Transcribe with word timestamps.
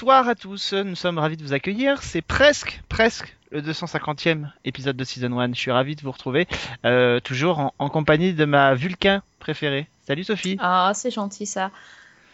Bonsoir 0.00 0.28
à 0.28 0.36
tous, 0.36 0.74
nous 0.74 0.94
sommes 0.94 1.18
ravis 1.18 1.36
de 1.36 1.42
vous 1.42 1.54
accueillir. 1.54 2.00
C'est 2.04 2.22
presque, 2.22 2.80
presque 2.88 3.36
le 3.50 3.60
250e 3.60 4.48
épisode 4.64 4.96
de 4.96 5.02
Season 5.02 5.36
1. 5.36 5.48
Je 5.54 5.58
suis 5.58 5.72
ravi 5.72 5.96
de 5.96 6.02
vous 6.02 6.12
retrouver, 6.12 6.46
euh, 6.84 7.18
toujours 7.18 7.58
en, 7.58 7.74
en 7.80 7.88
compagnie 7.88 8.32
de 8.32 8.44
ma 8.44 8.76
Vulcain 8.76 9.24
préférée. 9.40 9.88
Salut 10.06 10.22
Sophie. 10.22 10.56
Ah, 10.60 10.92
c'est 10.94 11.10
gentil 11.10 11.46
ça. 11.46 11.72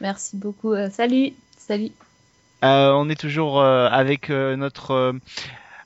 Merci 0.02 0.36
beaucoup. 0.36 0.74
Euh, 0.74 0.90
salut, 0.90 1.32
salut. 1.56 1.88
Euh, 2.64 2.92
on 2.92 3.08
est 3.08 3.18
toujours 3.18 3.58
euh, 3.62 3.88
avec 3.88 4.28
euh, 4.28 4.56
notre... 4.56 4.90
euh, 4.90 5.12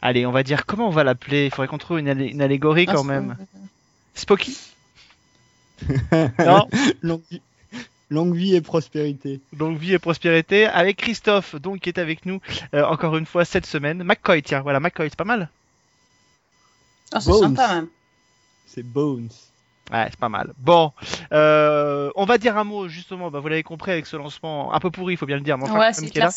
allez, 0.02 0.26
on 0.26 0.32
va 0.32 0.42
dire, 0.42 0.66
comment 0.66 0.88
on 0.88 0.90
va 0.90 1.04
l'appeler? 1.04 1.44
Il 1.44 1.50
faudrait 1.52 1.68
qu'on 1.68 1.78
trouve 1.78 2.00
une, 2.00 2.08
allé- 2.08 2.26
une 2.26 2.42
allégorie 2.42 2.86
quand 2.86 3.02
Ah, 3.04 3.20
même. 3.20 3.36
Spocky 4.16 4.58
Non? 6.40 6.66
Longue, 8.10 8.34
vie, 8.34 8.50
longue 8.50 8.56
et 8.56 8.60
prospérité. 8.60 9.40
Donc 9.52 9.78
vie 9.78 9.94
et 9.94 9.98
prospérité 9.98 10.66
avec 10.66 10.96
Christophe, 10.96 11.54
donc 11.56 11.80
qui 11.80 11.88
est 11.88 11.98
avec 11.98 12.26
nous 12.26 12.40
euh, 12.74 12.84
encore 12.84 13.16
une 13.16 13.26
fois 13.26 13.44
cette 13.44 13.66
semaine. 13.66 14.02
McCoy, 14.02 14.42
tiens, 14.42 14.60
voilà 14.60 14.80
McCoy, 14.80 15.08
c'est 15.10 15.16
pas 15.16 15.24
mal. 15.24 15.50
Ah, 17.12 17.20
c'est 17.20 17.32
sympa 17.32 17.74
même. 17.74 17.88
C'est 18.66 18.82
Bones. 18.82 19.30
Ouais, 19.92 20.06
c'est 20.10 20.18
pas 20.18 20.28
mal. 20.28 20.52
Bon, 20.58 20.92
euh, 21.32 22.10
on 22.14 22.24
va 22.24 22.38
dire 22.38 22.56
un 22.58 22.64
mot 22.64 22.88
justement. 22.88 23.30
Bah, 23.30 23.40
vous 23.40 23.48
l'avez 23.48 23.62
compris 23.62 23.90
avec 23.92 24.06
ce 24.06 24.16
lancement 24.16 24.72
un 24.74 24.80
peu 24.80 24.90
pourri, 24.90 25.14
il 25.14 25.16
faut 25.16 25.26
bien 25.26 25.36
le 25.36 25.42
dire. 25.42 25.56
Mais 25.58 25.64
enfin, 25.64 25.78
ouais, 25.78 25.92
c'est 25.92 26.10
clair. 26.10 26.30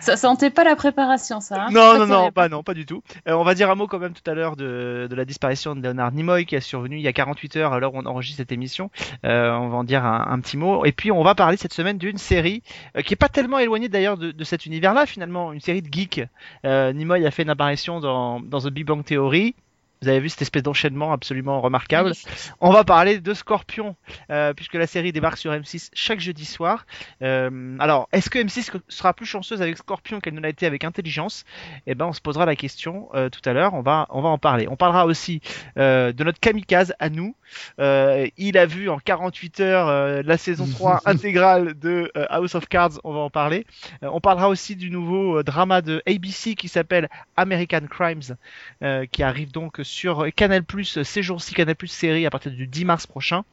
Ça 0.00 0.16
sentait 0.16 0.50
pas 0.50 0.64
la 0.64 0.76
préparation, 0.76 1.40
ça. 1.40 1.56
hein. 1.64 1.68
Non, 1.70 1.98
non, 1.98 2.06
non, 2.06 2.30
pas 2.32 2.48
non, 2.48 2.62
pas 2.62 2.74
du 2.74 2.86
tout. 2.86 3.02
Euh, 3.28 3.34
on 3.34 3.44
va 3.44 3.54
dire 3.54 3.70
un 3.70 3.74
mot 3.74 3.86
quand 3.86 3.98
même 3.98 4.14
tout 4.14 4.28
à 4.30 4.34
l'heure 4.34 4.56
de, 4.56 5.06
de 5.10 5.14
la 5.14 5.24
disparition 5.24 5.74
de 5.74 5.82
Leonard 5.82 6.12
Nimoy 6.12 6.46
qui 6.46 6.56
a 6.56 6.60
survenu 6.60 6.96
il 6.96 7.02
y 7.02 7.08
a 7.08 7.12
48 7.12 7.56
heures 7.56 7.72
à 7.72 7.80
l'heure 7.80 7.94
où 7.94 7.98
on 7.98 8.06
enregistre 8.06 8.38
cette 8.38 8.52
émission. 8.52 8.90
Euh, 9.24 9.52
on 9.52 9.68
va 9.68 9.76
en 9.78 9.84
dire 9.84 10.04
un, 10.04 10.26
un 10.30 10.40
petit 10.40 10.56
mot. 10.56 10.84
Et 10.84 10.92
puis 10.92 11.10
on 11.12 11.22
va 11.22 11.34
parler 11.34 11.56
cette 11.56 11.72
semaine 11.74 11.98
d'une 11.98 12.18
série 12.18 12.62
euh, 12.96 13.02
qui 13.02 13.12
est 13.14 13.16
pas 13.16 13.28
tellement 13.28 13.58
éloignée 13.58 13.88
d'ailleurs 13.88 14.16
de, 14.16 14.30
de 14.30 14.44
cet 14.44 14.66
univers-là 14.66 15.06
finalement, 15.06 15.52
une 15.52 15.60
série 15.60 15.82
de 15.82 15.92
geeks. 15.92 16.22
Euh, 16.64 16.92
Nimoy 16.92 17.26
a 17.26 17.30
fait 17.30 17.42
une 17.42 17.50
apparition 17.50 18.00
dans, 18.00 18.40
dans 18.40 18.60
The 18.60 18.68
Big 18.68 18.86
Bang 18.86 19.04
Theory. 19.04 19.54
Vous 20.02 20.08
avez 20.08 20.20
vu 20.20 20.28
cette 20.28 20.42
espèce 20.42 20.62
d'enchaînement 20.62 21.12
absolument 21.12 21.60
remarquable. 21.60 22.12
On 22.60 22.70
va 22.70 22.84
parler 22.84 23.18
de 23.18 23.34
Scorpion, 23.34 23.96
euh, 24.30 24.52
puisque 24.52 24.74
la 24.74 24.86
série 24.86 25.12
débarque 25.12 25.38
sur 25.38 25.52
M6 25.52 25.90
chaque 25.94 26.20
jeudi 26.20 26.44
soir. 26.44 26.86
Euh, 27.22 27.76
alors, 27.78 28.08
est-ce 28.12 28.30
que 28.30 28.38
M6 28.38 28.70
sera 28.88 29.14
plus 29.14 29.26
chanceuse 29.26 29.62
avec 29.62 29.76
Scorpion 29.78 30.20
qu'elle 30.20 30.34
ne 30.34 30.40
l'a 30.40 30.50
été 30.50 30.66
avec 30.66 30.84
Intelligence? 30.84 31.44
Eh 31.86 31.94
ben, 31.94 32.06
on 32.06 32.12
se 32.12 32.20
posera 32.20 32.46
la 32.46 32.56
question 32.56 33.08
euh, 33.14 33.28
tout 33.28 33.40
à 33.48 33.52
l'heure. 33.52 33.74
On 33.74 33.82
va, 33.82 34.06
on 34.10 34.20
va 34.20 34.28
en 34.28 34.38
parler. 34.38 34.68
On 34.68 34.76
parlera 34.76 35.06
aussi 35.06 35.40
euh, 35.78 36.12
de 36.12 36.24
notre 36.24 36.40
kamikaze 36.40 36.94
à 36.98 37.08
nous. 37.08 37.34
Euh, 37.80 38.26
il 38.36 38.58
a 38.58 38.66
vu 38.66 38.88
en 38.88 38.98
48 38.98 39.60
heures 39.60 39.88
euh, 39.88 40.22
la 40.24 40.36
saison 40.36 40.66
3 40.66 41.02
intégrale 41.06 41.78
de 41.78 42.10
euh, 42.16 42.26
House 42.28 42.54
of 42.54 42.68
Cards. 42.68 43.00
On 43.04 43.12
va 43.12 43.20
en 43.20 43.30
parler. 43.30 43.66
Euh, 44.02 44.08
on 44.12 44.20
parlera 44.20 44.48
aussi 44.48 44.76
du 44.76 44.90
nouveau 44.90 45.38
euh, 45.38 45.42
drama 45.42 45.82
de 45.82 46.02
ABC 46.06 46.54
qui 46.54 46.68
s'appelle 46.68 47.08
American 47.36 47.86
Crimes, 47.88 48.36
euh, 48.82 49.06
qui 49.06 49.22
arrive 49.22 49.52
donc 49.52 49.80
sur 49.86 50.26
Canal+, 50.34 50.64
ces 50.82 51.22
jours-ci 51.22 51.54
Canal+, 51.54 51.76
série 51.86 52.26
à 52.26 52.30
partir 52.30 52.52
du 52.52 52.66
10 52.66 52.84
mars 52.84 53.06
prochain. 53.06 53.44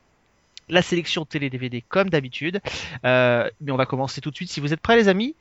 La 0.70 0.82
sélection 0.82 1.26
télé 1.26 1.50
DVD 1.50 1.84
comme 1.88 2.10
d'habitude. 2.10 2.62
Euh, 3.06 3.50
mais 3.62 3.72
on 3.72 3.76
va 3.78 3.86
commencer 3.86 4.22
tout 4.22 4.32
de 4.32 4.36
suite. 4.36 4.50
Si 4.50 4.60
vous 4.60 4.74
êtes 4.74 4.80
prêts 4.80 4.96
les 4.96 5.10
amis, 5.10 5.36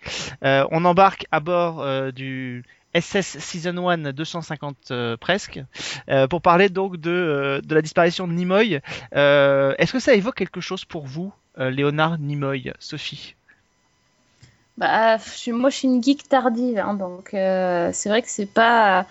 euh, 0.44 0.66
on 0.70 0.84
embarque 0.84 1.26
à 1.30 1.40
bord 1.40 1.80
euh, 1.80 2.10
du 2.10 2.64
SS 2.94 3.38
Season 3.38 3.88
1 3.88 4.12
250 4.12 4.76
euh, 4.90 5.16
presque 5.16 5.60
euh, 6.08 6.26
pour 6.26 6.42
parler 6.42 6.68
donc 6.68 6.96
de, 6.96 7.10
euh, 7.10 7.60
de 7.60 7.74
la 7.74 7.82
disparition 7.82 8.26
de 8.26 8.32
Nimoy. 8.32 8.80
Euh, 9.14 9.74
Est-ce 9.78 9.92
que 9.92 10.00
ça 10.00 10.14
évoque 10.14 10.34
quelque 10.34 10.60
chose 10.60 10.84
pour 10.84 11.06
vous, 11.06 11.32
euh, 11.58 11.70
Léonard 11.70 12.18
Nimoy, 12.18 12.72
Sophie? 12.80 13.36
Bah, 14.76 15.18
je 15.18 15.28
suis, 15.30 15.52
moi, 15.52 15.70
je 15.70 15.76
suis 15.76 15.88
une 15.88 16.02
geek 16.02 16.28
tardive, 16.28 16.78
hein, 16.78 16.94
donc 16.94 17.32
euh, 17.34 17.90
c'est 17.92 18.08
vrai 18.08 18.22
que 18.22 18.28
c'est 18.28 18.52
pas 18.52 19.06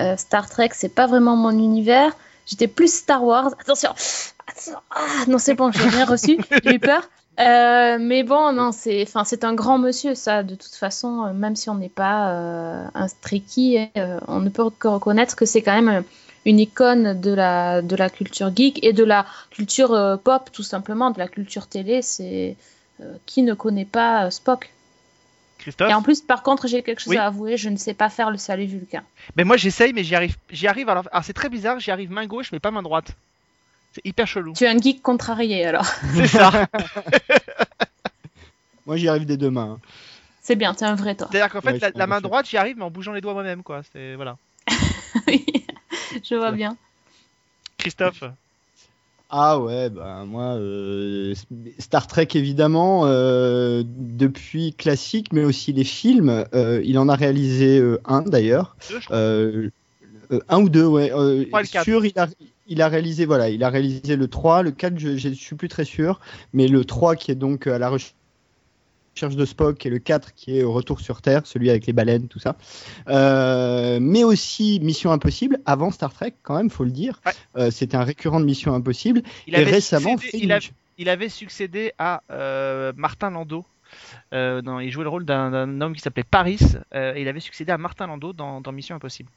euh, 0.00 0.16
Star 0.16 0.48
Trek, 0.48 0.70
c'est 0.72 0.94
pas 0.94 1.06
vraiment 1.06 1.36
mon 1.36 1.50
univers. 1.50 2.12
J'étais 2.46 2.68
plus 2.68 2.92
Star 2.92 3.22
Wars. 3.22 3.52
Attention, 3.60 3.90
Attention. 4.48 4.78
Ah, 4.90 5.24
non, 5.28 5.38
c'est 5.38 5.54
bon, 5.54 5.70
j'ai 5.70 5.88
rien 5.88 6.04
reçu, 6.06 6.38
j'ai 6.64 6.74
eu 6.74 6.78
peur. 6.80 7.08
Euh, 7.38 7.96
mais 7.98 8.22
bon, 8.22 8.52
non, 8.52 8.72
c'est, 8.72 9.02
enfin, 9.02 9.24
c'est 9.24 9.44
un 9.44 9.54
grand 9.54 9.78
monsieur, 9.78 10.14
ça. 10.14 10.42
De 10.42 10.54
toute 10.54 10.74
façon, 10.74 11.24
euh, 11.24 11.32
même 11.32 11.56
si 11.56 11.70
on 11.70 11.74
n'est 11.74 11.88
pas 11.88 12.32
euh, 12.32 12.86
un 12.94 13.06
euh, 13.06 14.20
on 14.28 14.40
ne 14.40 14.48
peut 14.50 14.68
que 14.78 14.88
reconnaître 14.88 15.36
que 15.36 15.46
c'est 15.46 15.62
quand 15.62 15.80
même 15.80 16.04
une 16.44 16.58
icône 16.58 17.18
de 17.18 17.32
la, 17.32 17.82
de 17.82 17.96
la 17.96 18.10
culture 18.10 18.54
geek 18.54 18.84
et 18.84 18.92
de 18.92 19.04
la 19.04 19.24
culture 19.50 20.18
pop, 20.22 20.50
tout 20.52 20.62
simplement, 20.62 21.10
de 21.10 21.18
la 21.18 21.28
culture 21.28 21.66
télé. 21.66 22.02
C'est 22.02 22.56
qui 23.24 23.42
ne 23.42 23.54
connaît 23.54 23.86
pas 23.86 24.30
Spock? 24.30 24.70
Christophe 25.60 25.90
et 25.90 25.94
en 25.94 26.02
plus, 26.02 26.20
par 26.20 26.42
contre, 26.42 26.66
j'ai 26.68 26.82
quelque 26.82 27.00
chose 27.00 27.10
Oui. 27.12 27.16
à 27.16 27.26
avouer, 27.26 27.56
je 27.56 27.68
ne 27.68 27.76
sais 27.76 27.94
pas 27.94 28.08
faire 28.10 28.30
le 28.30 28.38
salut 28.38 28.66
vulcain. 28.66 29.02
Mais 29.36 29.44
moi 29.44 29.56
j'essaye, 29.56 29.92
mais 29.92 30.04
j'y 30.04 30.14
arrive. 30.14 30.36
J'y 30.50 30.66
arrive. 30.66 30.88
Alors, 30.88 31.04
alors 31.12 31.24
c'est 31.24 31.32
très 31.32 31.48
bizarre. 31.48 31.78
J'y 31.80 31.90
arrive 31.90 32.10
main 32.10 32.26
gauche, 32.26 32.52
mais 32.52 32.60
pas 32.60 32.70
main 32.70 32.82
droite. 32.82 33.12
C'est 33.92 34.04
hyper 34.06 34.26
chelou. 34.26 34.52
Tu 34.54 34.64
es 34.64 34.68
un 34.68 34.78
geek 34.78 35.02
contrarié 35.02 35.66
alors. 35.66 35.84
C'est 36.14 36.28
ça. 36.28 36.66
Moi, 38.86 38.96
j'y 38.96 39.08
arrive 39.08 39.26
des 39.26 39.36
deux 39.36 39.50
mains. 39.50 39.78
hein. 39.78 39.80
C'est 40.42 40.56
bien, 40.56 40.74
t'es 40.74 40.84
un 40.84 40.94
vrai 40.94 41.14
toi. 41.14 41.28
C'est-à-dire 41.30 41.52
qu'en 41.52 41.60
fait, 41.60 41.72
Ouais, 41.72 41.78
la, 41.80 41.90
la 41.94 42.06
main 42.06 42.20
droite, 42.20 42.48
j'y 42.48 42.56
arrive, 42.56 42.76
mais 42.76 42.82
en 42.84 42.90
bougeant 42.90 43.12
les 43.12 43.20
doigts 43.20 43.34
moi-même, 43.34 43.62
quoi. 43.62 43.82
C'est 43.92 44.14
voilà. 44.16 44.36
je 45.28 46.34
vois 46.34 46.50
bien. 46.52 46.76
Christophe. 47.78 48.24
Ah 49.32 49.60
ouais, 49.60 49.90
bah 49.90 50.24
moi, 50.26 50.56
euh, 50.56 51.34
Star 51.78 52.08
Trek 52.08 52.28
évidemment, 52.34 53.06
euh, 53.06 53.84
depuis 53.86 54.74
classique, 54.74 55.32
mais 55.32 55.44
aussi 55.44 55.72
les 55.72 55.84
films. 55.84 56.44
euh, 56.52 56.82
il 56.84 56.98
en 56.98 57.08
a 57.08 57.14
réalisé 57.14 57.80
un 58.04 58.22
d'ailleurs, 58.22 58.76
un 60.48 60.60
ou 60.60 60.68
deux, 60.68 60.86
ouais. 60.86 61.10
Trois 61.46 61.64
sûr, 61.64 62.04
il 62.04 62.18
a, 62.18 62.28
il 62.66 62.82
a 62.82 62.88
réalisé, 62.88 63.24
voilà, 63.24 63.50
il 63.50 63.62
a 63.62 63.70
réalisé 63.70 64.16
le 64.16 64.26
3, 64.26 64.62
le 64.62 64.72
4, 64.72 64.98
je, 64.98 65.16
je 65.16 65.28
suis 65.28 65.54
plus 65.54 65.68
très 65.68 65.84
sûr, 65.84 66.20
mais 66.52 66.66
le 66.66 66.84
3 66.84 67.14
qui 67.14 67.30
est 67.30 67.36
donc 67.36 67.68
à 67.68 67.78
la 67.78 67.88
recherche 67.88 68.14
de 69.20 69.44
Spock 69.44 69.84
et 69.84 69.90
le 69.90 69.98
4 69.98 70.32
qui 70.34 70.58
est 70.58 70.62
au 70.62 70.72
retour 70.72 71.00
sur 71.00 71.20
Terre, 71.20 71.42
celui 71.44 71.68
avec 71.68 71.86
les 71.86 71.92
baleines, 71.92 72.26
tout 72.28 72.38
ça. 72.38 72.56
Euh, 73.08 73.98
mais 74.00 74.24
aussi 74.24 74.80
Mission 74.82 75.12
Impossible, 75.12 75.58
avant 75.66 75.90
Star 75.90 76.12
Trek 76.12 76.34
quand 76.42 76.56
même, 76.56 76.70
faut 76.70 76.84
le 76.84 76.90
dire. 76.90 77.20
Ouais. 77.26 77.32
Euh, 77.56 77.70
C'était 77.70 77.96
un 77.96 78.04
récurrent 78.04 78.40
de 78.40 78.46
Mission 78.46 78.72
Impossible. 78.74 79.22
Il 79.46 79.54
et 79.54 79.58
avait 79.58 79.70
récemment, 79.72 80.16
succédé- 80.16 80.38
il, 80.44 80.52
a- 80.52 80.60
Fringe. 80.60 80.72
il 80.98 81.08
avait 81.10 81.28
succédé 81.28 81.92
à 81.98 82.22
euh, 82.30 82.92
Martin 82.96 83.30
Landau. 83.30 83.64
Dans- 84.32 84.78
il 84.80 84.90
jouait 84.90 85.04
le 85.04 85.10
rôle 85.10 85.24
d'un 85.26 85.80
homme 85.80 85.94
qui 85.94 86.00
s'appelait 86.00 86.24
Paris. 86.24 86.58
et 86.94 87.20
il 87.20 87.28
avait 87.28 87.40
succédé 87.40 87.72
à 87.72 87.78
Martin 87.78 88.06
Landau 88.06 88.32
dans, 88.32 88.60
dans 88.60 88.72
Mission 88.72 88.96
Impossible. 88.96 89.28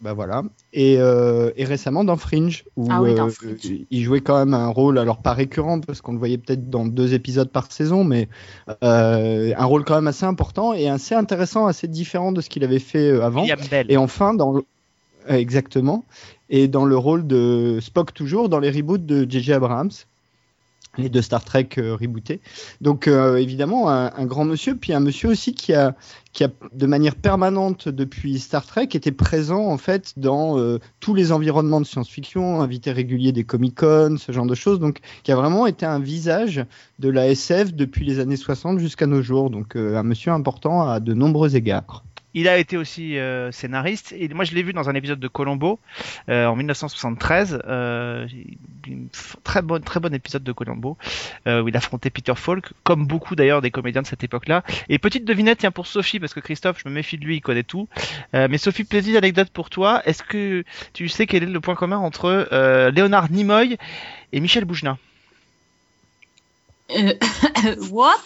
Bah 0.00 0.14
voilà. 0.14 0.42
Et, 0.72 0.96
euh, 0.98 1.50
et 1.56 1.64
récemment 1.64 2.04
dans 2.04 2.16
Fringe, 2.16 2.64
où 2.76 2.86
Ah 2.90 3.02
oui, 3.02 3.14
dans 3.14 3.28
euh, 3.28 3.56
il 3.90 4.02
jouait 4.02 4.22
quand 4.22 4.38
même 4.38 4.54
un 4.54 4.68
rôle, 4.68 4.98
alors 4.98 5.18
pas 5.18 5.34
récurrent, 5.34 5.80
parce 5.80 6.00
qu'on 6.00 6.12
le 6.12 6.18
voyait 6.18 6.38
peut-être 6.38 6.70
dans 6.70 6.86
deux 6.86 7.12
épisodes 7.12 7.50
par 7.50 7.70
saison, 7.70 8.02
mais 8.02 8.28
euh, 8.82 9.52
un 9.56 9.64
rôle 9.64 9.84
quand 9.84 9.96
même 9.96 10.06
assez 10.06 10.24
important 10.24 10.72
et 10.72 10.88
assez 10.88 11.14
intéressant, 11.14 11.66
assez 11.66 11.86
différent 11.86 12.32
de 12.32 12.40
ce 12.40 12.48
qu'il 12.48 12.64
avait 12.64 12.78
fait 12.78 13.10
avant. 13.20 13.44
Et 13.90 13.96
enfin, 13.98 14.32
dans 14.32 14.52
le- 14.52 14.64
exactement, 15.28 16.04
et 16.48 16.66
dans 16.66 16.86
le 16.86 16.96
rôle 16.96 17.26
de 17.26 17.78
Spock 17.80 18.14
toujours 18.14 18.48
dans 18.48 18.58
les 18.58 18.70
reboots 18.70 19.04
de 19.04 19.30
J.J. 19.30 19.52
Abrams, 19.52 19.90
les 20.98 21.08
deux 21.08 21.22
Star 21.22 21.44
Trek 21.44 21.68
euh, 21.78 21.94
rebootés. 21.94 22.40
Donc 22.80 23.06
euh, 23.06 23.36
évidemment 23.36 23.88
un, 23.88 24.26
grand 24.26 24.44
monsieur, 24.44 24.76
puis 24.76 24.92
un 24.92 25.00
monsieur 25.00 25.28
aussi 25.28 25.54
qui 25.54 25.72
a 25.74 25.94
qui 26.32 26.44
a 26.44 26.48
de 26.72 26.86
manière 26.86 27.16
permanente 27.16 27.88
depuis 27.88 28.38
Star 28.38 28.64
Trek 28.64 28.88
été 28.92 29.10
présent 29.10 29.66
en 29.66 29.78
fait 29.78 30.14
dans 30.16 30.58
euh, 30.58 30.78
tous 31.00 31.14
les 31.14 31.32
environnements 31.32 31.80
de 31.80 31.86
science-fiction, 31.86 32.60
invité 32.60 32.92
régulier 32.92 33.32
des 33.32 33.44
Comic-Con, 33.44 34.16
ce 34.18 34.32
genre 34.32 34.46
de 34.46 34.54
choses. 34.54 34.78
Donc 34.78 35.00
qui 35.22 35.32
a 35.32 35.36
vraiment 35.36 35.66
été 35.66 35.86
un 35.86 35.98
visage 35.98 36.64
de 36.98 37.08
la 37.08 37.28
SF 37.28 37.74
depuis 37.74 38.04
les 38.04 38.20
années 38.20 38.36
60 38.36 38.78
jusqu'à 38.78 39.06
nos 39.06 39.22
jours. 39.22 39.50
Donc 39.50 39.76
un 39.76 40.02
monsieur 40.02 40.32
important 40.32 40.88
à 40.88 41.00
de 41.00 41.14
nombreux 41.14 41.56
égards. 41.56 42.04
Il 42.34 42.48
a 42.48 42.58
été 42.58 42.76
aussi 42.76 43.18
euh, 43.18 43.50
scénariste 43.50 44.14
et 44.16 44.28
moi 44.28 44.44
je 44.44 44.54
l'ai 44.54 44.62
vu 44.62 44.72
dans 44.72 44.88
un 44.88 44.94
épisode 44.94 45.18
de 45.18 45.28
Colombo 45.28 45.80
euh, 46.28 46.46
en 46.46 46.56
1973. 46.56 47.62
Euh, 47.66 48.26
très 49.44 49.62
bon 49.62 50.14
épisode 50.14 50.44
de 50.44 50.52
Colombo 50.52 50.96
où 51.46 51.68
il 51.68 51.76
affrontait 51.76 52.10
Peter 52.10 52.34
Falk, 52.36 52.70
comme 52.84 53.06
beaucoup 53.06 53.34
d'ailleurs 53.34 53.62
des 53.62 53.70
comédiens 53.70 54.02
de 54.02 54.06
cette 54.06 54.24
époque-là. 54.24 54.62
Et 54.88 54.98
petite 54.98 55.24
devinette 55.24 55.58
tiens 55.58 55.70
pour 55.70 55.86
Sophie 55.86 56.20
parce 56.20 56.34
que 56.34 56.40
Christophe 56.40 56.80
je 56.82 56.88
me 56.88 56.94
méfie 56.94 57.18
de 57.18 57.24
lui, 57.24 57.36
il 57.36 57.40
connaît 57.40 57.62
tout. 57.62 57.88
Mais 58.32 58.58
Sophie, 58.58 58.84
petite 58.84 59.16
anecdote 59.16 59.50
pour 59.50 59.70
toi. 59.70 60.02
Est-ce 60.04 60.22
que 60.22 60.64
tu 60.92 61.08
sais 61.08 61.26
quel 61.26 61.42
est 61.42 61.46
le 61.46 61.60
point 61.60 61.74
commun 61.74 61.98
entre 61.98 62.48
Léonard 62.90 63.30
Nimoy 63.30 63.76
et 64.32 64.40
Michel 64.40 64.64
Euh, 66.96 67.14
What? 67.90 68.16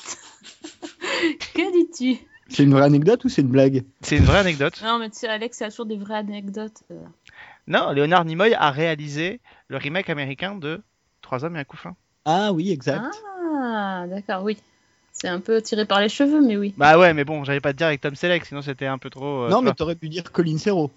Que 1.54 1.72
dis-tu? 1.72 2.18
C'est 2.49 2.62
une 2.64 2.73
vraie 2.73 2.85
anecdote 2.85 3.25
ou 3.25 3.29
c'est 3.29 3.43
une 3.43 3.49
blague 3.49 3.85
C'est 4.02 4.17
une 4.19 4.25
vraie 4.25 4.38
anecdote. 4.38 4.81
Non, 4.82 4.99
mais 4.99 5.11
tu 5.11 5.19
sais, 5.19 5.29
Alex, 5.29 5.58
il 5.61 5.64
a 5.64 5.70
toujours 5.70 5.87
des 5.87 5.96
vraies 5.96 6.14
anecdotes. 6.17 6.82
euh. 6.91 6.94
Non, 7.67 7.93
Leonard 7.93 8.25
Nimoy 8.26 8.55
a 8.55 8.70
réalisé 8.70 9.41
le 9.69 9.76
remake 9.79 10.11
américain 10.11 10.55
de 10.55 10.82
Trois 11.23 11.43
hommes 11.43 11.56
et 11.56 11.61
un 11.61 11.64
couffin. 11.64 11.96
Ah 12.26 12.52
oui, 12.52 12.70
exact. 12.70 13.14
Ah, 13.56 14.05
d'accord, 14.08 14.43
oui. 14.43 14.58
C'est 15.11 15.29
un 15.29 15.41
peu 15.41 15.62
tiré 15.62 15.87
par 15.87 16.00
les 16.00 16.11
cheveux, 16.11 16.43
mais 16.43 16.58
oui. 16.58 16.75
Bah 16.76 16.99
ouais, 16.99 17.14
mais 17.14 17.25
bon, 17.25 17.44
j'allais 17.44 17.61
pas 17.61 17.73
te 17.73 17.79
dire 17.79 17.87
avec 17.87 18.02
Tom 18.02 18.14
Selleck, 18.14 18.44
sinon 18.44 18.61
c'était 18.61 18.85
un 18.85 18.99
peu 18.99 19.08
trop. 19.08 19.44
euh, 19.44 19.49
non, 19.49 19.58
tu 19.61 19.64
mais 19.64 19.69
vois. 19.70 19.75
t'aurais 19.75 19.94
pu 19.94 20.11
dire 20.11 20.31
Colin 20.32 20.58
Serrault. 20.58 20.91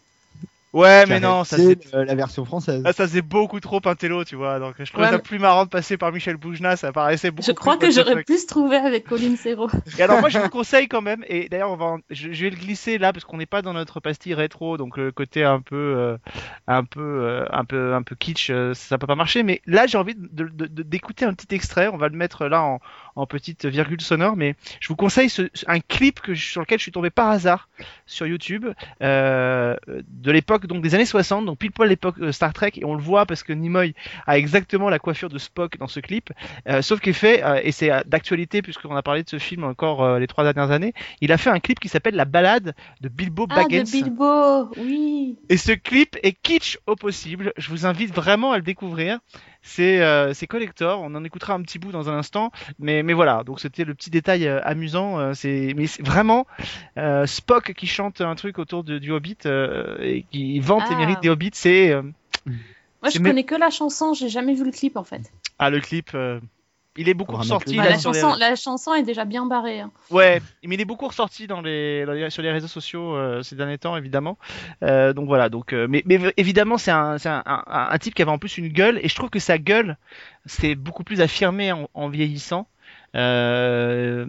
Ouais, 0.74 1.06
mais 1.08 1.16
a 1.16 1.20
non, 1.22 1.44
ça 1.44 1.56
c'est. 1.58 1.96
euh, 1.96 2.04
la 2.06 2.14
version 2.14 2.44
française. 2.46 2.82
Ah, 2.86 2.92
ça 2.94 3.08
c'est 3.08 3.22
beaucoup 3.22 3.60
trop 3.60 3.80
intello, 3.86 4.24
tu 4.26 4.36
vois. 4.36 4.60
Donc 4.60 4.76
je 4.78 4.84
trouvais 4.92 5.06
Ouais, 5.06 5.10
ça 5.12 5.18
mais- 5.18 5.24
plus 5.24 5.40
marrant 5.40 5.64
de 5.64 5.70
passer 5.70 5.98
par 5.98 6.12
Michel 6.12 6.36
Boujna, 6.36 6.76
ça 6.76 6.92
paraissait 6.92 7.32
beaucoup 7.32 7.48
Je 7.48 7.54
crois 7.54 7.80
plus 7.80 7.88
que 7.88 7.94
j'aurais 7.94 8.24
se 8.28 8.46
trouver 8.46 8.76
avec 8.76 9.06
Colin 9.06 9.36
Serrault. 9.38 9.70
Et 9.98 10.02
alors 10.04 10.20
moi 10.20 10.30
je 10.30 10.38
vous 10.40 10.50
conseille 10.50 10.88
quand 10.90 11.02
même, 11.02 11.24
et 11.28 11.48
d'ailleurs 11.50 11.72
on 11.72 11.78
va, 11.78 11.86
en- 11.86 12.00
je, 12.10 12.32
je 12.34 12.44
vais 12.44 12.50
le 12.50 12.58
glisser 12.58 12.98
là 12.98 13.14
parce 13.14 13.24
qu'on 13.24 13.38
n'est 13.38 13.46
pas 13.46 13.62
dans 13.62 13.74
notre 13.74 14.00
pastille 14.02 14.34
rétro, 14.34 14.78
donc 14.78 14.98
le 14.98 15.12
côté 15.12 15.44
un 15.44 15.62
peu, 15.62 15.76
euh, 15.76 16.18
un 16.68 16.84
peu, 16.84 17.00
euh, 17.02 17.46
un 17.50 17.64
peu, 17.66 17.94
un 17.94 18.04
peu 18.04 18.16
kitsch, 18.16 18.50
euh, 18.50 18.74
ça 18.74 18.98
peut 18.98 19.08
pas 19.08 19.16
marcher. 19.16 19.44
Mais 19.44 19.62
là 19.66 19.88
j'ai 19.88 19.98
envie 19.98 20.16
de- 20.16 20.28
de- 20.44 20.68
de- 20.68 20.84
d'écouter 20.84 21.24
un 21.26 21.34
petit 21.34 21.56
extrait. 21.56 21.88
On 21.88 21.98
va 21.98 22.10
le 22.10 22.18
mettre 22.18 22.46
là 22.48 22.62
en, 22.62 22.80
en 23.18 23.26
petite 23.26 23.66
virgule 23.66 24.02
sonore, 24.02 24.36
mais 24.38 24.56
je 24.80 24.88
vous 24.88 24.96
conseille 24.96 25.30
ce- 25.30 25.50
un 25.68 25.80
clip 25.80 26.20
que 26.22 26.34
je- 26.34 26.50
sur 26.52 26.62
lequel 26.62 26.78
je 26.80 26.84
suis 26.84 26.92
tombé 26.92 27.10
par 27.10 27.30
hasard 27.30 27.68
sur 28.06 28.26
YouTube 28.28 28.66
euh, 29.02 29.76
de 30.08 30.32
l'époque 30.32 30.68
donc 30.68 30.82
des 30.82 30.96
années 30.96 31.06
60, 31.06 31.46
donc 31.46 31.58
pile 31.58 31.72
poil 31.72 31.90
l'époque 31.90 32.16
euh, 32.22 32.32
Star 32.32 32.54
Trek, 32.54 32.72
et 32.76 32.86
on 32.86 32.96
le 32.96 33.02
voit 33.02 33.26
parce 33.26 33.44
que 33.44 33.54
Nimoy 33.54 33.94
a 34.26 34.38
exactement 34.38 34.90
la 34.90 35.00
coiffure 35.00 35.30
de 35.30 35.38
Spock 35.38 35.78
dans 35.78 35.88
ce 35.88 36.00
clip. 36.00 36.32
Euh, 36.68 36.82
sauf 36.82 37.00
qu'il 37.00 37.14
fait, 37.14 37.44
euh, 37.44 37.60
et 37.64 37.72
c'est 37.72 37.92
euh, 37.92 38.02
d'actualité 38.06 38.62
puisqu'on 38.62 38.96
a 38.96 39.02
parlé 39.04 39.24
de 39.24 39.30
ce 39.30 39.40
film 39.40 39.64
encore 39.64 40.04
euh, 40.04 40.20
les 40.20 40.28
trois 40.28 40.44
dernières 40.44 40.72
années, 40.72 40.94
il 41.22 41.32
a 41.32 41.38
fait 41.38 41.50
un 41.50 41.60
clip 41.60 41.80
qui 41.80 41.90
s'appelle 41.90 42.16
La 42.16 42.26
balade 42.26 42.76
de 43.02 43.10
Bilbo 43.10 43.48
Ah, 43.50 43.56
Baggins. 43.64 43.84
de 43.84 43.92
Bilbo, 43.92 44.70
oui. 44.78 45.38
Et 45.50 45.58
ce 45.58 45.72
clip 45.72 46.18
est 46.24 46.34
kitsch 46.34 46.78
au 46.88 46.96
possible. 46.96 47.54
Je 47.58 47.70
vous 47.70 47.86
invite 47.86 48.14
vraiment 48.14 48.52
à 48.52 48.58
le 48.58 48.64
découvrir. 48.64 49.20
C'est 49.62 50.02
euh, 50.02 50.34
c'est 50.34 50.48
collector. 50.48 51.02
On 51.02 51.14
en 51.16 51.24
écoutera 51.24 51.54
un 51.54 51.62
petit 51.62 51.80
bout 51.80 51.92
dans 51.92 52.10
un 52.10 52.18
instant. 52.18 52.52
Mais, 52.80 53.04
mais 53.04 53.14
voilà. 53.14 53.44
Donc 53.44 53.60
c'était 53.60 53.84
le 53.84 53.94
petit 53.96 54.10
détail 54.10 54.48
euh, 54.48 54.60
amusant. 54.64 55.20
euh, 55.20 55.34
c'est 55.34 55.74
mais 55.76 55.88
c'est 55.88 56.06
vraiment 56.06 56.46
euh, 56.98 57.26
Spock 57.26 57.74
qui 57.74 57.88
chante 57.88 58.22
un 58.22 58.36
truc 58.36 58.60
autour 58.60 58.84
de- 58.84 58.98
du 59.00 59.12
Hobbit 59.12 59.38
euh, 59.46 59.98
et 60.00 60.24
qui 60.32 60.60
vante 60.60 60.84
les 60.90 60.96
Ah. 60.96 61.00
mérites 61.00 61.22
des 61.22 61.30
Hobbits. 61.30 61.52
C'est 61.54 61.92
euh, 61.92 62.02
Moi, 63.02 63.10
je 63.14 63.20
connais 63.20 63.44
que 63.44 63.56
la 63.56 63.70
chanson, 63.70 64.14
j'ai 64.14 64.30
jamais 64.30 64.54
vu 64.54 64.64
le 64.64 64.72
clip 64.72 64.96
en 64.98 65.04
fait. 65.04 65.32
ah 65.60 65.70
le 65.70 65.80
clip. 65.80 66.12
Il 66.98 67.08
est 67.10 67.14
beaucoup 67.14 67.36
ressorti 67.36 67.76
mettre 67.78 67.84
Bah, 67.84 67.90
là, 67.90 67.96
la, 67.96 68.00
sur 68.00 68.12
les- 68.12 68.20
chanson, 68.20 68.38
la 68.40 68.56
chanson 68.56 68.94
est 68.94 69.04
déjà 69.04 69.24
bien 69.26 69.46
barrée. 69.46 69.80
hein. 69.82 69.92
Ouais, 70.10 70.42
mais 70.66 70.76
il 70.76 70.82
est 70.82 70.86
beaucoup 70.86 71.08
ressorti 71.08 71.48
dans 71.48 71.62
les, 71.62 72.06
dans 72.06 72.14
les- 72.14 72.30
sur 72.30 72.42
les 72.44 72.52
réseaux 72.52 72.68
sociaux 72.68 73.16
euh, 73.16 73.44
ces 73.44 73.56
derniers 73.56 73.78
temps, 73.78 73.96
évidemment. 73.98 74.38
Euh, 74.84 75.14
donc 75.14 75.28
voilà, 75.28 75.50
donc 75.50 75.74
euh, 75.74 75.88
mais, 75.90 76.04
mais 76.06 76.20
évidemment 76.38 76.78
c'est 76.78 76.92
un, 76.92 77.18
c'est 77.18 77.30
un, 77.30 77.44
un, 77.46 77.64
un 77.68 77.98
type 77.98 78.14
qui 78.16 78.22
avait 78.22 78.32
en 78.32 78.38
plus 78.40 78.58
une 78.58 78.70
gueule 78.70 79.00
et 79.02 79.08
je 79.10 79.16
trouve 79.16 79.30
que 79.30 79.40
sa 79.40 79.58
gueule 79.58 79.98
c'est 80.46 80.76
beaucoup 80.76 81.04
plus 81.04 81.22
affirmé 81.22 81.72
en, 81.72 81.90
en 81.94 82.10
vieillissant. 82.10 82.68
Euh, 83.16 84.26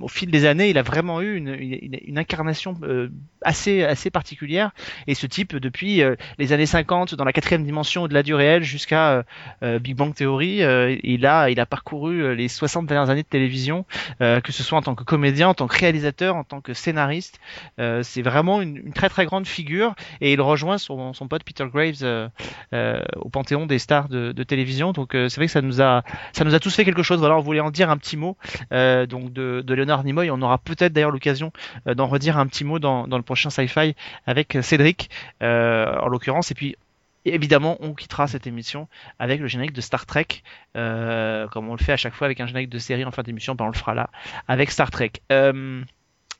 au 0.00 0.08
fil 0.08 0.30
des 0.30 0.44
années, 0.46 0.70
il 0.70 0.78
a 0.78 0.82
vraiment 0.82 1.20
eu 1.20 1.36
une, 1.36 1.48
une, 1.48 1.98
une 2.04 2.18
incarnation 2.18 2.74
euh, 2.82 3.08
assez 3.46 3.84
assez 3.84 4.10
particulière. 4.10 4.72
Et 5.06 5.14
ce 5.14 5.26
type, 5.26 5.56
depuis 5.56 6.02
euh, 6.02 6.16
les 6.38 6.52
années 6.52 6.66
50, 6.66 7.14
dans 7.14 7.24
la 7.24 7.32
quatrième 7.32 7.64
dimension 7.64 8.02
au-delà 8.02 8.22
du 8.22 8.34
réel, 8.34 8.62
jusqu'à 8.62 9.10
euh, 9.10 9.22
euh, 9.62 9.78
Big 9.78 9.96
Bang 9.96 10.14
Theory, 10.14 10.62
il 11.02 11.26
a 11.26 11.48
il 11.48 11.60
a 11.60 11.66
parcouru 11.66 12.34
les 12.34 12.48
60 12.48 12.86
dernières 12.86 13.08
années 13.08 13.22
de 13.22 13.28
télévision 13.28 13.86
que 14.18 14.52
ce 14.52 14.62
soit 14.62 14.78
en 14.78 14.82
tant 14.82 14.94
que 14.94 15.04
comédien, 15.04 15.48
en 15.48 15.54
tant 15.54 15.68
que 15.68 15.78
réalisateur, 15.78 16.34
en 16.36 16.44
tant 16.44 16.60
que 16.60 16.74
scénariste. 16.74 17.38
C'est 17.78 18.22
vraiment 18.22 18.60
une, 18.60 18.92
très 18.92 19.08
très 19.08 19.26
grande 19.26 19.46
figure 19.46 19.94
et 20.20 20.32
il 20.32 20.40
rejoint 20.40 20.78
son, 20.78 21.12
son 21.12 21.28
pote 21.28 21.44
Peter 21.44 21.66
Graves 21.72 22.30
au 22.72 23.28
panthéon 23.28 23.66
des 23.66 23.78
stars 23.78 24.08
de, 24.08 24.42
télévision. 24.42 24.92
Donc 24.92 25.10
c'est 25.12 25.36
vrai 25.36 25.46
que 25.46 25.52
ça 25.52 25.62
nous 25.62 25.80
a 25.80 26.02
ça 26.32 26.44
nous 26.44 26.54
a 26.54 26.60
tous 26.60 26.74
fait 26.74 26.84
quelque 26.84 27.02
chose. 27.02 27.20
Voilà, 27.20 27.36
on 27.36 27.40
voulait 27.40 27.60
en 27.60 27.70
dire 27.70 27.90
un 27.90 27.96
petit 27.96 28.16
mot 28.16 28.36
donc 28.70 29.32
de, 29.32 29.62
de 29.64 29.74
Leonard 29.74 30.04
Nimoy. 30.04 30.30
On 30.30 30.42
aura 30.42 30.58
peut-être 30.58 30.92
d'ailleurs 30.92 31.12
l'occasion 31.12 31.52
d'en 31.86 32.06
redire 32.06 32.38
un 32.38 32.46
petit 32.46 32.64
mot 32.64 32.78
dans, 32.78 33.06
dans 33.06 33.16
le 33.16 33.22
prochain 33.22 33.35
Sci-Fi 33.36 33.94
avec 34.26 34.58
Cédric 34.62 35.10
euh, 35.42 35.98
en 35.98 36.08
l'occurrence. 36.08 36.50
Et 36.50 36.54
puis 36.54 36.76
évidemment, 37.24 37.76
on 37.80 37.94
quittera 37.94 38.26
cette 38.26 38.46
émission 38.46 38.88
avec 39.18 39.40
le 39.40 39.48
générique 39.48 39.72
de 39.72 39.80
Star 39.80 40.06
Trek, 40.06 40.28
euh, 40.76 41.48
comme 41.48 41.68
on 41.68 41.74
le 41.74 41.82
fait 41.82 41.92
à 41.92 41.96
chaque 41.96 42.14
fois 42.14 42.26
avec 42.26 42.40
un 42.40 42.46
générique 42.46 42.70
de 42.70 42.78
série 42.78 43.04
en 43.04 43.10
fin 43.10 43.22
d'émission. 43.22 43.54
Ben 43.54 43.66
on 43.66 43.70
le 43.70 43.74
fera 43.74 43.94
là 43.94 44.10
avec 44.48 44.70
Star 44.70 44.90
Trek. 44.90 45.12
Euh, 45.32 45.82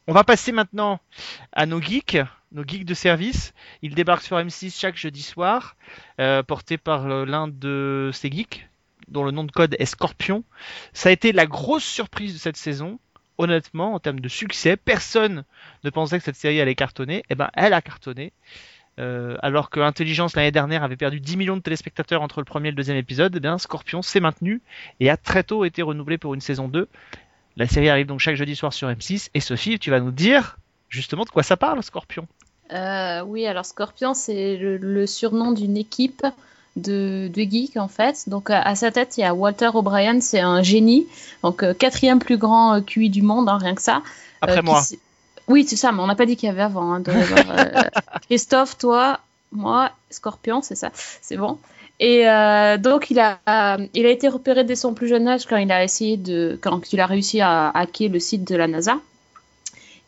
on 0.09 0.13
va 0.13 0.23
passer 0.23 0.53
maintenant 0.53 1.01
à 1.53 1.67
nos 1.67 1.81
geeks, 1.81 2.19
nos 2.53 2.63
geeks 2.65 2.85
de 2.85 2.95
service. 2.95 3.53
Ils 3.83 3.95
débarquent 3.95 4.23
sur 4.23 4.37
M6 4.39 4.79
chaque 4.79 4.97
jeudi 4.97 5.23
soir, 5.23 5.77
euh, 6.21 6.45
portés 6.45 6.79
par 6.79 7.07
euh, 7.07 7.25
l'un 7.25 7.49
de 7.49 8.11
ces 8.13 8.31
geeks, 8.31 8.69
dont 9.09 9.25
le 9.25 9.33
nom 9.33 9.43
de 9.43 9.51
code 9.51 9.75
est 9.81 9.85
Scorpion. 9.85 10.45
Ça 10.93 11.09
a 11.09 11.13
été 11.13 11.33
la 11.33 11.47
grosse 11.47 11.85
surprise 11.85 12.35
de 12.35 12.39
cette 12.39 12.57
saison. 12.57 13.01
Honnêtement, 13.39 13.95
en 13.95 14.01
termes 14.01 14.21
de 14.21 14.29
succès, 14.29 14.77
personne 14.77 15.45
ne 15.85 15.91
pensait 15.91 16.19
que 16.19 16.25
cette 16.25 16.37
série 16.37 16.61
allait 16.61 16.75
cartonner. 16.75 17.23
Eh 17.29 17.35
ben, 17.35 17.51
elle 17.55 17.75
a 17.75 17.83
cartonné. 17.83 18.33
Euh, 18.99 19.37
alors 19.43 19.69
que 19.69 19.79
Intelligence 19.81 20.37
l'année 20.37 20.53
dernière 20.53 20.83
avait 20.83 20.97
perdu 20.97 21.21
10 21.21 21.37
millions 21.37 21.57
de 21.57 21.61
téléspectateurs 21.61 22.23
entre 22.23 22.41
le 22.41 22.47
premier 22.47 22.69
et 22.69 22.71
le 22.71 22.77
deuxième 22.77 22.97
épisode, 22.97 23.37
eh 23.37 23.41
bien 23.41 23.59
Scorpion 23.59 24.01
s'est 24.01 24.21
maintenu 24.21 24.63
et 25.01 25.11
a 25.11 25.19
très 25.19 25.43
tôt 25.43 25.67
été 25.67 25.83
renouvelé 25.83 26.17
pour 26.17 26.33
une 26.33 26.41
saison 26.41 26.67
2. 26.67 26.89
La 27.59 27.67
série 27.67 27.91
arrive 27.91 28.07
donc 28.07 28.21
chaque 28.21 28.37
jeudi 28.37 28.57
soir 28.57 28.73
sur 28.73 28.89
M6 28.89 29.29
et 29.35 29.41
Sophie, 29.41 29.79
tu 29.79 29.91
vas 29.91 30.01
nous 30.01 30.13
dire 30.13 30.57
justement 30.89 31.25
de 31.25 31.31
quoi 31.31 31.43
ça 31.43 31.59
parle 31.59 31.83
Scorpion? 31.83 32.27
Euh, 32.73 33.21
oui, 33.23 33.47
alors 33.47 33.67
Scorpion, 33.67 34.15
c'est 34.15 34.57
le 34.57 35.07
surnom 35.07 35.53
d'une 35.53 35.77
équipe 35.77 36.25
de, 36.77 37.29
de 37.35 37.43
geeks 37.43 37.77
en 37.77 37.89
fait. 37.89 38.29
Donc 38.29 38.51
à, 38.51 38.61
à 38.63 38.75
sa 38.75 38.91
tête, 38.91 39.17
il 39.19 39.23
y 39.23 39.25
a 39.25 39.35
Walter 39.35 39.71
O'Brien, 39.75 40.21
c'est 40.21 40.41
un 40.41 40.63
génie, 40.63 41.07
donc 41.43 41.63
euh, 41.63 41.75
quatrième 41.75 42.19
plus 42.19 42.37
grand 42.39 42.75
euh, 42.75 42.81
QI 42.81 43.11
du 43.11 43.23
monde, 43.23 43.49
hein, 43.49 43.59
rien 43.61 43.75
que 43.75 43.83
ça. 43.83 44.03
Après 44.41 44.59
Euh, 44.59 44.63
moi. 44.63 44.83
Oui, 45.49 45.65
c'est 45.69 45.77
ça, 45.77 45.93
mais 45.93 46.01
on 46.03 46.07
n'a 46.09 46.17
pas 46.17 46.27
dit 46.27 46.37
qu'il 46.37 46.49
y 46.49 46.51
avait 46.51 46.63
avant. 46.63 46.93
hein, 46.95 47.03
euh, 47.09 47.83
Christophe, 48.29 48.79
toi, 48.79 49.21
moi, 49.53 49.91
Scorpion, 50.11 50.61
c'est 50.63 50.75
ça, 50.75 50.91
c'est 51.23 51.37
bon. 51.37 51.59
Et 51.99 52.29
euh, 52.29 52.77
donc 52.77 53.11
il 53.11 53.19
a, 53.19 53.39
euh, 53.49 53.87
il 53.95 54.05
a 54.05 54.11
été 54.11 54.29
repéré 54.29 54.65
dès 54.65 54.77
son 54.77 54.93
plus 54.93 55.09
jeune 55.09 55.27
âge 55.29 55.47
quand 55.47 55.57
il 55.57 55.73
a 55.73 55.83
essayé 55.83 56.17
de, 56.19 56.59
quand 56.61 56.93
il 56.93 57.01
a 57.01 57.07
réussi 57.07 57.41
à 57.41 57.71
hacker 57.71 58.11
le 58.11 58.21
site 58.21 58.47
de 58.47 58.55
la 58.55 58.67
NASA. 58.67 58.97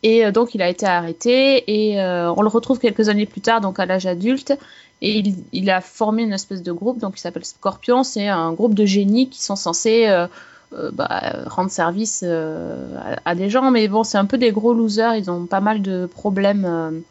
Et 0.02 0.25
euh, 0.26 0.31
donc 0.33 0.54
il 0.54 0.62
a 0.62 0.69
été 0.69 0.87
arrêté 0.87 1.64
et 1.66 2.00
euh, 2.00 2.31
on 2.37 2.42
le 2.42 2.49
retrouve 2.49 2.78
quelques 2.78 3.09
années 3.09 3.26
plus 3.26 3.40
tard, 3.40 3.61
donc 3.61 3.78
à 3.81 3.87
l'âge 3.87 4.07
adulte. 4.07 4.52
Et 5.00 5.23
il, 5.52 5.71
a 5.71 5.81
formé 5.81 6.25
une 6.25 6.33
espèce 6.33 6.62
de 6.62 6.73
groupe, 6.73 6.99
donc 6.99 7.14
il 7.17 7.21
s'appelle 7.21 7.45
Scorpion. 7.45 8.02
C'est 8.02 8.26
un 8.26 8.52
groupe 8.52 8.75
de 8.75 8.85
génies 8.85 9.28
qui 9.28 9.43
sont 9.43 9.55
censés 9.55 10.07
euh, 10.07 10.26
euh, 10.73 10.90
bah, 10.93 11.45
rendre 11.47 11.71
service 11.71 12.25
euh, 12.26 12.97
à, 13.25 13.35
des 13.37 13.49
gens, 13.49 13.71
mais 13.71 13.87
bon, 13.87 14.02
c'est 14.02 14.19
un 14.19 14.25
peu 14.25 14.38
des 14.38 14.50
gros 14.50 14.75
losers. 14.75 15.14
Ils 15.14 15.31
ont 15.31 15.47
pas 15.47 15.61
mal 15.61 15.83
de 15.83 16.07
problèmes 16.07 17.02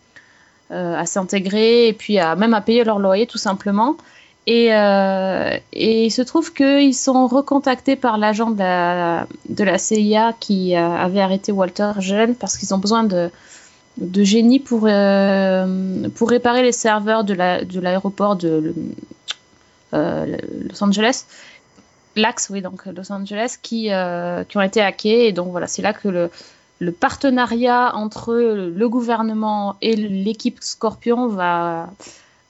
à 0.69 1.05
s'intégrer 1.05 1.87
et 1.87 1.93
puis 1.93 2.15
même 2.15 2.53
à 2.53 2.59
payer 2.59 2.83
leur 2.83 2.99
loyer 2.99 3.25
tout 3.25 3.37
simplement. 3.37 3.95
Et, 4.47 4.67
il 5.73 6.11
se 6.11 6.21
trouve 6.21 6.53
qu'ils 6.53 6.93
sont 6.93 7.25
recontactés 7.27 7.95
par 7.95 8.17
l'agent 8.17 8.51
de 8.51 8.59
la, 8.59 9.27
de 9.47 9.63
la 9.63 9.77
CIA 9.77 10.33
qui 10.37 10.75
avait 10.75 11.21
arrêté 11.21 11.53
Walter 11.53 11.91
jeune 11.99 12.35
parce 12.35 12.57
qu'ils 12.57 12.73
ont 12.73 12.79
besoin 12.79 13.05
de, 13.05 13.29
de 13.97 14.23
génie 14.23 14.59
pour, 14.59 14.85
euh, 14.85 16.09
pour 16.15 16.29
réparer 16.29 16.63
les 16.63 16.71
serveurs 16.71 17.23
de 17.23 17.33
la- 17.33 17.63
de 17.65 17.79
l'aéroport 17.79 18.35
de, 18.35 18.73
euh, 19.93 20.37
Los 20.69 20.83
Angeles. 20.83 21.25
L'Axe, 22.15 22.49
oui, 22.49 22.61
donc 22.61 22.85
Los 22.85 23.11
Angeles, 23.11 23.57
qui, 23.61 23.91
euh, 23.91 24.43
qui 24.43 24.57
ont 24.57 24.61
été 24.61 24.81
hackés. 24.81 25.27
Et 25.27 25.31
donc 25.31 25.51
voilà, 25.51 25.67
c'est 25.67 25.81
là 25.81 25.93
que 25.93 26.07
le, 26.07 26.29
le 26.79 26.91
partenariat 26.91 27.95
entre 27.95 28.33
le 28.35 28.89
gouvernement 28.89 29.77
et 29.81 29.95
l'équipe 29.95 30.57
Scorpion 30.61 31.27
va, 31.27 31.89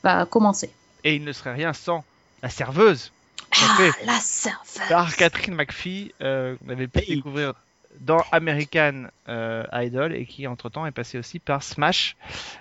va 0.03 0.25
commencer. 0.25 0.69
Et 1.03 1.15
il 1.15 1.23
ne 1.23 1.31
serait 1.33 1.53
rien 1.53 1.73
sans 1.73 2.03
la 2.43 2.49
serveuse 2.49 3.11
Ah, 3.53 3.77
la 4.05 4.19
serveuse 4.19 4.87
par 4.89 5.15
Catherine 5.15 5.55
McPhee, 5.55 6.13
euh, 6.21 6.55
qu'on 6.57 6.69
avait 6.71 6.87
pu 6.87 6.99
Hey. 6.99 7.15
découvrir 7.15 7.53
dans 8.01 8.23
American 8.31 9.05
euh, 9.29 9.63
Idol 9.73 10.13
et 10.13 10.25
qui 10.25 10.47
entre 10.47 10.69
temps 10.69 10.85
est 10.85 10.91
passé 10.91 11.17
aussi 11.17 11.39
par 11.39 11.63
Smash 11.63 12.15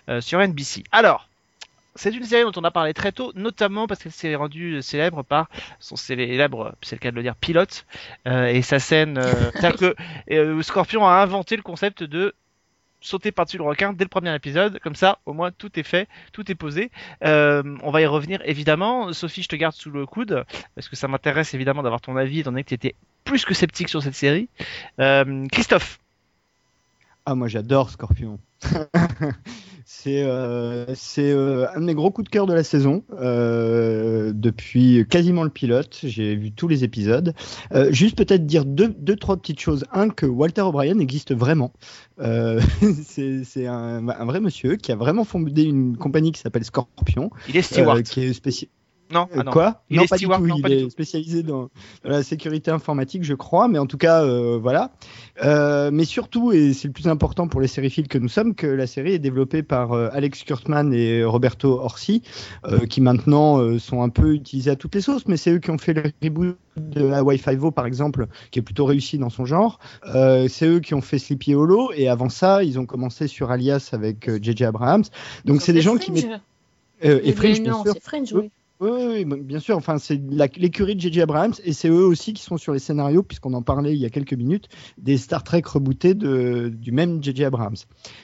euh, 0.08 0.20
sur 0.20 0.40
NBC. 0.40 0.84
Alors, 0.92 1.28
c'est 1.94 2.14
une 2.14 2.24
série 2.24 2.42
dont 2.42 2.60
on 2.60 2.64
a 2.64 2.70
parlé 2.70 2.92
très 2.92 3.12
tôt, 3.12 3.32
notamment 3.34 3.86
parce 3.86 4.02
qu'elle 4.02 4.12
s'est 4.12 4.34
rendue 4.34 4.82
célèbre 4.82 5.22
par 5.22 5.48
son 5.80 5.96
célèbre, 5.96 6.74
c'est 6.82 6.96
le 6.96 7.00
cas 7.00 7.10
de 7.10 7.16
le 7.16 7.22
dire, 7.22 7.36
pilote 7.36 7.86
euh, 8.26 8.46
et 8.46 8.60
sa 8.62 8.78
scène. 8.78 9.20
C'est-à-dire 9.54 9.94
que 10.28 10.62
Scorpion 10.62 11.06
a 11.06 11.14
inventé 11.14 11.56
le 11.56 11.62
concept 11.62 12.02
de 12.02 12.34
sauter 13.06 13.32
par-dessus 13.32 13.58
le 13.58 13.64
requin 13.64 13.92
dès 13.92 14.04
le 14.04 14.08
premier 14.08 14.34
épisode, 14.34 14.78
comme 14.80 14.94
ça 14.94 15.18
au 15.26 15.32
moins 15.32 15.50
tout 15.50 15.78
est 15.78 15.82
fait, 15.82 16.08
tout 16.32 16.50
est 16.50 16.54
posé. 16.54 16.90
Euh, 17.24 17.62
on 17.82 17.90
va 17.90 18.00
y 18.00 18.06
revenir 18.06 18.40
évidemment. 18.44 19.12
Sophie, 19.12 19.42
je 19.42 19.48
te 19.48 19.56
garde 19.56 19.74
sous 19.74 19.90
le 19.90 20.06
coude 20.06 20.44
parce 20.74 20.88
que 20.88 20.96
ça 20.96 21.08
m'intéresse 21.08 21.54
évidemment 21.54 21.82
d'avoir 21.82 22.00
ton 22.00 22.16
avis, 22.16 22.40
étant 22.40 22.50
donné 22.50 22.64
que 22.64 22.68
tu 22.68 22.74
étais 22.74 22.94
plus 23.24 23.44
que 23.44 23.54
sceptique 23.54 23.88
sur 23.88 24.02
cette 24.02 24.14
série. 24.14 24.48
Euh, 25.00 25.46
Christophe, 25.52 25.98
Ah, 27.24 27.34
moi 27.34 27.48
j'adore 27.48 27.90
Scorpion. 27.90 28.38
c'est 29.88 30.22
euh, 30.24 30.84
euh, 31.18 31.66
un 31.72 31.80
de 31.80 31.84
mes 31.84 31.94
gros 31.94 32.10
coups 32.10 32.24
de 32.24 32.30
cœur 32.30 32.46
de 32.46 32.52
la 32.52 32.64
saison. 32.64 33.04
euh, 33.20 34.32
depuis 34.34 35.06
quasiment 35.08 35.44
le 35.44 35.50
pilote, 35.50 36.00
j'ai 36.02 36.34
vu 36.34 36.50
tous 36.50 36.66
les 36.66 36.82
épisodes. 36.82 37.34
Juste 37.90 38.16
peut-être 38.18 38.46
dire 38.46 38.64
deux, 38.64 38.88
deux, 38.88 39.14
trois 39.14 39.36
petites 39.36 39.60
choses. 39.60 39.84
Un, 39.92 40.08
que 40.08 40.26
Walter 40.26 40.62
O'Brien 40.62 40.98
existe 40.98 41.32
vraiment. 41.32 41.72
C'est 42.18 43.66
un, 43.66 44.08
un 44.08 44.24
vrai 44.24 44.40
monsieur 44.40 44.74
qui 44.76 44.90
a 44.90 44.96
vraiment 44.96 45.22
fondé 45.24 45.62
une 45.62 45.96
compagnie 45.96 46.32
qui 46.32 46.40
s'appelle 46.40 46.64
Scorpion, 46.64 47.30
Il 47.48 47.56
est 47.56 47.62
steward. 47.62 48.02
qui 48.02 48.22
est 48.24 48.32
spécial. 48.32 48.68
non, 49.12 49.28
ah 49.36 49.44
non. 49.44 49.52
Quoi? 49.52 49.84
Il 49.88 49.98
Non, 49.98 50.02
est 50.02 50.08
pas 50.08 50.16
du 50.18 50.26
tout. 50.26 50.30
non, 50.46 50.56
il 50.66 50.72
est 50.72 50.90
spécialisé 50.90 51.42
dans, 51.44 51.70
dans 52.02 52.10
la 52.10 52.24
sécurité 52.24 52.72
informatique, 52.72 53.22
je 53.22 53.34
crois. 53.34 53.68
Mais 53.68 53.78
en 53.78 53.86
tout 53.86 53.98
cas, 53.98 54.24
euh, 54.24 54.58
voilà. 54.60 54.90
Euh, 55.44 55.90
mais 55.92 56.04
surtout, 56.04 56.52
et 56.52 56.72
c'est 56.72 56.88
le 56.88 56.92
plus 56.92 57.08
important 57.08 57.48
pour 57.48 57.60
les 57.60 57.68
sériphiles 57.68 58.08
que 58.08 58.18
nous 58.18 58.28
sommes, 58.28 58.54
que 58.54 58.66
la 58.66 58.86
série 58.86 59.12
est 59.12 59.18
développée 59.18 59.62
par 59.62 59.92
euh, 59.92 60.08
Alex 60.12 60.44
Kurtzman 60.44 60.92
et 60.92 61.24
Roberto 61.24 61.80
Orsi, 61.80 62.22
euh, 62.64 62.86
qui 62.86 63.00
maintenant 63.00 63.58
euh, 63.58 63.78
sont 63.78 64.02
un 64.02 64.08
peu 64.08 64.34
utilisés 64.34 64.70
à 64.70 64.76
toutes 64.76 64.94
les 64.94 65.00
sauces. 65.00 65.26
Mais 65.26 65.36
c'est 65.36 65.52
eux 65.52 65.58
qui 65.58 65.70
ont 65.70 65.78
fait 65.78 65.92
le 65.94 66.04
reboot 66.22 66.56
de 66.76 67.10
Hawaii 67.10 67.38
Five-O, 67.38 67.70
par 67.70 67.86
exemple, 67.86 68.26
qui 68.50 68.58
est 68.58 68.62
plutôt 68.62 68.84
réussi 68.84 69.18
dans 69.18 69.30
son 69.30 69.44
genre. 69.44 69.78
Euh, 70.14 70.48
c'est 70.48 70.66
eux 70.66 70.80
qui 70.80 70.94
ont 70.94 71.00
fait 71.02 71.18
Sleepy 71.18 71.54
Hollow. 71.54 71.90
Et 71.94 72.08
avant 72.08 72.28
ça, 72.28 72.62
ils 72.62 72.78
ont 72.78 72.86
commencé 72.86 73.28
sur 73.28 73.50
Alias 73.50 73.90
avec 73.92 74.30
J.J. 74.42 74.64
Abrams. 74.64 75.04
Donc 75.44 75.62
c'est 75.62 75.72
des 75.72 75.82
gens 75.82 75.96
qui. 75.96 76.26
Euh, 77.04 77.20
et 77.22 77.32
Fringe, 77.32 77.60
bien 77.60 77.82
sûr. 77.82 77.92
c'est 77.92 78.02
Fringe, 78.02 78.32
Oui. 78.32 78.50
Oui. 78.80 79.24
Bien 79.24 79.58
sûr. 79.58 79.76
Enfin, 79.76 79.98
c'est 79.98 80.20
l'écurie 80.56 80.94
de 80.94 81.00
J.J. 81.00 81.22
Abrams 81.22 81.54
et 81.64 81.72
c'est 81.72 81.88
eux 81.88 82.04
aussi 82.04 82.32
qui 82.34 82.42
sont 82.42 82.58
sur 82.58 82.72
les 82.72 82.78
scénarios, 82.78 83.22
puisqu'on 83.22 83.54
en 83.54 83.62
parlait 83.62 83.94
il 83.94 83.98
y 83.98 84.04
a 84.04 84.10
quelques 84.10 84.34
minutes, 84.34 84.68
des 84.98 85.16
Star 85.16 85.42
Trek 85.44 85.62
rebootés 85.64 86.14
du 86.14 86.92
même 86.92 87.22
J.J. 87.22 87.44
Abrams. 87.44 87.76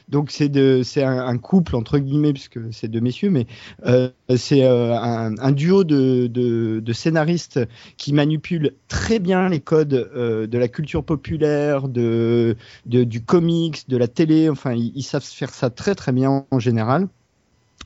Donc 0.09 0.31
c'est 0.31 1.03
un, 1.03 1.39
couple 1.39 1.77
entre 1.77 1.99
guillemets, 1.99 2.33
puisque 2.33 2.61
c'est 2.73 2.89
deux 2.89 3.01
messieurs, 3.01 3.31
mais 3.31 3.47
euh, 3.87 4.11
c'est 4.37 4.65
euh, 4.65 4.95
un, 4.95 5.53
duo 5.53 5.85
de, 5.85 6.93
scénaristes 6.93 7.61
qui 7.97 8.13
manipulent 8.13 8.75
très 8.89 9.19
bien 9.19 9.49
les 9.49 9.61
codes 9.61 9.95
euh, 9.95 10.47
de 10.47 10.59
la 10.59 10.69
culture 10.69 11.05
populaire, 11.05 11.89
de, 11.89 12.57
du 12.85 13.25
comics, 13.25 13.89
de 13.89 13.97
la 13.97 14.09
télé. 14.09 14.51
Enfin, 14.51 14.75
ils 14.75 15.03
savent 15.03 15.25
faire 15.25 15.51
ça 15.51 15.71
très 15.71 15.95
très 15.95 16.13
bien 16.13 16.45
en 16.51 16.59
général. 16.59 17.09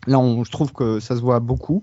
Là, 0.06 0.18
je 0.44 0.50
trouve 0.50 0.72
que 0.72 1.00
ça 1.00 1.16
se 1.16 1.20
voit 1.20 1.40
beaucoup. 1.40 1.82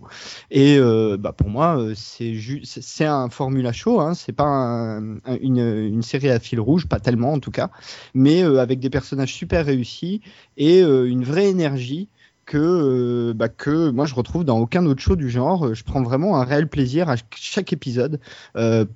Et 0.51 0.77
euh, 0.77 1.17
bah, 1.17 1.33
pour 1.33 1.49
moi, 1.49 1.77
euh, 1.77 1.93
c'est 1.95 3.05
un 3.05 3.29
formula 3.29 3.71
show. 3.73 3.99
Hein, 3.99 4.13
c'est 4.13 4.31
pas 4.33 4.45
un- 4.45 5.15
un- 5.17 5.37
une, 5.41 5.59
une 5.59 6.01
série 6.01 6.29
à 6.29 6.39
fil 6.39 6.59
rouge, 6.59 6.87
pas 6.87 6.99
tellement 6.99 7.33
en 7.33 7.39
tout 7.39 7.51
cas, 7.51 7.69
mais 8.13 8.43
euh, 8.43 8.59
avec 8.61 8.79
des 8.79 8.89
personnages 8.89 9.33
super 9.33 9.65
réussis 9.65 10.21
et 10.57 10.81
une 10.81 11.23
vraie 11.23 11.47
énergie 11.49 12.09
que 12.45 13.31
bah, 13.33 13.47
que 13.47 13.89
moi 13.89 14.05
je 14.05 14.13
retrouve 14.15 14.43
dans 14.43 14.59
aucun 14.59 14.85
autre 14.85 15.01
show 15.01 15.15
du 15.15 15.29
genre. 15.29 15.73
Je 15.73 15.83
prends 15.83 16.03
vraiment 16.03 16.37
un 16.37 16.43
réel 16.43 16.67
plaisir 16.67 17.09
à 17.09 17.15
ch- 17.15 17.25
chaque 17.35 17.71
épisode. 17.73 18.19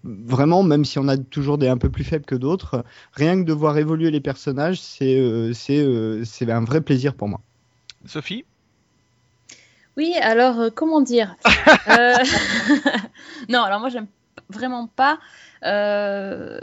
Vraiment, 0.04 0.64
même 0.64 0.86
si 0.86 1.00
on 1.00 1.08
a 1.08 1.18
toujours 1.18 1.58
des 1.58 1.68
un 1.68 1.78
peu 1.78 1.90
plus 1.90 2.04
faibles 2.04 2.26
que 2.26 2.36
d'autres, 2.36 2.84
rien 3.14 3.40
que 3.42 3.48
de 3.48 3.54
voir 3.54 3.78
évoluer 3.78 4.12
les 4.12 4.20
personnages, 4.22 4.80
c'est 4.82 5.18
euh, 5.18 5.54
c'est 6.24 6.52
un 6.52 6.64
vrai 6.64 6.82
plaisir 6.82 7.14
pour 7.16 7.28
moi. 7.28 7.42
Sophie? 8.06 8.46
Oui, 9.98 10.14
alors 10.22 10.60
euh, 10.60 10.70
comment 10.74 11.02
dire 11.02 11.36
Euh, 11.90 12.16
Non, 13.50 13.64
alors 13.64 13.80
moi 13.80 13.90
j'aime 13.90 14.08
vraiment 14.50 14.88
pas. 14.88 15.20
euh, 15.64 16.60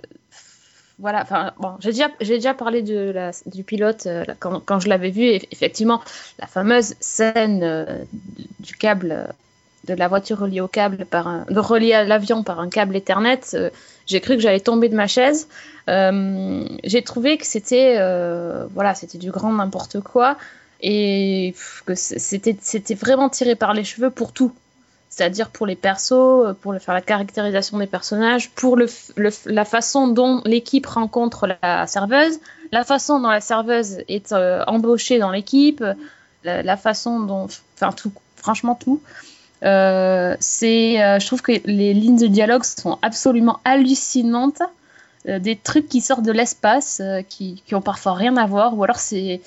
Voilà, 0.99 1.23
enfin 1.23 1.53
bon, 1.59 1.73
j'ai 1.81 1.91
déjà, 1.91 2.09
j'ai 2.21 2.35
déjà 2.35 2.55
parlé 2.55 2.83
de 2.83 3.11
la, 3.11 3.31
du 3.47 3.65
pilote 3.65 4.05
là, 4.05 4.35
quand, 4.39 4.61
quand 4.61 4.81
je 4.81 4.89
l'avais 4.89 5.11
vu. 5.11 5.23
et 5.25 5.49
effectivement, 5.51 6.01
la 6.39 6.47
fameuse 6.47 6.95
scène 7.01 8.07
du 8.61 8.75
câble, 8.77 9.29
de 9.89 9.95
la 9.95 10.09
voiture 10.09 10.39
reliée 10.39 10.61
au 10.61 10.69
câble 10.69 11.05
par 11.05 11.27
un, 11.27 11.47
de 11.51 11.59
reliée 11.59 11.95
à 11.95 12.05
l'avion 12.05 12.43
par 12.45 12.61
un 12.61 12.69
câble 12.69 12.95
Ethernet. 12.97 13.41
j'ai 14.07 14.21
cru 14.21 14.35
que 14.37 14.41
j'allais 14.41 14.61
tomber 14.61 14.89
de 14.89 14.97
ma 14.97 15.07
chaise. 15.07 15.49
J'ai 15.89 17.03
trouvé 17.03 17.39
que 17.39 17.47
c'était, 17.47 17.97
voilà, 18.75 18.95
c'était 18.95 19.19
du 19.19 19.31
grand 19.31 19.53
n'importe 19.53 20.01
quoi 20.01 20.37
et 20.87 21.55
que 21.87 21.95
c'était 21.95 22.57
c'était 22.61 22.95
vraiment 22.95 23.29
tiré 23.29 23.55
par 23.55 23.73
les 23.73 23.85
cheveux 23.85 24.11
pour 24.11 24.33
tout. 24.33 24.53
C'est-à-dire 25.09 25.51
pour 25.51 25.67
les 25.67 25.77
persos 25.77 26.55
pour 26.61 26.73
le, 26.73 26.79
faire 26.79 26.95
la 26.95 27.01
caractérisation 27.01 27.79
des 27.79 27.87
personnages 27.87 28.51
pour 28.51 28.77
le, 28.77 28.87
la 29.47 29.65
façon 29.65 30.09
dont 30.09 30.43
l'équipe 30.45 30.87
rencontre 30.87 31.47
la 31.47 31.87
serveuse 31.87 32.39
la 32.73 32.85
façon 32.85 33.21
dont 33.21 33.29
la 33.29 33.41
serveuse 33.41 33.99
est 34.09 34.33
euh, 34.33 34.65
embauchée 34.67 35.19
dans 35.19 35.31
l'équipe 35.31 35.85
la, 36.43 36.77
façon 36.77 37.21
dont 37.21 37.47
enfin 37.77 37.93
tout 37.93 38.13
franchement 38.37 38.75
tout. 38.75 39.01
Euh, 39.63 40.37
c'est 40.41 41.03
euh, 41.03 41.19
je 41.19 41.27
trouve 41.27 41.41
que 41.41 41.53
les 41.65 41.95
lignes 41.95 42.19
de 42.19 42.27
dialogue 42.27 42.65
sont 42.65 42.99
absolument 43.01 43.61
hallucinantes. 43.65 44.61
Euh, 45.27 45.39
des 45.39 45.57
trucs 45.57 45.89
qui 45.89 46.03
sortent 46.03 46.25
de 46.25 46.33
l'espace 46.33 47.01
euh, 47.03 47.23
qui, 47.23 47.63
qui 47.67 47.75
ont 47.75 47.81
parfois 47.81 48.13
rien 48.13 48.37
à 48.37 48.47
voir 48.47 48.77
ou 48.77 48.85
alors 48.85 48.99
c'est 48.99 49.37
euh, 49.37 49.39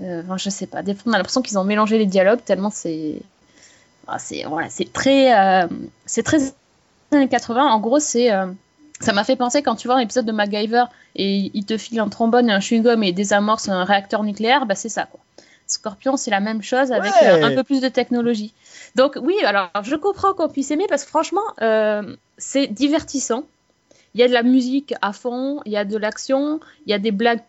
enfin, 0.00 0.36
je 0.36 0.50
sais 0.50 0.66
pas. 0.66 0.82
Des 0.82 0.94
fois, 0.94 1.04
on 1.06 1.12
a 1.12 1.16
l'impression 1.18 1.42
qu'ils 1.42 1.58
ont 1.58 1.64
mélangé 1.64 1.98
les 1.98 2.06
dialogues 2.06 2.40
tellement 2.44 2.70
c'est. 2.70 3.20
ah, 4.08 4.18
c'est 4.18 4.44
voilà, 4.44 4.68
c'est 4.70 4.92
très. 4.92 5.36
euh, 5.38 5.66
c'est 6.06 6.22
très 6.22 6.38
années 7.12 7.28
80. 7.28 7.64
En 7.64 7.80
gros, 7.80 8.00
c'est. 8.00 8.32
euh, 8.32 8.46
ça 9.00 9.12
m'a 9.14 9.24
fait 9.24 9.36
penser 9.36 9.62
quand 9.62 9.76
tu 9.76 9.88
vois 9.88 9.96
un 9.96 10.00
épisode 10.00 10.26
de 10.26 10.32
MacGyver 10.32 10.84
et 11.16 11.50
il 11.54 11.64
te 11.64 11.78
file 11.78 12.00
un 12.00 12.08
trombone 12.08 12.50
et 12.50 12.52
un 12.52 12.58
chewing-gum 12.58 13.02
et 13.02 13.12
désamorce 13.12 13.68
un 13.70 13.84
réacteur 13.84 14.22
nucléaire, 14.24 14.66
bah 14.66 14.74
c'est 14.74 14.90
ça 14.90 15.06
quoi. 15.06 15.20
Scorpion, 15.66 16.16
c'est 16.16 16.30
la 16.32 16.40
même 16.40 16.62
chose 16.62 16.92
avec 16.92 17.10
Ouais. 17.22 17.28
euh, 17.28 17.44
un 17.46 17.54
peu 17.54 17.62
plus 17.62 17.80
de 17.80 17.88
technologie. 17.88 18.52
Donc 18.96 19.16
oui, 19.22 19.36
alors 19.44 19.70
je 19.84 19.94
comprends 19.96 20.34
qu'on 20.34 20.48
puisse 20.48 20.70
aimer 20.72 20.86
parce 20.88 21.04
que 21.04 21.08
franchement, 21.10 21.40
euh, 21.62 22.14
c'est 22.36 22.66
divertissant. 22.66 23.44
Il 24.14 24.20
y 24.20 24.24
a 24.24 24.28
de 24.28 24.32
la 24.32 24.42
musique 24.42 24.92
à 25.00 25.12
fond, 25.12 25.62
il 25.64 25.72
y 25.72 25.76
a 25.76 25.84
de 25.84 25.96
l'action, 25.96 26.60
il 26.86 26.90
y 26.90 26.92
a 26.92 26.98
des 26.98 27.12
blagues 27.12 27.40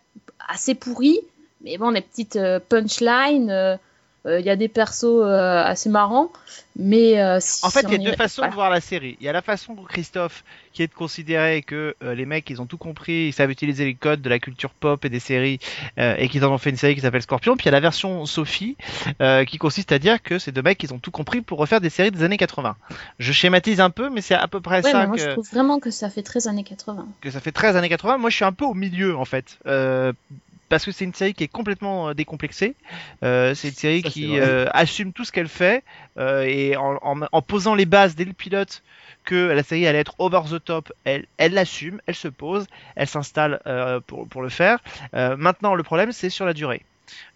assez 0.47 0.75
pourries, 0.75 1.19
mais 1.63 1.77
bon, 1.77 1.91
des 1.91 2.01
petites 2.01 2.35
euh, 2.35 2.59
punchlines, 2.59 3.49
euh, 3.49 3.77
euh, 4.27 4.39
il 4.39 4.45
y 4.45 4.51
a 4.51 4.55
des 4.55 4.67
persos 4.67 5.23
assez 5.23 5.89
marrants, 5.89 6.31
mais 6.75 7.15
si 7.41 7.65
En 7.65 7.71
fait, 7.71 7.87
il 7.89 8.03
y 8.03 8.07
a 8.07 8.11
deux 8.11 8.15
façons 8.15 8.41
voilà. 8.41 8.51
de 8.51 8.55
voir 8.55 8.69
la 8.69 8.79
série. 8.79 9.17
Il 9.19 9.25
y 9.25 9.29
a 9.29 9.31
la 9.31 9.41
façon 9.41 9.73
de 9.73 9.81
Christophe, 9.81 10.43
qui 10.73 10.83
est 10.83 10.87
de 10.87 10.93
considérer 10.93 11.63
que 11.63 11.95
les 12.01 12.27
mecs, 12.27 12.47
ils 12.51 12.61
ont 12.61 12.67
tout 12.67 12.77
compris, 12.77 13.29
ils 13.29 13.33
savent 13.33 13.49
utiliser 13.49 13.83
les 13.83 13.95
codes 13.95 14.21
de 14.21 14.29
la 14.29 14.37
culture 14.37 14.69
pop 14.69 15.03
et 15.05 15.09
des 15.09 15.19
séries, 15.19 15.59
et 15.97 16.29
qu'ils 16.29 16.45
en 16.45 16.53
ont 16.53 16.59
fait 16.59 16.69
une 16.69 16.77
série 16.77 16.93
qui 16.93 17.01
s'appelle 17.01 17.23
Scorpion. 17.23 17.57
Puis 17.57 17.63
il 17.63 17.65
y 17.65 17.69
a 17.69 17.71
la 17.71 17.79
version 17.79 18.27
Sophie, 18.27 18.77
qui 19.47 19.57
consiste 19.57 19.91
à 19.91 19.97
dire 19.97 20.21
que 20.21 20.37
c'est 20.37 20.51
deux 20.51 20.61
mecs, 20.61 20.83
ils 20.83 20.93
ont 20.93 20.99
tout 20.99 21.09
compris 21.09 21.41
pour 21.41 21.57
refaire 21.57 21.81
des 21.81 21.89
séries 21.89 22.11
des 22.11 22.21
années 22.21 22.37
80. 22.37 22.75
Je 23.17 23.31
schématise 23.31 23.79
un 23.79 23.89
peu, 23.89 24.11
mais 24.11 24.21
c'est 24.21 24.35
à 24.35 24.47
peu 24.47 24.61
près 24.61 24.83
ça 24.83 25.07
moi 25.07 25.15
que, 25.15 25.21
je 25.23 25.29
trouve 25.31 25.49
vraiment 25.49 25.79
que 25.79 25.89
ça 25.89 26.11
fait 26.11 26.21
très 26.21 26.47
années 26.47 26.63
80. 26.63 27.07
que 27.21 27.31
ça 27.31 27.39
fait 27.39 27.51
13 27.51 27.75
années 27.75 27.89
80. 27.89 28.19
Moi, 28.19 28.29
je 28.29 28.35
suis 28.35 28.45
un 28.45 28.53
peu 28.53 28.65
au 28.65 28.75
milieu, 28.75 29.17
en 29.17 29.25
fait. 29.25 29.57
Parce 30.71 30.85
que 30.85 30.91
c'est 30.91 31.05
une 31.05 31.13
série 31.13 31.35
qui 31.35 31.43
est 31.43 31.47
complètement 31.49 32.09
euh, 32.09 32.13
décomplexée. 32.15 32.75
Euh, 33.23 33.53
c'est 33.53 33.69
une 33.69 33.75
série 33.75 34.01
Ça, 34.01 34.09
qui 34.09 34.39
euh, 34.39 34.65
assume 34.73 35.13
tout 35.13 35.25
ce 35.25 35.31
qu'elle 35.31 35.49
fait 35.49 35.83
euh, 36.17 36.43
et 36.43 36.75
en, 36.77 36.97
en- 37.03 37.27
en 37.31 37.41
posant 37.43 37.75
les 37.75 37.85
bases 37.85 38.15
dès 38.15 38.25
le 38.25 38.33
pilote 38.33 38.83
que 39.25 39.35
la 39.35 39.63
série 39.63 39.85
allait 39.87 39.99
être 39.99 40.15
over 40.19 40.41
the 40.49 40.63
top, 40.63 40.91
elle 41.05 41.27
elle 41.37 41.53
l'assume, 41.53 42.01
elle 42.07 42.15
se 42.15 42.27
pose, 42.29 42.65
elle 42.95 43.07
s'installe 43.07 43.61
pour, 44.07 44.27
pour 44.27 44.41
le 44.41 44.49
faire. 44.49 44.79
Maintenant, 45.13 45.75
le 45.75 45.83
problème, 45.83 46.11
c'est 46.11 46.29
sur 46.31 46.45
la 46.45 46.53
durée. 46.53 46.83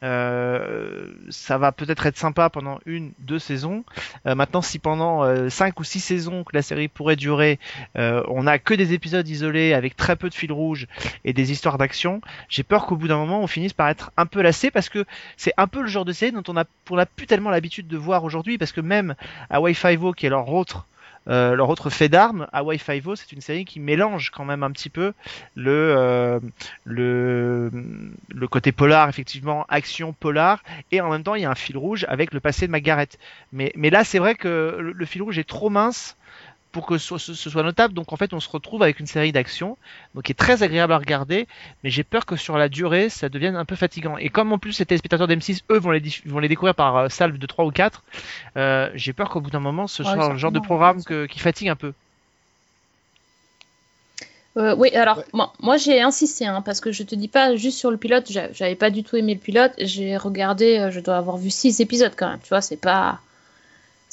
Euh, 0.04 1.08
ça 1.30 1.58
va 1.58 1.72
peut-être 1.72 2.06
être 2.06 2.18
sympa 2.18 2.50
pendant 2.50 2.80
une, 2.86 3.14
deux 3.20 3.40
saisons. 3.40 3.84
Euh, 4.28 4.36
maintenant, 4.36 4.62
si 4.62 4.80
pendant 4.80 5.24
euh, 5.24 5.50
cinq 5.50 5.80
ou 5.80 5.84
six 5.84 6.00
saisons 6.00 6.44
que 6.44 6.56
la 6.56 6.62
série 6.62 6.88
pourrait 6.88 7.16
durer, 7.16 7.60
on 7.96 8.44
n'a 8.44 8.60
que 8.60 8.74
des 8.74 8.94
épisodes 8.94 9.28
isolés 9.28 9.74
avec 9.74 9.96
très 9.96 10.16
peu 10.16 10.30
de 10.30 10.34
fil 10.34 10.52
rouge 10.52 10.88
et 11.24 11.34
des 11.34 11.52
histoires 11.52 11.78
d'action, 11.78 12.22
j'ai 12.50 12.64
peur 12.64 12.86
qu'au 12.86 12.96
bout 12.96 13.08
d'un 13.08 13.18
moment, 13.18 13.42
on 13.42 13.48
finisse 13.48 13.74
par 13.74 13.90
être 13.90 14.12
un 14.18 14.26
peu 14.26 14.42
lassé 14.42 14.72
parce 14.72 14.90
que 14.90 15.06
c'est 15.38 15.54
un 15.58 15.68
peu 15.68 15.82
le 15.82 15.88
genre 15.88 16.06
de 16.06 16.12
série 16.12 16.32
dont 16.32 16.44
on 16.48 16.58
a, 16.58 16.66
on 16.90 16.98
a 16.98 17.06
plus 17.06 17.28
tellement 17.28 17.50
l'habitude 17.50 17.88
de 17.88 17.98
voir 17.98 18.24
aujourd'hui 18.24 18.58
parce 18.58 18.72
que 18.72 18.82
même 18.82 19.16
Hawaii 19.50 19.76
Five-O, 19.76 20.14
qui 20.14 20.26
est 20.26 20.30
leur 20.30 20.50
autre 20.50 20.88
euh, 21.28 21.56
leur 21.56 21.70
autre 21.70 21.90
fait 21.90 22.10
d'armes, 22.10 22.48
Hawaii 22.54 22.78
Five-O, 22.80 23.16
c'est 23.16 23.32
une 23.32 23.42
série 23.42 23.66
qui 23.66 23.80
mélange 23.80 24.30
quand 24.30 24.46
même 24.46 24.64
un 24.64 24.72
petit 24.72 24.90
peu 24.90 25.14
le 25.56 25.72
euh, 25.98 26.40
le 26.84 27.72
le 28.30 28.48
côté 28.48 28.72
polar 28.72 29.10
effectivement 29.10 29.66
action 29.70 30.14
polar 30.14 30.64
et 30.92 31.02
en 31.02 31.10
même 31.10 31.24
temps 31.24 31.36
il 31.36 31.42
y 31.42 31.46
a 31.46 31.52
un 31.52 31.56
fil 31.56 31.78
rouge 31.78 32.06
avec 32.10 32.34
le 32.34 32.40
passé 32.40 32.68
de 32.68 32.72
Margaret. 32.72 33.10
Mais 33.52 33.72
mais 33.76 33.90
là 33.90 34.04
c'est 34.04 34.20
vrai 34.20 34.36
que 34.36 34.78
le, 34.80 34.92
le 34.92 35.06
fil 35.06 35.22
rouge 35.24 35.40
est 35.40 35.48
trop 35.48 35.70
mince 35.70 36.16
pour 36.76 36.86
que 36.86 36.98
ce, 36.98 37.18
ce- 37.18 37.34
ce 37.34 37.50
soit 37.50 37.64
notable. 37.64 37.94
Donc 37.94 38.12
en 38.14 38.18
fait, 38.18 38.34
on 38.34 38.40
se 38.42 38.50
retrouve 38.50 38.84
avec 38.84 39.00
une 39.00 39.08
série 39.08 39.32
d'actions, 39.32 39.78
donc 40.14 40.24
qui 40.26 40.34
est 40.34 40.36
très 40.36 40.62
agréable 40.62 40.92
à 40.94 40.98
regarder, 40.98 41.48
mais 41.84 41.90
j'ai 41.90 42.04
peur 42.04 42.26
que 42.26 42.36
sur 42.36 42.58
la 42.58 42.68
durée, 42.70 43.10
ça 43.10 43.30
devienne 43.30 43.56
un 43.56 43.66
peu 43.66 43.76
fatigant. 43.78 44.18
Et 44.18 44.30
comme 44.30 44.52
en 44.54 44.58
plus 44.60 44.78
les 44.80 44.86
téléspectateurs 44.86 45.28
d'M6, 45.28 45.64
eux, 45.72 45.80
vont 45.80 45.92
les, 45.92 46.02
diff- 46.02 46.22
vont 46.28 46.40
les 46.40 46.50
découvrir 46.50 46.76
par 46.76 46.98
euh, 46.98 47.10
salve 47.10 47.38
de 47.38 47.46
3 47.48 47.66
ou 47.66 47.72
4, 47.72 48.04
euh, 48.58 48.90
j'ai 48.96 49.14
peur 49.14 49.30
qu'au 49.30 49.42
bout 49.42 49.52
d'un 49.52 49.60
moment, 49.62 49.88
ce 49.88 50.04
Ouais, 50.04 50.10
soit 50.12 50.30
le 50.34 50.38
genre 50.38 50.52
de 50.52 50.60
programme 50.60 51.02
que- 51.04 51.26
qui 51.28 51.40
fatigue 51.40 51.70
un 51.70 51.76
peu. 51.78 51.94
Euh, 54.58 54.74
oui, 54.78 54.90
alors 54.96 55.18
Ouais. 55.18 55.24
moi, 55.34 55.54
moi, 55.60 55.78
j'ai 55.78 56.02
insisté 56.02 56.46
hein, 56.46 56.62
parce 56.62 56.80
que 56.80 56.92
je 56.92 57.04
te 57.04 57.14
dis 57.16 57.28
pas 57.28 57.56
juste 57.58 57.78
sur 57.78 57.92
le 57.92 57.98
pilote, 57.98 58.32
j'a- 58.32 58.52
j'avais 58.54 58.76
pas 58.76 58.90
du 58.90 59.04
tout 59.04 59.18
aimé 59.18 59.34
le 59.34 59.40
pilote. 59.40 59.74
J'ai 59.80 60.16
regardé, 60.18 60.78
euh, 60.80 60.92
je 60.92 61.00
dois 61.02 61.18
avoir 61.18 61.38
vu 61.38 61.50
six 61.50 61.82
épisodes 61.82 62.14
quand 62.16 62.30
même. 62.30 62.40
Tu 62.42 62.50
vois, 62.50 62.62
c'est 62.62 62.78
pas 62.78 63.20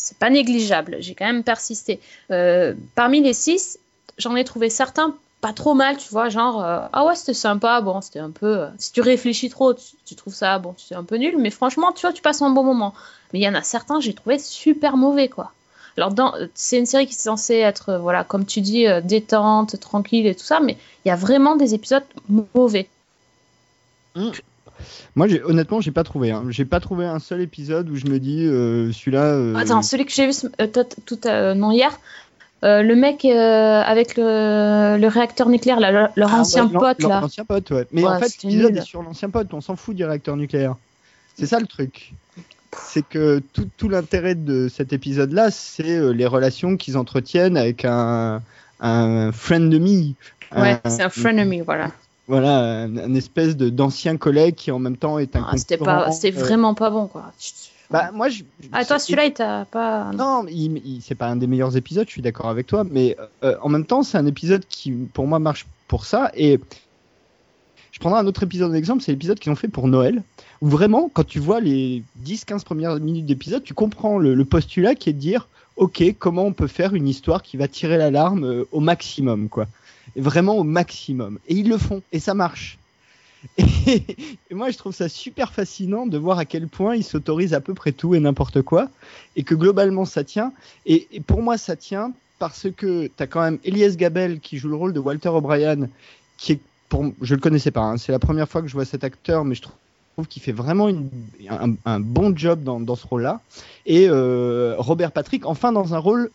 c'est 0.02 0.18
pas 0.18 0.30
négligeable. 0.30 0.96
J'ai 0.98 1.14
quand 1.14 1.26
même 1.26 1.44
persisté. 1.44 2.00
Euh, 2.32 2.74
parmi 2.96 3.20
les 3.22 3.34
six, 3.34 3.78
j'en 4.18 4.34
ai 4.34 4.42
trouvé 4.42 4.68
certains 4.68 5.14
pas 5.40 5.52
trop 5.52 5.74
mal, 5.74 5.96
tu 5.96 6.08
vois, 6.10 6.28
genre 6.28 6.62
euh, 6.62 6.86
ah 6.92 7.04
ouais 7.04 7.14
c'était 7.16 7.34
sympa, 7.34 7.80
bon 7.80 8.00
c'était 8.00 8.20
un 8.20 8.30
peu 8.30 8.58
euh, 8.58 8.68
si 8.78 8.92
tu 8.92 9.00
réfléchis 9.00 9.48
trop, 9.48 9.74
tu, 9.74 10.14
trouves 10.14 10.34
ça 10.34 10.60
bon 10.60 10.74
c'est 10.78 10.94
un 10.94 11.02
peu 11.02 11.16
nul, 11.16 11.36
mais 11.36 11.50
franchement 11.50 11.90
tu 11.90 12.02
vois 12.02 12.12
tu 12.12 12.22
passes 12.22 12.42
un 12.42 12.50
bon 12.50 12.62
moment. 12.64 12.94
Mais 13.32 13.40
il 13.40 13.42
y 13.42 13.48
en 13.48 13.54
a 13.54 13.62
certains 13.62 14.00
j'ai 14.00 14.14
trouvé 14.14 14.38
super 14.38 14.96
mauvais 14.96 15.28
quoi. 15.28 15.52
Alors 15.96 16.12
c'est 16.54 16.78
une 16.78 16.86
série 16.86 17.06
qui 17.06 17.14
est 17.14 17.18
censée 17.18 17.56
être 17.56 17.96
voilà 17.96 18.24
comme 18.24 18.46
tu 18.46 18.60
dis 18.60 18.86
détente, 19.04 19.78
tranquille 19.80 20.26
et 20.26 20.34
tout 20.34 20.44
ça, 20.44 20.60
mais 20.60 20.76
il 21.04 21.08
y 21.08 21.12
a 21.12 21.16
vraiment 21.16 21.56
des 21.56 21.74
épisodes 21.74 22.04
mauvais. 22.28 22.88
Moi, 25.14 25.26
honnêtement, 25.44 25.80
j'ai 25.80 25.90
pas 25.90 26.04
trouvé. 26.04 26.30
Hein. 26.30 26.44
J'ai 26.48 26.64
pas 26.64 26.80
trouvé 26.80 27.04
un 27.06 27.18
seul 27.18 27.40
épisode 27.40 27.88
où 27.90 27.96
je 27.96 28.06
me 28.06 28.18
dis 28.18 28.44
euh, 28.46 28.92
celui-là. 28.92 29.24
euh, 29.24 29.54
Attends 29.54 29.82
celui 29.82 30.04
que 30.06 30.12
j'ai 30.12 30.26
vu 30.26 30.32
euh, 30.60 30.66
tout, 31.06 31.18
non 31.56 31.70
hier. 31.72 31.98
le 32.62 32.94
mec 32.94 33.24
avec 33.24 34.16
le, 34.16 34.96
le 34.98 35.06
réacteur 35.08 35.48
nucléaire, 35.48 35.80
là, 35.80 35.90
leur, 35.90 36.10
leur 36.16 36.34
ah, 36.34 36.40
ancien 36.40 36.66
ouais, 36.66 36.78
pote 36.78 37.02
l'an- 37.02 37.08
là. 37.08 37.20
L'ancien 37.20 37.44
pote, 37.44 37.70
ouais. 37.70 37.86
Mais 37.92 38.02
Ouais, 38.02 38.08
en 38.10 38.18
fait, 38.20 38.42
l'épisode 38.42 38.76
est 38.76 38.82
sur 38.82 39.02
l'ancien 39.02 39.30
pote. 39.30 39.52
On 39.54 39.60
s'en 39.60 39.76
fout 39.76 39.94
du 39.96 40.04
réacteur 40.04 40.36
nucléaire. 40.36 40.76
C'est 41.36 41.46
ça 41.46 41.58
le 41.60 41.66
truc. 41.66 42.12
C'est 42.82 43.06
que 43.06 43.42
tout, 43.52 43.68
tout 43.76 43.88
l'intérêt 43.88 44.34
de 44.34 44.68
cet 44.68 44.92
épisode-là, 44.92 45.50
c'est 45.50 46.12
les 46.12 46.26
relations 46.26 46.76
qu'ils 46.76 46.96
entretiennent 46.96 47.56
avec 47.56 47.84
un, 47.84 48.42
un 48.80 49.30
me. 49.30 50.14
Ouais, 50.56 50.78
c'est 50.88 51.02
un 51.02 51.08
frenemy, 51.08 51.60
voilà. 51.60 51.90
Voilà, 52.28 52.82
un, 52.84 52.96
un 52.96 53.14
espèce 53.14 53.56
de 53.56 53.68
d'ancien 53.68 54.16
collègue 54.16 54.54
qui 54.54 54.70
en 54.70 54.78
même 54.78 54.96
temps 54.96 55.18
est 55.18 55.34
un 55.36 55.44
Ah, 55.50 55.56
c'était 55.56 55.76
pas, 55.76 56.10
c'était 56.12 56.36
euh, 56.38 56.40
vraiment 56.42 56.74
pas 56.74 56.90
bon, 56.90 57.06
quoi. 57.08 57.32
Bah, 57.90 58.10
moi, 58.14 58.28
je, 58.30 58.42
ah, 58.72 58.84
toi, 58.86 58.98
c'est- 58.98 59.06
celui-là, 59.06 59.26
il 59.26 59.32
t'a 59.34 59.66
pas. 59.70 60.12
Non, 60.12 60.46
il, 60.48 60.78
il- 60.86 61.02
c'est 61.02 61.14
pas 61.14 61.26
un 61.26 61.36
des 61.36 61.46
meilleurs 61.46 61.76
épisodes, 61.76 62.06
je 62.06 62.12
suis 62.12 62.22
d'accord 62.22 62.48
avec 62.48 62.66
toi, 62.66 62.84
mais 62.90 63.16
euh, 63.44 63.56
en 63.60 63.68
même 63.68 63.84
temps, 63.84 64.02
c'est 64.02 64.16
un 64.16 64.24
épisode 64.26 64.64
qui, 64.68 64.92
pour 64.92 65.26
moi, 65.26 65.38
marche 65.40 65.66
pour 65.88 66.06
ça. 66.06 66.30
Et 66.34 66.58
je 67.90 67.98
prendrai 67.98 68.20
un 68.20 68.26
autre 68.26 68.42
épisode 68.44 68.72
d'exemple, 68.72 69.02
c'est 69.02 69.12
l'épisode 69.12 69.38
qu'ils 69.38 69.52
ont 69.52 69.56
fait 69.56 69.68
pour 69.68 69.88
Noël, 69.88 70.22
où 70.62 70.68
vraiment, 70.68 71.10
quand 71.12 71.26
tu 71.26 71.38
vois 71.38 71.60
les 71.60 72.02
10-15 72.24 72.64
premières 72.64 72.96
minutes 72.98 73.26
d'épisode, 73.26 73.62
tu 73.62 73.74
comprends 73.74 74.18
le, 74.18 74.34
le 74.34 74.44
postulat 74.46 74.94
qui 74.94 75.10
est 75.10 75.12
de 75.12 75.18
dire, 75.18 75.48
ok, 75.76 76.02
comment 76.18 76.44
on 76.44 76.52
peut 76.52 76.68
faire 76.68 76.94
une 76.94 77.08
histoire 77.08 77.42
qui 77.42 77.56
va 77.58 77.68
tirer 77.68 77.98
l'alarme 77.98 78.44
euh, 78.44 78.64
au 78.72 78.80
maximum, 78.80 79.48
quoi. 79.50 79.66
Vraiment 80.16 80.56
au 80.56 80.64
maximum. 80.64 81.38
Et 81.48 81.54
ils 81.54 81.68
le 81.68 81.78
font, 81.78 82.02
et 82.12 82.20
ça 82.20 82.34
marche. 82.34 82.78
Et, 83.58 84.02
et 84.50 84.54
moi, 84.54 84.70
je 84.70 84.78
trouve 84.78 84.94
ça 84.94 85.08
super 85.08 85.52
fascinant 85.52 86.06
de 86.06 86.16
voir 86.16 86.38
à 86.38 86.44
quel 86.44 86.68
point 86.68 86.94
ils 86.94 87.02
s'autorisent 87.02 87.54
à 87.54 87.60
peu 87.60 87.74
près 87.74 87.90
tout 87.90 88.14
et 88.14 88.20
n'importe 88.20 88.62
quoi, 88.62 88.88
et 89.34 89.42
que 89.42 89.56
globalement 89.56 90.04
ça 90.04 90.22
tient. 90.22 90.52
Et, 90.86 91.08
et 91.10 91.20
pour 91.20 91.42
moi, 91.42 91.58
ça 91.58 91.74
tient 91.74 92.12
parce 92.38 92.68
que 92.70 93.06
tu 93.08 93.22
as 93.22 93.26
quand 93.26 93.40
même 93.42 93.58
Elias 93.64 93.94
Gabel 93.96 94.38
qui 94.38 94.58
joue 94.58 94.68
le 94.68 94.76
rôle 94.76 94.92
de 94.92 95.00
Walter 95.00 95.28
O'Brien, 95.30 95.88
qui 96.36 96.52
est, 96.52 96.60
pour, 96.88 97.06
je 97.20 97.34
le 97.34 97.40
connaissais 97.40 97.72
pas, 97.72 97.80
hein, 97.80 97.96
c'est 97.96 98.12
la 98.12 98.18
première 98.20 98.48
fois 98.48 98.62
que 98.62 98.68
je 98.68 98.74
vois 98.74 98.84
cet 98.84 99.02
acteur, 99.02 99.44
mais 99.44 99.54
je 99.56 99.62
trouve 99.62 99.74
trouve 100.14 100.26
qu'il 100.28 100.42
fait 100.42 100.52
vraiment 100.52 100.88
une- 100.90 101.08
un, 101.48 101.74
un 101.86 101.98
bon 101.98 102.36
job 102.36 102.62
dans, 102.62 102.78
dans 102.80 102.96
ce 102.96 103.06
rôle-là. 103.06 103.40
Et 103.86 104.08
euh, 104.10 104.74
Robert 104.78 105.10
Patrick, 105.10 105.46
enfin 105.46 105.72
dans 105.72 105.94
un 105.94 105.98
rôle 105.98 106.30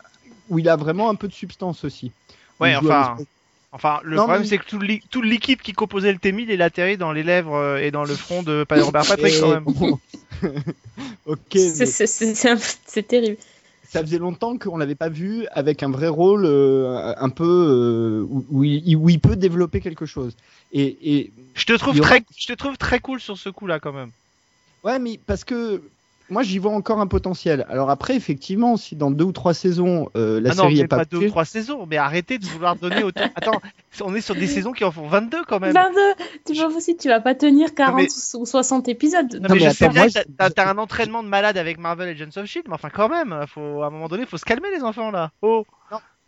où 0.50 0.58
il 0.60 0.68
a 0.68 0.76
vraiment 0.76 1.10
un 1.12 1.15
peu 1.15 1.28
de 1.28 1.34
substance 1.34 1.84
aussi. 1.86 2.12
Ouais, 2.60 2.70
enfin, 2.80 2.88
espèce- 3.13 3.28
enfin, 3.72 4.00
le 4.04 4.16
Non, 4.16 4.24
problème 4.24 4.42
mais- 4.44 4.48
c'est 4.48 4.58
que 4.58 4.66
tout 4.66 4.80
le, 4.80 4.88
li- 4.88 5.02
tout 5.10 5.22
le 5.22 5.30
liquide 5.30 5.62
qui 5.62 5.74
composait 5.74 6.12
le 6.12 6.18
T1000 6.20 6.48
il 6.50 6.62
atterrit 6.62 6.98
dans 6.98 7.12
les 7.12 7.24
lèvres 7.24 7.56
euh, 7.56 7.78
et 7.78 7.92
dans 7.92 8.04
le 8.04 8.16
front 8.16 8.44
de 8.44 8.66
Robert 8.70 9.06
Patrick 9.06 9.34
Et 9.36 9.40
quand 9.40 9.50
même. 9.50 9.66
ok, 11.26 11.40
C'est- 11.52 11.80
mais 12.96 13.04
terrible. 13.04 13.38
ça 13.88 14.02
faisait 14.02 14.18
longtemps 14.20 14.58
qu'on 14.58 14.78
l'avait 14.78 14.96
pas 14.96 15.10
vu 15.10 15.46
avec 15.52 15.84
un 15.84 15.90
vrai 15.92 16.08
rôle 16.08 16.46
euh, 16.46 17.14
un 17.18 17.30
peu 17.30 17.44
euh, 17.46 18.26
où, 18.30 18.46
où 18.50 18.64
il, 18.64 18.96
où 18.96 19.10
il 19.10 19.20
peut 19.20 19.36
développer 19.36 19.82
quelque 19.82 20.06
chose. 20.06 20.36
Et, 20.74 20.98
et 21.18 21.32
Je 21.56 21.66
te 21.66 21.74
trouve 21.74 21.96
Il 21.96 21.98
y 21.98 22.02
aura- 22.02 22.10
très, 22.10 22.24
je 22.38 22.48
te 22.48 22.54
trouve 22.54 22.78
très 22.78 23.00
cool 23.00 23.20
sur 23.20 23.38
ce 23.38 23.50
coup-là 23.50 23.80
quand 23.80 23.94
même. 23.94 24.12
ouais, 24.84 25.00
mais 25.00 25.20
parce 25.26 25.44
que 25.44 25.82
moi 26.30 26.44
j'y 26.44 26.58
vois 26.60 26.72
encore 26.72 27.00
un 27.00 27.08
potentiel. 27.08 27.66
Alors 27.70 27.90
après, 27.90 28.16
effectivement, 28.16 28.78
si 28.78 28.96
dans 28.96 29.12
deux 29.12 29.26
ou 29.26 29.32
trois 29.32 29.54
saisons 29.54 30.10
euh, 30.16 30.40
la 30.42 30.52
ah 30.52 30.56
non, 30.56 30.63
série 30.63 30.82
est 30.82 30.88
pas 30.88 30.98
pas, 30.98 31.06
deux 31.06 31.18
ou 31.18 31.28
trois 31.30 31.46
saisons, 31.46 31.86
mais 31.86 31.98
arrêtez 31.98 32.38
de 32.38 32.46
vouloir 32.46 32.76
donner 32.76 33.04
autant. 33.04 33.26
Attends, 33.36 33.62
on 34.04 34.13
est 34.16 34.22
sur 34.22 34.36
des 34.36 34.48
saisons 34.48 34.72
qui 34.72 34.84
en 34.84 34.92
font 34.92 35.08
22 35.08 35.44
quand 35.46 35.60
même. 35.60 35.74
22, 35.74 36.00
tu 36.46 36.54
vois 36.56 36.68
aussi, 36.76 36.98
tu 36.98 37.08
vas 37.08 37.20
pas 37.22 37.36
tenir 37.36 37.74
40 37.74 38.02
mais- 38.02 38.08
ou 38.40 38.46
60 38.46 38.88
épisodes. 38.90 39.34
Non, 39.34 39.40
Non, 39.42 39.48
mais, 39.50 39.54
mais 39.56 39.60
je 39.60 39.66
attends, 39.66 39.74
sais 39.76 39.90
bien 39.90 40.02
moi, 40.02 40.10
que 40.10 40.30
t'as- 40.38 40.50
t'as 40.50 40.70
un 40.72 40.78
entraînement 40.78 41.24
de 41.24 41.30
malade 41.30 41.58
avec 41.58 41.78
Marvel 41.80 42.10
et 42.10 42.12
Agents 42.12 42.42
of 42.42 42.46
Shield, 42.46 42.68
mais 42.68 42.74
enfin 42.76 42.90
quand 42.90 43.10
même, 43.10 43.46
faut, 43.48 43.82
à 43.84 43.88
un 43.88 43.90
moment 43.90 44.08
donné, 44.08 44.26
faut 44.26 44.38
se 44.38 44.46
calmer 44.46 44.70
les 44.76 44.84
enfants 44.84 45.12
là. 45.12 45.32
Oh, 45.42 45.66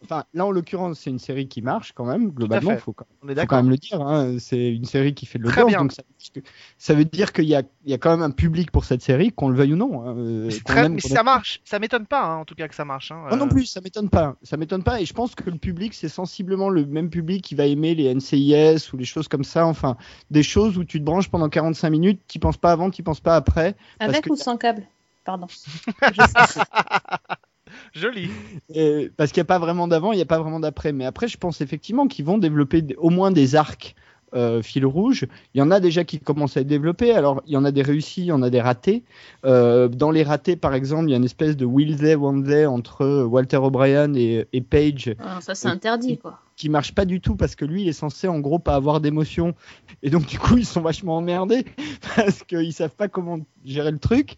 Enfin, 0.03 0.23
là 0.33 0.45
en 0.45 0.51
l'occurrence, 0.51 0.99
c'est 0.99 1.09
une 1.09 1.19
série 1.19 1.47
qui 1.47 1.61
marche 1.61 1.91
quand 1.93 2.05
même. 2.05 2.29
Globalement, 2.31 2.71
fait. 2.71 2.79
faut 2.79 2.93
quand 2.93 3.05
on 3.21 3.29
est 3.29 3.39
faut 3.39 3.45
quand 3.47 3.55
même 3.57 3.69
le 3.69 3.77
dire. 3.77 4.01
hein, 4.01 4.37
C'est 4.39 4.71
une 4.73 4.85
série 4.85 5.13
qui 5.13 5.25
fait 5.25 5.39
de 5.39 5.43
l'audience, 5.43 5.71
donc 5.73 5.91
ça, 5.91 6.03
veut 6.03 6.15
dire 6.17 6.31
que- 6.43 6.49
ça 6.77 6.93
veut 6.93 7.05
dire 7.05 7.33
qu'il 7.33 7.45
y 7.45 7.55
a, 7.55 7.63
il 7.85 7.91
y 7.91 7.93
a 7.93 7.97
quand 7.97 8.11
même 8.11 8.21
un 8.21 8.31
public 8.31 8.71
pour 8.71 8.85
cette 8.85 9.01
série, 9.01 9.31
qu'on 9.31 9.49
le 9.49 9.55
veuille 9.57 9.73
ou 9.73 9.77
non. 9.77 10.03
hein, 10.07 10.15
euh, 10.17 10.49
très- 10.65 10.85
aime, 10.85 10.93
mais 10.93 11.01
ça 11.01 11.23
marche, 11.23 11.61
ça 11.65 11.79
m'étonne 11.79 12.05
pas 12.05 12.23
hein, 12.23 12.37
en 12.37 12.45
tout 12.45 12.55
cas 12.55 12.67
que 12.67 12.75
ça 12.75 12.85
marche. 12.85 13.11
Hein. 13.11 13.23
Moi 13.27 13.37
non 13.37 13.45
Euh, 13.45 13.49
plus, 13.49 13.65
ça 13.65 13.81
m'étonne 13.81 14.09
pas. 14.09 14.35
Ça 14.43 14.57
m'étonne 14.57 14.83
pas. 14.83 15.01
Et 15.01 15.05
je 15.05 15.13
pense 15.13 15.35
que 15.35 15.49
le 15.49 15.57
public, 15.57 15.93
c'est 15.93 16.09
sensiblement 16.09 16.69
le 16.69 16.85
même 16.85 17.09
public 17.09 17.43
qui 17.43 17.55
va 17.55 17.65
aimer 17.65 17.95
les 17.95 18.13
NCIS 18.13 18.91
ou 18.93 18.97
les 18.97 19.05
choses 19.05 19.27
comme 19.27 19.43
ça. 19.43 19.65
Enfin, 19.65 19.97
des 20.31 20.43
choses 20.43 20.77
où 20.77 20.83
tu 20.83 20.99
te 20.99 21.03
branches 21.05 21.29
pendant 21.29 21.49
45 21.49 21.89
minutes, 21.89 22.21
tu 22.27 22.39
penses 22.39 22.57
pas 22.57 22.71
avant, 22.71 22.89
tu 22.89 23.03
penses 23.03 23.19
pas 23.21 23.35
après. 23.35 23.75
parce 23.99 24.11
Avec 24.11 24.23
que- 24.25 24.31
ou 24.31 24.35
sans 24.35 24.57
câble? 24.57 24.83
Pardon. 25.25 25.47
Joli. 27.93 28.29
Et- 28.73 29.11
parce 29.17 29.31
qu'il 29.31 29.39
n'y 29.41 29.45
a 29.45 29.51
pas 29.53 29.59
vraiment 29.59 29.87
d'avant, 29.87 30.11
il 30.11 30.15
n'y 30.17 30.21
a 30.21 30.25
pas 30.25 30.39
vraiment 30.39 30.59
d'après. 30.59 30.91
Mais 30.93 31.05
après, 31.05 31.27
je 31.27 31.37
pense 31.37 31.61
effectivement 31.61 32.07
qu'ils 32.07 32.25
vont 32.25 32.37
développer 32.37 32.83
au 32.97 33.09
moins 33.09 33.31
des 33.31 33.55
arcs 33.55 33.95
euh, 34.35 34.61
fil 34.61 34.85
rouge. 34.85 35.25
Il 35.55 35.57
y 35.57 35.61
en 35.61 35.71
a 35.71 35.79
déjà 35.79 36.03
qui 36.03 36.19
commencent 36.19 36.55
à 36.55 36.61
être 36.61 36.67
développés. 36.67 37.13
Alors, 37.13 37.41
il 37.47 37.53
y 37.53 37.57
en 37.57 37.65
a 37.65 37.71
des 37.71 37.81
réussis, 37.81 38.21
il 38.21 38.27
y 38.27 38.31
en 38.31 38.43
a 38.43 38.51
des 38.51 38.61
ratés. 38.61 39.03
Euh, 39.43 39.87
dans 39.87 40.11
les 40.11 40.21
ratés, 40.21 40.55
par 40.55 40.75
exemple, 40.75 41.05
il 41.07 41.11
y 41.11 41.13
a 41.13 41.17
une 41.17 41.23
espèce 41.25 41.57
de 41.57 41.65
will 41.65 41.97
they, 41.97 42.13
won't 42.13 42.43
they 42.43 42.67
entre 42.67 43.23
Walter 43.23 43.57
O'Brien 43.57 44.13
et, 44.13 44.45
et 44.53 44.61
Page 44.61 45.15
Ah, 45.19 45.39
ça, 45.41 45.55
c'est 45.55 45.67
interdit, 45.67 46.19
quoi. 46.19 46.39
Qui 46.59 46.67
marche 46.67 46.93
pas 46.93 47.05
du 47.05 47.21
tout 47.21 47.37
parce 47.37 47.55
que 47.55 47.63
lui 47.63 47.83
il 47.83 47.87
est 47.87 47.93
censé 47.93 48.27
en 48.27 48.39
gros 48.39 48.59
pas 48.59 48.75
avoir 48.75 48.99
d'émotion. 48.99 49.55
Et 50.03 50.09
donc 50.09 50.25
du 50.25 50.37
coup 50.37 50.57
ils 50.57 50.65
sont 50.65 50.81
vachement 50.81 51.15
emmerdés 51.15 51.63
parce 52.15 52.43
qu'ils 52.43 52.73
savent 52.73 52.95
pas 52.95 53.07
comment 53.07 53.39
gérer 53.63 53.91
le 53.91 53.97
truc. 53.97 54.35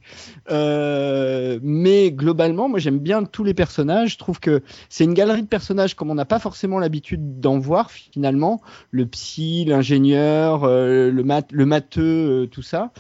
Euh, 0.51 1.59
mais 1.63 2.11
globalement 2.11 2.69
moi 2.69 2.77
j'aime 2.77 2.99
bien 2.99 3.23
tous 3.23 3.43
les 3.43 3.55
personnages. 3.55 4.11
Je 4.11 4.17
trouve 4.19 4.39
que 4.39 4.61
c'est 4.87 5.03
une 5.03 5.15
galerie 5.15 5.41
de 5.41 5.47
personnages 5.47 5.95
comme 5.95 6.11
on 6.11 6.15
n'a 6.15 6.25
pas 6.25 6.37
forcément 6.37 6.77
l'habitude 6.77 7.39
d'en 7.39 7.57
voir 7.57 7.89
finalement. 7.89 8.61
Le 8.91 9.07
psy 9.07 9.65
l'ingénieur 9.65 10.63
euh, 10.63 11.09
le 11.09 11.23
mat 11.23 11.51
le 11.51 11.65
matheux 11.65 12.43
euh, 12.43 12.45
tout 12.45 12.61
ça. 12.61 12.91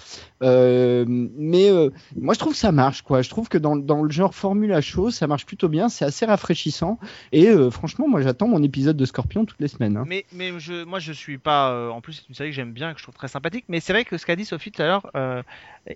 Euh, 0.41 1.05
mais 1.07 1.69
moi 2.15 2.33
je 2.33 2.39
trouve 2.39 2.53
que 2.53 2.59
ça 2.59 2.71
marche 2.71 3.03
quoi. 3.03 3.21
Je 3.21 3.29
trouve 3.29 3.49
que 3.49 3.59
dans, 3.59 3.75
dans 3.75 4.01
le 4.01 4.09
genre 4.09 4.33
formule 4.33 4.73
à 4.73 4.81
chose 4.81 5.13
ça 5.13 5.27
marche 5.27 5.45
plutôt 5.45 5.69
bien. 5.69 5.89
C'est 5.89 6.05
assez 6.05 6.25
rafraîchissant. 6.25 6.97
Et 7.31 7.51
franchement, 7.69 8.07
moi 8.07 8.21
j'attends 8.21 8.47
mon 8.47 8.63
épisode 8.63 8.97
de 8.97 9.10
Scorpion 9.11 9.45
toutes 9.45 9.59
les 9.59 9.67
semaines. 9.67 9.97
hein. 9.97 10.05
Mais, 10.07 10.25
mais 10.31 10.51
je, 10.59 10.83
moi 10.83 10.99
je 10.99 11.11
suis 11.11 11.37
pas. 11.37 11.71
euh, 11.71 11.89
en 11.89 12.01
plus, 12.01 12.13
c'est 12.13 12.29
une 12.29 12.35
série 12.35 12.49
que 12.49 12.55
j'aime 12.55 12.71
bien, 12.71 12.93
que 12.93 12.99
je 12.99 13.03
trouve 13.03 13.15
très 13.15 13.27
sympathique. 13.27 13.65
Mais 13.67 13.79
c'est 13.79 13.93
vrai 13.93 14.05
que 14.05 14.17
ce 14.17 14.25
qu'a 14.25 14.35
dit 14.35 14.45
Sophie 14.45 14.71
tout 14.71 14.81
à 14.81 14.85
l'heure 14.85 15.11
euh, 15.15 15.43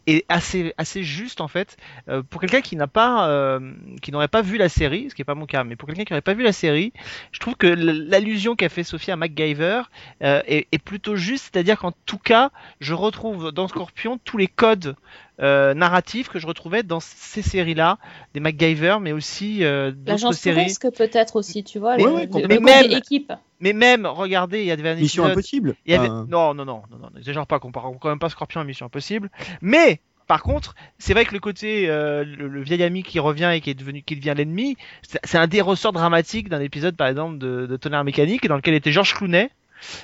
est 0.06 0.26
assez, 0.30 0.74
assez 0.78 1.04
juste 1.04 1.42
en 1.42 1.48
fait. 1.48 1.78
Euh, 2.10 2.22
pour 2.22 2.42
quelqu'un 2.42 2.62
qui 2.62 2.76
n'a 2.76 2.88
pas, 2.88 3.60
qui 4.02 4.12
n'aurait 4.12 4.28
pas 4.28 4.42
vu 4.42 4.58
la 4.58 4.70
série, 4.70 5.10
ce 5.10 5.16
qui 5.16 5.22
est 5.22 5.26
pas 5.26 5.36
mon 5.36 5.46
cas, 5.46 5.64
mais 5.64 5.76
pour 5.76 5.88
quelqu'un 5.88 6.04
qui 6.04 6.14
n'aurait 6.14 6.22
pas 6.22 6.34
vu 6.34 6.44
la 6.44 6.54
série, 6.54 6.94
je 7.32 7.40
trouve 7.40 7.56
que 7.56 7.68
l'allusion 7.68 8.56
qu'a 8.56 8.70
fait 8.70 8.84
Sophie 8.84 9.12
à 9.12 9.16
MacGyver 9.16 9.84
est 10.22 10.84
plutôt 10.84 11.16
juste. 11.16 11.50
C'est-à-dire 11.52 11.80
qu'en 11.80 11.94
tout 12.06 12.18
cas, 12.18 12.52
je 12.80 12.94
retrouve 12.94 13.52
dans 13.52 13.68
Scorpion 13.68 14.20
tous 14.24 14.38
les 14.38 14.48
codes. 14.48 14.96
Euh, 15.42 15.74
narratifs 15.74 16.30
que 16.30 16.40
je 16.40 16.48
retrouvais 16.48 16.84
dans 16.84 17.00
ces 17.00 17.42
séries-là, 17.42 17.98
des 18.34 18.40
MacGyver, 18.40 18.98
mais 19.02 19.12
aussi 19.12 19.64
euh, 19.64 19.92
d'autres 19.92 20.02
L'agence 20.08 20.38
séries. 20.38 20.56
Touresque, 20.76 20.92
peut-être 20.98 21.36
aussi, 21.36 21.64
tu 21.64 21.80
vois. 21.80 21.96
Ouais, 21.98 22.04
le, 22.04 22.10
ouais, 22.12 22.22
le- 22.24 22.28
complètement. 22.28 22.56
le 22.56 22.62
Mais 22.62 22.88
même- 22.90 22.98
équipe. 22.98 23.34
Mais 23.60 23.74
même, 23.74 24.06
regardez, 24.06 24.60
il 24.62 24.66
y 24.68 24.72
avait 24.72 24.90
un 24.90 24.96
Mission 24.96 25.26
Impossible. 25.26 25.76
il 25.86 25.94
y 25.94 25.96
avait... 25.96 26.08
Enfin, 26.10 26.26
Non, 26.30 26.54
non, 26.54 26.66
non, 26.66 26.82
non, 26.92 26.98
non, 27.02 27.10
n'exagère 27.16 27.48
pas, 27.48 27.60
comparons 27.60 27.98
quand 27.98 28.10
même 28.10 28.20
pas 28.20 28.30
Scorpion 28.30 28.60
à 28.62 28.64
Mission 28.66 28.86
Impossible. 28.88 29.30
Mais, 29.62 30.02
par 30.28 30.44
contre, 30.44 30.76
c'est 31.00 31.14
vrai 31.14 31.24
que 31.26 31.34
le 31.34 31.40
côté, 31.40 31.90
euh, 31.90 32.26
le, 32.26 32.48
le 32.50 32.62
vieil 32.64 32.84
ami 32.84 33.04
qui 33.04 33.20
revient 33.20 33.52
et 33.54 33.62
qui 33.62 33.70
est 33.70 33.74
devenu, 33.76 34.02
qui 34.04 34.16
devient 34.18 34.34
l'ennemi, 34.36 34.76
c'est 35.04 35.20
c'est 35.24 35.38
un 35.38 35.48
des 35.48 35.62
ressorts 35.62 35.94
dramatiques 35.94 36.50
d'un 36.50 36.60
épisode, 36.60 36.96
par 36.98 37.08
exemple, 37.08 37.38
de, 37.38 37.66
de 37.66 37.78
Tonnerre 37.78 38.04
Mécanique, 38.04 38.46
dans 38.48 38.56
lequel 38.58 38.74
était 38.74 38.92
Georges 38.92 39.14
Clooney. 39.14 39.50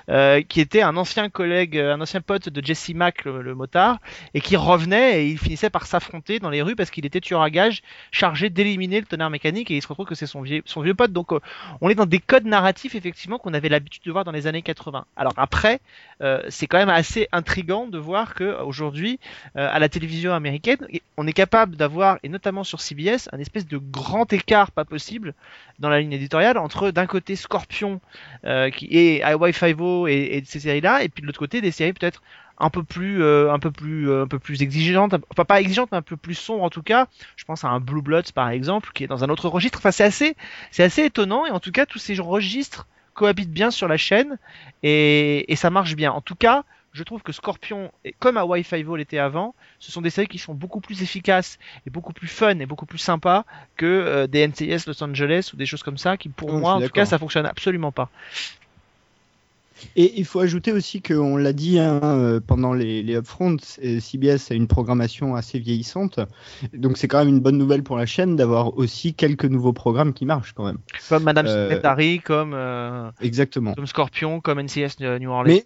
Euh, 0.09 0.41
qui 0.41 0.61
était 0.61 0.81
un 0.81 0.97
ancien 0.97 1.29
collègue, 1.29 1.77
euh, 1.77 1.93
un 1.93 2.01
ancien 2.01 2.21
pote 2.21 2.49
de 2.49 2.65
Jesse 2.65 2.89
Mack, 2.89 3.25
le, 3.25 3.55
motard, 3.55 3.99
et 4.33 4.41
qui 4.41 4.55
revenait 4.55 5.23
et 5.23 5.29
il 5.29 5.37
finissait 5.37 5.69
par 5.69 5.85
s'affronter 5.85 6.39
dans 6.39 6.49
les 6.49 6.61
rues 6.61 6.75
parce 6.75 6.89
qu'il 6.91 7.05
était 7.05 7.21
tueur 7.21 7.41
à 7.41 7.49
gage 7.49 7.81
chargé 8.11 8.49
d'éliminer 8.49 8.99
le 8.99 9.05
tonnerre 9.05 9.29
mécanique 9.29 9.71
et 9.71 9.75
il 9.75 9.81
se 9.81 9.87
retrouve 9.87 10.05
que 10.05 10.15
c'est 10.15 10.27
son 10.27 10.41
vieux, 10.41 10.61
son 10.65 10.81
vieux 10.81 10.93
pote. 10.93 11.11
Donc 11.11 11.31
euh, 11.31 11.39
on 11.81 11.89
est 11.89 11.95
dans 11.95 12.05
des 12.05 12.19
codes 12.19 12.45
narratifs 12.45 12.95
effectivement 12.95 13.37
qu'on 13.37 13.53
avait 13.53 13.69
l'habitude 13.69 14.03
de 14.03 14.11
voir 14.11 14.23
dans 14.23 14.31
les 14.31 14.47
années 14.47 14.61
80. 14.61 15.05
Alors 15.15 15.33
après, 15.37 15.79
euh, 16.21 16.41
c'est 16.49 16.67
quand 16.67 16.77
même 16.77 16.89
assez 16.89 17.27
intrigant 17.31 17.87
de 17.87 17.97
voir 17.97 18.33
que 18.35 18.61
aujourd'hui, 18.61 19.19
euh, 19.57 19.67
à 19.71 19.79
la 19.79 19.89
télévision 19.89 20.33
américaine, 20.33 20.77
on 21.17 21.27
est 21.27 21.33
capable 21.33 21.75
d'avoir, 21.75 22.17
et 22.23 22.29
notamment 22.29 22.63
sur 22.63 22.81
CBS, 22.81 23.29
un 23.31 23.39
espèce 23.39 23.67
de 23.67 23.77
grand 23.77 24.31
écart 24.33 24.71
pas 24.71 24.85
possible 24.85 25.33
dans 25.79 25.89
la 25.89 25.99
ligne 25.99 26.13
éditoriale 26.13 26.57
entre 26.57 26.91
d'un 26.91 27.07
côté 27.07 27.35
Scorpion 27.35 28.01
qui 28.75 28.87
est 28.91 29.23
Hawaii 29.23 29.53
Five-O 29.65 30.07
et, 30.07 30.29
et 30.31 30.41
de 30.41 30.47
ces 30.47 30.59
séries-là, 30.61 31.03
et 31.03 31.09
puis 31.09 31.21
de 31.21 31.27
l'autre 31.27 31.39
côté 31.39 31.61
des 31.61 31.71
séries 31.71 31.93
peut-être 31.93 32.21
un 32.57 32.69
peu 32.69 32.83
plus 32.83 33.23
euh, 33.23 33.51
un 33.51 33.59
peu 33.59 33.71
plus 33.71 34.09
euh, 34.09 34.23
un 34.23 34.27
peu 34.27 34.37
plus 34.37 34.61
exigeantes 34.61 35.15
enfin 35.31 35.45
pas 35.45 35.59
exigeantes 35.59 35.89
mais 35.91 35.97
un 35.97 36.03
peu 36.03 36.17
plus 36.17 36.35
sombres 36.35 36.63
en 36.63 36.69
tout 36.69 36.83
cas. 36.83 37.07
Je 37.35 37.43
pense 37.43 37.63
à 37.63 37.69
un 37.69 37.79
Blue 37.79 38.01
Bloods 38.01 38.31
par 38.35 38.49
exemple 38.49 38.91
qui 38.93 39.03
est 39.03 39.07
dans 39.07 39.23
un 39.23 39.29
autre 39.29 39.49
registre. 39.49 39.79
Enfin 39.79 39.91
c'est 39.91 40.03
assez 40.03 40.35
c'est 40.69 40.83
assez 40.83 41.05
étonnant 41.05 41.45
et 41.45 41.51
en 41.51 41.59
tout 41.59 41.71
cas 41.71 41.85
tous 41.85 41.99
ces 41.99 42.15
registres 42.19 42.87
cohabitent 43.13 43.51
bien 43.51 43.71
sur 43.71 43.87
la 43.87 43.97
chaîne 43.97 44.37
et, 44.83 45.51
et 45.51 45.55
ça 45.55 45.69
marche 45.69 45.95
bien. 45.95 46.11
En 46.11 46.21
tout 46.21 46.35
cas 46.35 46.63
je 46.93 47.03
trouve 47.03 47.21
que 47.21 47.31
Scorpion, 47.31 47.91
comme 48.19 48.37
Hawaii 48.37 48.63
Five-O 48.63 48.97
l'était 48.97 49.17
avant, 49.17 49.55
ce 49.79 49.91
sont 49.91 50.01
des 50.01 50.09
séries 50.09 50.27
qui 50.27 50.37
sont 50.37 50.53
beaucoup 50.53 50.81
plus 50.81 51.01
efficaces 51.01 51.57
et 51.87 51.89
beaucoup 51.89 52.11
plus 52.11 52.27
fun 52.27 52.59
et 52.59 52.65
beaucoup 52.65 52.85
plus 52.85 52.97
sympas 52.97 53.45
que 53.77 53.85
euh, 53.85 54.27
des 54.27 54.45
NCIS 54.45 54.83
Los 54.87 55.01
Angeles 55.01 55.51
ou 55.53 55.57
des 55.57 55.65
choses 55.65 55.83
comme 55.83 55.97
ça 55.97 56.17
qui 56.17 56.29
pour 56.29 56.51
Non, 56.51 56.59
moi 56.59 56.73
en 56.73 56.81
tout 56.81 56.89
cas 56.89 57.05
ça 57.05 57.17
fonctionne 57.17 57.45
absolument 57.45 57.91
pas. 57.91 58.09
Et 59.95 60.13
il 60.19 60.25
faut 60.25 60.39
ajouter 60.39 60.71
aussi 60.71 61.01
qu'on 61.01 61.37
l'a 61.37 61.53
dit 61.53 61.79
hein, 61.79 61.99
euh, 62.03 62.39
pendant 62.39 62.73
les, 62.73 63.03
les 63.03 63.15
upfronts, 63.15 63.57
euh, 63.83 63.99
CBS 63.99 64.51
a 64.51 64.53
une 64.53 64.67
programmation 64.67 65.35
assez 65.35 65.59
vieillissante. 65.59 66.19
Donc 66.73 66.97
c'est 66.97 67.07
quand 67.07 67.19
même 67.19 67.29
une 67.29 67.39
bonne 67.39 67.57
nouvelle 67.57 67.83
pour 67.83 67.97
la 67.97 68.05
chaîne 68.05 68.35
d'avoir 68.35 68.77
aussi 68.77 69.13
quelques 69.13 69.45
nouveaux 69.45 69.73
programmes 69.73 70.13
qui 70.13 70.25
marchent 70.25 70.53
quand 70.53 70.65
même. 70.65 70.77
Comme 71.09 71.23
Madame 71.23 71.45
Euh, 71.47 71.69
Secretary, 71.69 72.19
comme 72.19 72.53
euh, 72.53 73.09
Exactement. 73.21 73.73
comme 73.73 73.87
Scorpion, 73.87 74.39
comme 74.41 74.61
NCIS 74.61 74.95
New 74.99 75.29
Orleans. 75.29 75.43
Mais 75.45 75.63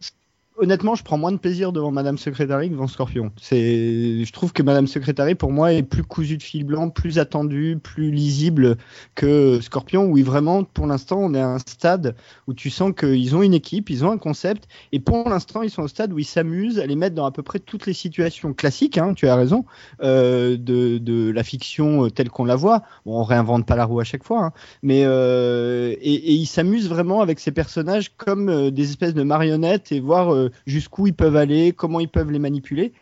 honnêtement, 0.57 0.95
je 0.95 1.03
prends 1.03 1.17
moins 1.17 1.31
de 1.31 1.37
plaisir 1.37 1.71
devant 1.71 1.91
Madame 1.91 2.17
Secretary 2.17 2.69
que 2.69 2.73
devant 2.73 2.87
Scorpion. 2.87 3.31
C'est, 3.41 4.23
je 4.23 4.31
trouve 4.31 4.53
que 4.53 4.63
Madame 4.63 4.87
Secretary 4.87 5.35
pour 5.35 5.51
moi 5.51 5.73
est 5.73 5.83
plus 5.83 6.03
cousue 6.03 6.37
de 6.37 6.43
fil 6.43 6.63
blanc, 6.63 6.89
plus 6.89 7.19
attendue, 7.19 7.77
plus 7.81 8.11
lisible 8.11 8.77
que 9.15 9.59
Scorpion, 9.61 10.05
où 10.05 10.17
vraiment, 10.23 10.63
pour 10.63 10.87
l'instant, 10.87 11.19
on 11.19 11.33
est 11.33 11.41
à 11.41 11.47
un 11.47 11.59
stade 11.59 12.15
où 12.47 12.53
tu 12.53 12.69
sens 12.69 12.93
qu'ils 12.97 13.35
ont 13.35 13.41
une 13.41 13.53
équipe, 13.53 13.89
ils 13.89 14.05
ont 14.05 14.11
un 14.11 14.17
concept, 14.17 14.67
et 14.91 14.99
pour 14.99 15.27
l'instant, 15.29 15.61
ils 15.61 15.69
sont 15.69 15.83
au 15.83 15.87
stade 15.87 16.13
où 16.13 16.19
ils 16.19 16.25
s'amusent 16.25 16.79
à 16.79 16.85
les 16.85 16.95
mettre 16.95 17.15
dans 17.15 17.25
à 17.25 17.31
peu 17.31 17.43
près 17.43 17.59
toutes 17.59 17.85
les 17.85 17.93
situations 17.93 18.53
classiques. 18.53 18.97
Hein, 18.97 19.13
tu 19.13 19.27
as 19.27 19.35
raison, 19.35 19.65
euh, 20.01 20.57
de, 20.57 21.31
la 21.31 21.43
fiction 21.43 22.09
telle 22.09 22.29
qu'on 22.29 22.45
la 22.45 22.55
voit. 22.55 22.83
Bon, 23.05 23.19
on 23.19 23.23
réinvente 23.23 23.65
pas 23.65 23.75
la 23.75 23.85
roue 23.85 23.99
à 23.99 24.03
chaque 24.03 24.23
fois, 24.23 24.45
hein, 24.45 24.51
mais 24.83 25.03
euh, 25.05 25.95
et, 26.01 26.33
ils 26.33 26.45
s'amusent 26.45 26.89
vraiment 26.89 27.21
avec 27.21 27.39
ces 27.39 27.51
personnages 27.51 28.15
comme 28.15 28.49
euh, 28.49 28.71
des 28.71 28.89
espèces 28.89 29.13
de 29.13 29.23
marionnettes 29.23 29.91
et 29.91 29.99
voir 29.99 30.44
jusqu'où 30.65 31.08
ils 31.08 31.13
peuvent 31.13 31.36
aller, 31.36 31.71
comment 31.71 31.99
ils 31.99 32.10
peuvent 32.10 32.31
les 32.31 32.39
manipuler. 32.39 32.93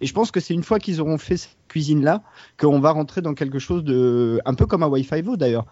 Et 0.00 0.06
je 0.06 0.12
pense 0.12 0.30
que 0.30 0.40
c'est 0.40 0.54
une 0.54 0.62
fois 0.62 0.78
qu'ils 0.78 1.00
auront 1.00 1.18
fait 1.18 1.56
cuisine-là 1.70 2.22
qu'on 2.58 2.80
va 2.80 2.90
rentrer 2.90 3.22
dans 3.22 3.34
quelque 3.34 3.58
chose 3.58 3.84
de 3.84 4.40
un 4.44 4.54
peu 4.54 4.66
comme 4.66 4.82
un 4.82 4.88
Wi-Fi 4.88 5.22
d'ailleurs, 5.36 5.66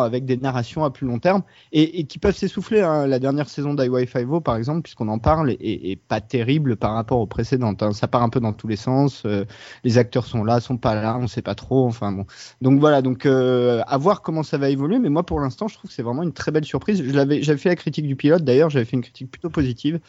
avec 0.00 0.24
des 0.24 0.36
narrations 0.36 0.84
à 0.84 0.90
plus 0.90 1.06
long 1.06 1.18
terme 1.18 1.42
et, 1.72 2.04
qui 2.04 2.18
peuvent 2.18 2.36
s'essouffler. 2.36 2.80
hein. 2.80 3.06
La 3.06 3.18
dernière 3.18 3.48
saison 3.48 3.74
d'iWi-Fi 3.74 4.24
par 4.44 4.56
exemple, 4.56 4.82
puisqu'on 4.82 5.08
en 5.08 5.18
parle, 5.18 5.50
est, 5.60 5.98
pas 6.08 6.20
terrible 6.20 6.76
par 6.76 6.94
rapport 6.94 7.18
aux 7.18 7.26
précédentes. 7.26 7.82
hein. 7.82 7.92
Ça 7.92 8.08
part 8.08 8.22
un 8.22 8.28
peu 8.28 8.40
dans 8.40 8.52
tous 8.52 8.68
les 8.68 8.76
sens. 8.76 9.24
euh, 9.26 9.44
les 9.84 9.98
acteurs 9.98 10.26
sont 10.26 10.44
là, 10.44 10.60
sont 10.60 10.76
pas 10.76 10.94
là, 10.94 11.18
on 11.20 11.26
sait 11.26 11.42
pas 11.42 11.54
trop. 11.54 11.86
Enfin 11.86 12.12
bon. 12.12 12.24
Donc 12.60 12.80
voilà, 12.80 13.02
donc 13.02 13.26
euh, 13.26 13.82
à 13.86 13.98
voir 13.98 14.22
comment 14.22 14.42
ça 14.42 14.58
va 14.58 14.70
évoluer. 14.70 14.98
Mais 14.98 15.10
moi, 15.10 15.24
pour 15.24 15.40
l'instant, 15.40 15.68
je 15.68 15.74
trouve 15.74 15.90
que 15.90 15.94
c'est 15.94 16.02
vraiment 16.02 16.22
une 16.22 16.32
très 16.32 16.52
belle 16.52 16.64
surprise. 16.64 17.02
Je 17.04 17.12
l'avais, 17.12 17.42
j'avais 17.42 17.58
fait 17.58 17.68
la 17.68 17.76
critique 17.76 18.06
du 18.06 18.16
pilote. 18.16 18.44
D'ailleurs, 18.44 18.70
j'avais 18.70 18.84
fait 18.84 18.96
une 18.96 19.02
critique 19.02 19.30
plutôt 19.30 19.50
positive 19.50 20.00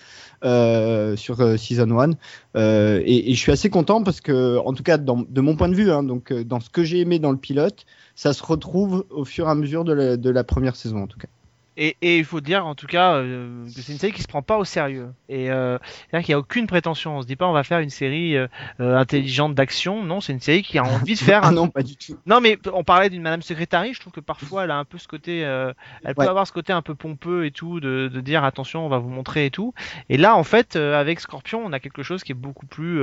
euh, 0.43 1.15
sur 1.15 1.41
season 1.57 1.99
1 1.99 2.11
euh, 2.55 3.01
et, 3.03 3.31
et 3.31 3.33
je 3.33 3.39
suis 3.39 3.51
assez 3.51 3.69
content 3.69 4.03
parce 4.03 4.21
que, 4.21 4.57
en 4.59 4.73
tout 4.73 4.83
cas, 4.83 4.97
dans, 4.97 5.22
de 5.29 5.41
mon 5.41 5.55
point 5.55 5.69
de 5.69 5.75
vue, 5.75 5.91
hein, 5.91 6.03
donc 6.03 6.31
euh, 6.31 6.43
dans 6.43 6.59
ce 6.59 6.69
que 6.69 6.83
j'ai 6.83 6.99
aimé 6.99 7.19
dans 7.19 7.31
le 7.31 7.37
pilote, 7.37 7.85
ça 8.15 8.33
se 8.33 8.43
retrouve 8.43 9.05
au 9.09 9.25
fur 9.25 9.47
et 9.47 9.51
à 9.51 9.55
mesure 9.55 9.83
de 9.83 9.93
la, 9.93 10.17
de 10.17 10.29
la 10.29 10.43
première 10.43 10.75
saison, 10.75 11.03
en 11.03 11.07
tout 11.07 11.19
cas. 11.19 11.27
Et, 11.75 11.97
et 12.01 12.17
il 12.19 12.25
faut 12.25 12.39
dire 12.41 12.65
en 12.67 12.75
tout 12.75 12.85
cas 12.87 13.15
euh, 13.15 13.65
que 13.65 13.81
c'est 13.81 13.91
une 13.93 13.97
série 13.97 14.13
qui 14.13 14.21
se 14.21 14.27
prend 14.27 14.41
pas 14.41 14.57
au 14.57 14.63
sérieux. 14.65 15.11
Et 15.29 15.49
euh, 15.51 15.77
c'est-à-dire 16.09 16.25
qu'il 16.25 16.33
n'y 16.33 16.37
a 16.37 16.39
aucune 16.39 16.67
prétention. 16.67 17.17
On 17.17 17.21
se 17.21 17.27
dit 17.27 17.35
pas 17.35 17.47
on 17.47 17.53
va 17.53 17.63
faire 17.63 17.79
une 17.79 17.89
série 17.89 18.37
euh, 18.37 18.47
euh, 18.79 18.95
intelligente 18.95 19.55
d'action. 19.55 20.03
Non, 20.03 20.21
c'est 20.21 20.33
une 20.33 20.39
série 20.41 20.61
qui 20.63 20.77
a 20.77 20.83
envie 20.83 21.13
de 21.15 21.19
faire. 21.19 21.41
Ah 21.43 21.47
un- 21.47 21.51
non, 21.51 21.67
pas 21.69 21.81
du 21.83 21.95
tout. 21.95 22.17
Non, 22.25 22.41
mais 22.41 22.59
on 22.73 22.83
parlait 22.83 23.09
d'une 23.09 23.21
Madame 23.23 23.41
Secrétary. 23.41 23.93
Je 23.93 23.99
trouve 23.99 24.13
que 24.13 24.19
parfois 24.19 24.63
elle 24.65 24.71
a 24.71 24.77
un 24.77 24.85
peu 24.85 24.97
ce 24.97 25.07
côté, 25.07 25.39
elle 25.39 26.15
peut 26.15 26.21
avoir 26.29 26.45
ce 26.47 26.51
côté 26.53 26.73
un 26.73 26.81
peu 26.81 26.95
pompeux 26.95 27.45
et 27.45 27.51
tout, 27.51 27.79
de, 27.79 28.07
de 28.13 28.21
dire 28.21 28.43
attention, 28.43 28.85
on 28.85 28.89
va 28.89 28.99
vous 28.99 29.09
montrer 29.09 29.45
et 29.47 29.51
tout. 29.51 29.73
Et 30.09 30.17
là, 30.17 30.35
en 30.35 30.43
fait, 30.43 30.75
avec 30.75 31.19
Scorpion, 31.19 31.61
on 31.65 31.73
a 31.73 31.79
quelque 31.79 32.03
chose 32.03 32.23
qui 32.23 32.31
est 32.31 32.35
beaucoup 32.35 32.65
plus, 32.65 33.01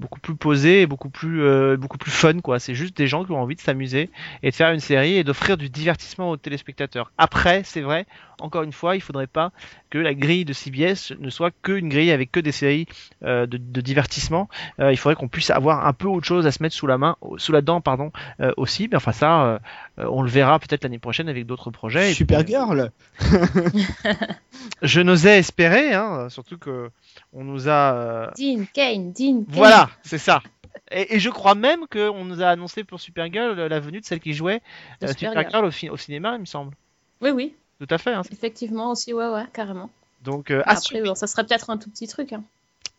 beaucoup 0.00 0.20
plus 0.20 0.34
posé, 0.36 0.82
et 0.82 0.86
beaucoup 0.86 1.08
plus, 1.10 1.42
beaucoup 1.76 1.98
plus 1.98 2.10
fun, 2.10 2.40
quoi. 2.40 2.58
C'est 2.58 2.74
juste 2.74 2.96
des 2.96 3.06
gens 3.06 3.24
qui 3.24 3.32
ont 3.32 3.40
envie 3.40 3.54
de 3.56 3.60
s'amuser 3.60 4.10
et 4.42 4.50
de 4.50 4.54
faire 4.54 4.70
une 4.72 4.80
série 4.80 5.14
et 5.16 5.24
d'offrir 5.24 5.56
du 5.56 5.68
divertissement 5.70 6.30
aux 6.30 6.36
téléspectateurs. 6.36 7.10
Après, 7.18 7.62
c'est 7.64 7.80
vrai, 7.80 8.01
encore 8.40 8.62
une 8.62 8.72
fois, 8.72 8.96
il 8.96 9.00
faudrait 9.00 9.26
pas 9.26 9.52
que 9.90 9.98
la 9.98 10.14
grille 10.14 10.44
de 10.44 10.52
CBS 10.52 11.12
ne 11.18 11.30
soit 11.30 11.52
qu'une 11.62 11.88
grille 11.88 12.10
avec 12.10 12.32
que 12.32 12.40
des 12.40 12.52
séries 12.52 12.86
euh, 13.24 13.46
de, 13.46 13.56
de 13.56 13.80
divertissement. 13.80 14.48
Euh, 14.80 14.92
il 14.92 14.96
faudrait 14.96 15.16
qu'on 15.16 15.28
puisse 15.28 15.50
avoir 15.50 15.86
un 15.86 15.92
peu 15.92 16.08
autre 16.08 16.26
chose 16.26 16.46
à 16.46 16.52
se 16.52 16.62
mettre 16.62 16.74
sous 16.74 16.86
la 16.86 16.98
main, 16.98 17.16
sous 17.36 17.52
la 17.52 17.60
dent, 17.60 17.80
pardon, 17.80 18.10
euh, 18.40 18.52
aussi. 18.56 18.88
Mais 18.90 18.96
enfin 18.96 19.12
ça, 19.12 19.60
on 19.98 20.22
le 20.22 20.30
verra 20.30 20.58
peut-être 20.58 20.84
l'année 20.84 20.98
prochaine 20.98 21.28
avec 21.28 21.46
d'autres 21.46 21.70
projets. 21.70 22.10
Et 22.10 22.14
Supergirl. 22.14 22.90
je 24.82 25.00
n'osais 25.00 25.38
espérer, 25.38 25.94
hein, 25.94 26.28
surtout 26.28 26.58
que 26.58 26.90
on 27.32 27.44
nous 27.44 27.68
a. 27.68 28.32
Dean 28.36 28.64
Kane, 28.72 29.12
Dean 29.12 29.44
Kane. 29.44 29.44
Voilà, 29.48 29.90
c'est 30.02 30.18
ça. 30.18 30.42
Et, 30.90 31.16
et 31.16 31.18
je 31.18 31.30
crois 31.30 31.54
même 31.54 31.86
qu'on 31.86 32.24
nous 32.24 32.42
a 32.42 32.48
annoncé 32.48 32.84
pour 32.84 33.00
Supergirl 33.00 33.54
la 33.54 33.80
venue 33.80 34.00
de 34.00 34.04
celle 34.04 34.20
qui 34.20 34.32
jouait 34.32 34.62
euh, 35.02 35.08
Supergirl. 35.08 35.46
Supergirl 35.46 35.90
au 35.90 35.96
cinéma, 35.96 36.34
il 36.34 36.40
me 36.40 36.46
semble. 36.46 36.76
Oui, 37.20 37.30
oui, 37.30 37.54
Tout 37.84 37.92
à 37.92 37.98
fait. 37.98 38.12
Hein. 38.14 38.22
effectivement 38.30 38.92
aussi, 38.92 39.12
ouais, 39.12 39.28
ouais, 39.28 39.44
carrément. 39.52 39.90
Donc, 40.22 40.52
euh, 40.52 40.62
Après, 40.66 41.02
bon, 41.02 41.16
ça 41.16 41.26
serait 41.26 41.44
peut-être 41.44 41.68
un 41.68 41.76
tout 41.78 41.90
petit 41.90 42.06
truc. 42.06 42.32
Hein. 42.32 42.44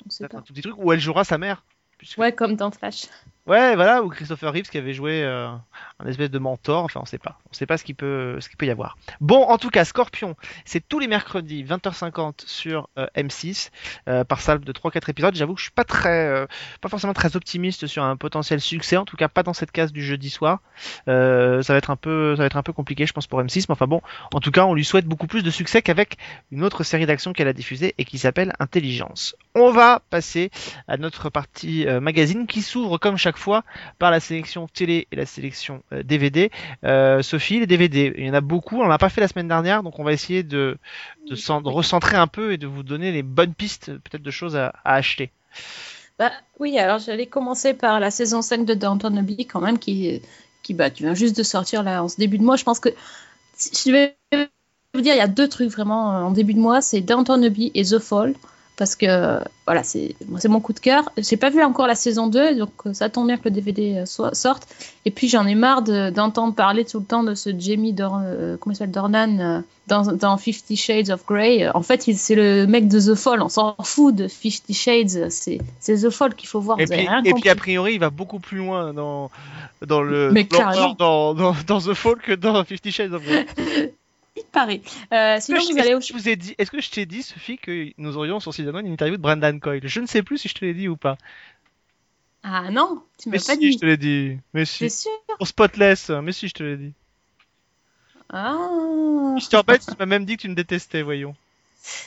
On 0.05 0.09
sait 0.09 0.25
Peut-être 0.25 0.35
un 0.35 0.41
tout 0.41 0.51
petit 0.51 0.61
truc 0.61 0.75
où 0.77 0.91
elle 0.91 0.99
jouera 0.99 1.23
sa 1.23 1.37
mère. 1.37 1.63
Puisque- 1.97 2.17
Ouais, 2.17 2.33
comme 2.33 2.57
dans 2.57 2.69
Flash. 2.69 3.05
Ouais, 3.47 3.75
voilà, 3.75 4.03
ou 4.03 4.09
Christopher 4.09 4.51
Reeves 4.51 4.69
qui 4.69 4.77
avait 4.77 4.93
joué 4.93 5.23
euh, 5.23 5.47
espèce 6.07 6.31
de 6.31 6.39
mentor, 6.39 6.83
enfin 6.85 6.99
on 7.01 7.05
sait 7.05 7.17
pas, 7.17 7.39
on 7.49 7.53
sait 7.53 7.65
pas 7.65 7.77
ce 7.77 7.83
qu'il 7.83 7.95
peut, 7.95 8.37
ce 8.39 8.49
peut 8.55 8.65
y 8.65 8.69
avoir. 8.69 8.97
Bon, 9.21 9.43
en 9.43 9.57
tout 9.57 9.69
cas, 9.69 9.85
Scorpion, 9.85 10.35
c'est 10.65 10.87
tous 10.87 10.99
les 10.99 11.07
mercredis 11.07 11.63
20h50 11.63 12.43
sur 12.45 12.89
euh, 12.97 13.07
M6 13.15 13.69
euh, 14.07 14.23
par 14.23 14.41
salve 14.41 14.63
de 14.63 14.71
3-4 14.71 15.09
épisodes. 15.09 15.35
J'avoue 15.35 15.53
que 15.53 15.59
je 15.59 15.65
suis 15.65 15.71
pas 15.71 15.83
très, 15.83 16.27
euh, 16.27 16.45
pas 16.81 16.89
forcément 16.89 17.13
très 17.13 17.35
optimiste 17.35 17.87
sur 17.87 18.03
un 18.03 18.15
potentiel 18.15 18.59
succès, 18.59 18.97
en 18.97 19.05
tout 19.05 19.17
cas 19.17 19.27
pas 19.27 19.43
dans 19.43 19.53
cette 19.53 19.71
case 19.71 19.91
du 19.91 20.03
jeudi 20.03 20.29
soir. 20.29 20.59
Ça 21.05 21.11
va 21.67 21.77
être 21.77 21.89
un 21.89 21.95
peu, 21.95 22.35
ça 22.35 22.43
va 22.43 22.45
être 22.45 22.57
un 22.57 22.63
peu 22.63 22.73
compliqué, 22.73 23.05
je 23.05 23.13
pense 23.13 23.27
pour 23.27 23.41
M6, 23.41 23.65
mais 23.67 23.73
enfin 23.73 23.87
bon, 23.87 24.01
en 24.33 24.39
tout 24.39 24.51
cas, 24.51 24.65
on 24.65 24.73
lui 24.73 24.85
souhaite 24.85 25.05
beaucoup 25.05 25.27
plus 25.27 25.43
de 25.43 25.49
succès 25.49 25.81
qu'avec 25.81 26.17
une 26.51 26.63
autre 26.63 26.83
série 26.83 27.05
d'actions 27.05 27.33
qu'elle 27.33 27.47
a 27.47 27.53
diffusée 27.53 27.95
et 27.97 28.05
qui 28.05 28.17
s'appelle 28.17 28.53
Intelligence. 28.59 29.35
On 29.55 29.71
va 29.71 30.01
passer 30.09 30.51
à 30.87 30.97
notre 30.97 31.29
partie 31.29 31.85
magazine 32.01 32.47
qui 32.47 32.61
s'ouvre 32.61 32.97
comme 32.97 33.17
chaque 33.17 33.37
fois 33.37 33.63
par 33.99 34.11
la 34.11 34.19
sélection 34.19 34.67
télé 34.67 35.07
et 35.11 35.15
la 35.15 35.25
sélection 35.25 35.83
DVD. 36.01 36.49
Euh, 36.83 37.21
Sophie, 37.21 37.59
les 37.59 37.67
DVD, 37.67 38.13
il 38.17 38.25
y 38.25 38.29
en 38.29 38.33
a 38.33 38.41
beaucoup, 38.41 38.81
on 38.81 38.87
l'a 38.87 38.97
pas 38.97 39.09
fait 39.09 39.21
la 39.21 39.27
semaine 39.27 39.47
dernière, 39.47 39.83
donc 39.83 39.99
on 39.99 40.03
va 40.03 40.13
essayer 40.13 40.43
de, 40.43 40.77
recentrer 41.45 42.17
un 42.17 42.27
peu 42.27 42.53
et 42.53 42.57
de 42.57 42.67
vous 42.67 42.83
donner 42.83 43.11
les 43.11 43.21
bonnes 43.23 43.53
pistes 43.53 43.91
peut-être 43.91 44.23
de 44.23 44.31
choses 44.31 44.55
à, 44.55 44.73
à 44.83 44.95
acheter. 44.95 45.31
Bah, 46.19 46.31
oui, 46.59 46.77
alors 46.77 46.99
j'allais 46.99 47.25
commencer 47.25 47.73
par 47.73 47.99
la 47.99 48.11
saison 48.11 48.41
5 48.41 48.65
de 48.65 48.73
Downton 48.73 49.17
Abbey 49.17 49.45
quand 49.45 49.61
même, 49.61 49.79
qui, 49.79 50.21
qui 50.61 50.73
bah, 50.73 50.89
tu 50.89 51.03
viens 51.03 51.15
juste 51.15 51.35
de 51.35 51.43
sortir 51.43 51.83
là 51.83 52.03
en 52.03 52.07
ce 52.07 52.17
début 52.17 52.37
de 52.37 52.43
mois. 52.43 52.55
Je 52.55 52.63
pense 52.63 52.79
que, 52.79 52.89
si- 53.55 53.89
je 53.89 53.91
vais 53.91 54.15
vous 54.93 55.01
dire, 55.01 55.13
il 55.15 55.17
y 55.17 55.21
a 55.21 55.27
deux 55.27 55.49
trucs 55.49 55.69
vraiment 55.69 56.13
euh, 56.13 56.21
en 56.23 56.31
début 56.31 56.53
de 56.53 56.59
mois, 56.59 56.81
c'est 56.81 57.01
Downton 57.01 57.43
Abbey 57.43 57.71
et 57.73 57.83
The 57.83 57.99
Fall. 57.99 58.35
Parce 58.75 58.95
que 58.95 59.37
voilà, 59.67 59.83
c'est 59.83 60.15
mon 60.49 60.59
coup 60.59 60.73
de 60.73 60.79
cœur. 60.79 61.07
J'ai 61.17 61.37
pas 61.37 61.51
vu 61.51 61.61
encore 61.63 61.85
la 61.85 61.93
saison 61.93 62.25
2, 62.25 62.55
donc 62.55 62.71
euh, 62.87 62.93
ça 62.93 63.07
tombe 63.07 63.27
bien 63.27 63.37
que 63.37 63.43
le 63.45 63.51
DVD 63.51 63.97
euh, 63.99 64.05
soit, 64.07 64.33
sorte. 64.33 64.67
Et 65.05 65.11
puis 65.11 65.29
j'en 65.29 65.45
ai 65.45 65.53
marre 65.53 65.83
de- 65.83 66.09
d'entendre 66.09 66.55
parler 66.55 66.83
tout 66.83 66.97
le 66.99 67.05
temps 67.05 67.21
de 67.23 67.35
ce 67.35 67.51
Jamie 67.57 67.93
Dor 67.93 68.19
euh, 68.23 68.57
comment 68.59 68.73
il 68.73 68.75
s'appelle 68.77 68.91
Dornan 68.91 69.39
euh, 69.39 69.59
dans, 69.85 70.11
dans 70.13 70.37
Fifty 70.37 70.75
Shades 70.75 71.11
of 71.11 71.23
Grey. 71.27 71.69
En 71.75 71.83
fait, 71.83 72.01
c'est 72.15 72.33
le 72.35 72.65
mec 72.65 72.87
de 72.87 72.99
The 72.99 73.13
Fall. 73.15 73.43
On 73.43 73.49
s'en 73.49 73.75
fout 73.83 74.15
de 74.15 74.27
Fifty 74.27 74.73
Shades. 74.73 75.29
C'est 75.29 75.59
The 75.85 76.09
Fall 76.09 76.33
qu'il 76.33 76.49
faut 76.49 76.59
voir. 76.59 76.79
Et 76.79 76.85
puis, 76.87 77.05
et 77.29 77.33
puis 77.41 77.49
a 77.49 77.55
priori, 77.55 77.93
il 77.93 77.99
va 77.99 78.09
beaucoup 78.09 78.39
plus 78.39 78.57
loin 78.57 78.91
dans, 78.91 79.29
dans 79.85 80.01
le 80.01 80.31
dans, 81.35 81.53
dans 81.67 81.79
The 81.79 81.93
Fall 81.93 82.15
que 82.17 82.31
dans 82.33 82.63
Fifty 82.63 82.91
Shades 82.91 83.13
of 83.13 83.23
Grey. 83.23 83.45
Pareil. 84.53 84.81
Euh, 85.11 85.35
Est-ce 85.35 85.45
sinon, 85.47 85.57
que, 85.59 85.63
je- 85.67 85.73
vous 85.73 85.79
allez 85.79 85.95
au... 85.95 85.99
est-ce 85.99 86.07
que 86.13 86.13
je 86.13 86.13
vous 86.13 86.29
ai 86.29 86.35
dit, 86.37 86.55
est-ce 86.57 86.71
que 86.71 86.81
je 86.81 86.89
t'ai 86.91 87.05
dit, 87.05 87.23
Sophie, 87.23 87.57
que 87.57 87.91
nous 87.97 88.17
aurions 88.17 88.39
sur 88.39 88.53
1 88.57 88.79
une 88.85 88.93
interview 88.93 89.17
de 89.17 89.21
Brendan 89.21 89.59
Coyle? 89.59 89.87
Je 89.87 89.99
ne 89.99 90.05
sais 90.05 90.23
plus 90.23 90.37
si 90.37 90.47
je 90.47 90.53
te 90.53 90.63
l'ai 90.65 90.73
dit 90.73 90.87
ou 90.87 90.95
pas. 90.97 91.17
Ah 92.43 92.69
non, 92.71 93.03
tu 93.17 93.29
m'as 93.29 93.39
pas 93.39 93.55
si, 93.55 93.59
dit. 93.59 93.71
je 93.73 93.77
te 93.79 93.85
l'ai 93.85 93.97
dit. 93.97 94.37
Mais 94.53 94.65
si. 94.65 94.89
sûr. 94.89 95.11
Pour 95.37 95.47
Spotless, 95.47 96.09
mais 96.09 96.31
si, 96.31 96.47
je 96.47 96.53
te 96.53 96.63
l'ai 96.63 96.77
dit. 96.77 96.93
Ah, 98.29 99.35
Je 99.39 99.47
te 99.47 99.55
rappelle, 99.55 99.79
tu 99.79 99.91
m'as 99.99 100.05
même 100.05 100.25
dit 100.25 100.37
que 100.37 100.41
tu 100.41 100.49
me 100.49 100.55
détestais, 100.55 101.01
voyons. 101.03 101.35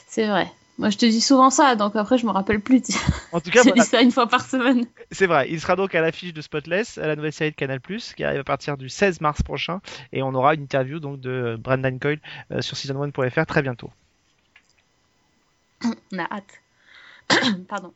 c'est 0.09 0.27
vrai. 0.27 0.51
Moi, 0.79 0.91
je 0.91 0.99
te 0.99 1.07
dis 1.07 1.23
souvent 1.23 1.49
ça, 1.49 1.75
donc 1.75 1.97
après, 1.97 2.19
je 2.19 2.27
me 2.27 2.31
rappelle 2.31 2.61
plus. 2.61 2.83
En 3.33 3.41
tout 3.41 3.51
cas, 3.51 3.63
voilà, 3.63 3.83
dit 3.83 3.89
ça 3.89 4.03
une 4.03 4.13
fois 4.13 4.27
par 4.29 4.47
semaine. 4.47 4.87
c'est 5.11 5.27
vrai. 5.27 5.49
Il 5.51 5.61
sera 5.61 5.75
donc 5.77 5.95
à 5.95 6.01
l'affiche 6.01 6.33
de 6.33 6.41
Spotless, 6.41 6.99
à 6.99 7.07
la 7.07 7.17
nouvelle 7.17 7.33
série 7.33 7.51
de 7.51 7.57
Canal+, 7.57 7.81
qui 7.81 8.25
arrive 8.25 8.41
à 8.41 8.45
partir 8.45 8.77
du 8.77 8.89
16 8.89 9.21
mars 9.21 9.43
prochain, 9.43 9.81
et 10.13 10.23
on 10.23 10.35
aura 10.35 10.55
une 10.55 10.63
interview 10.63 11.01
donc 11.01 11.21
de 11.21 11.57
Brendan 11.59 11.99
Coyle 11.99 12.21
euh, 12.51 12.61
sur 12.61 12.77
season1.fr 12.77 13.47
très 13.47 13.63
bientôt. 13.63 13.91
On 15.85 16.19
a 16.19 16.25
hâte. 16.31 16.63
Pardon. 17.69 17.93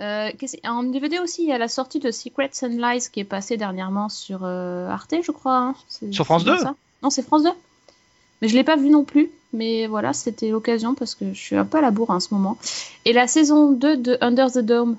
Euh, 0.00 0.30
en 0.64 0.82
DVD 0.82 1.18
aussi, 1.20 1.42
il 1.42 1.48
y 1.48 1.52
a 1.52 1.58
la 1.58 1.68
sortie 1.68 2.00
de 2.00 2.10
Secrets 2.10 2.50
and 2.62 2.68
Lies 2.78 3.08
qui 3.12 3.20
est 3.20 3.24
passée 3.24 3.56
dernièrement 3.56 4.08
sur 4.08 4.44
euh, 4.44 4.88
Arte, 4.88 5.14
je 5.22 5.30
crois. 5.30 5.58
hein. 5.58 5.74
Sur 6.10 6.24
France 6.24 6.42
c'est 6.42 6.50
bien 6.50 6.56
2? 6.56 6.62
ça? 6.62 6.74
Non, 7.02 7.10
c'est 7.10 7.22
France 7.22 7.44
2. 7.44 7.50
Mais 8.42 8.48
je 8.48 8.54
l'ai 8.54 8.64
pas 8.64 8.76
vu 8.76 8.90
non 8.90 9.04
plus. 9.04 9.30
Mais 9.54 9.86
voilà, 9.86 10.12
c'était 10.12 10.50
l'occasion 10.50 10.94
parce 10.94 11.14
que 11.14 11.32
je 11.32 11.38
suis 11.38 11.56
un 11.56 11.64
peu 11.64 11.78
à 11.78 11.80
la 11.80 11.90
bourre 11.90 12.10
en 12.10 12.20
ce 12.20 12.34
moment. 12.34 12.58
Et 13.04 13.12
la 13.12 13.26
saison 13.28 13.72
2 13.72 13.96
de 13.96 14.18
Under 14.20 14.50
the 14.52 14.58
Dome. 14.58 14.96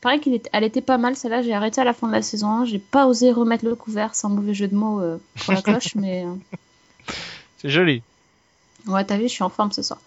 Pareil 0.00 0.18
qu'elle 0.20 0.64
était, 0.64 0.80
pas 0.80 0.96
mal, 0.98 1.14
celle-là. 1.14 1.42
J'ai 1.42 1.52
arrêté 1.54 1.80
à 1.80 1.84
la 1.84 1.92
fin 1.92 2.06
de 2.08 2.12
la 2.12 2.22
saison 2.22 2.48
1. 2.48 2.64
J'ai 2.64 2.78
pas 2.78 3.06
osé 3.06 3.30
remettre 3.32 3.64
le 3.66 3.74
couvert 3.74 4.14
sans 4.14 4.28
mauvais 4.30 4.54
jeu 4.54 4.66
de 4.66 4.74
mots 4.74 5.00
euh, 5.00 5.18
pour 5.44 5.52
la 5.54 5.60
cloche. 5.62 5.94
mais 5.94 6.24
euh, 6.24 6.32
C'est 7.58 7.68
joli. 7.68 8.02
Ouais, 8.86 9.04
t'as 9.04 9.16
vu, 9.18 9.24
je 9.24 9.28
suis 9.28 9.42
en 9.42 9.50
forme 9.50 9.72
ce 9.72 9.82
soir. 9.82 10.00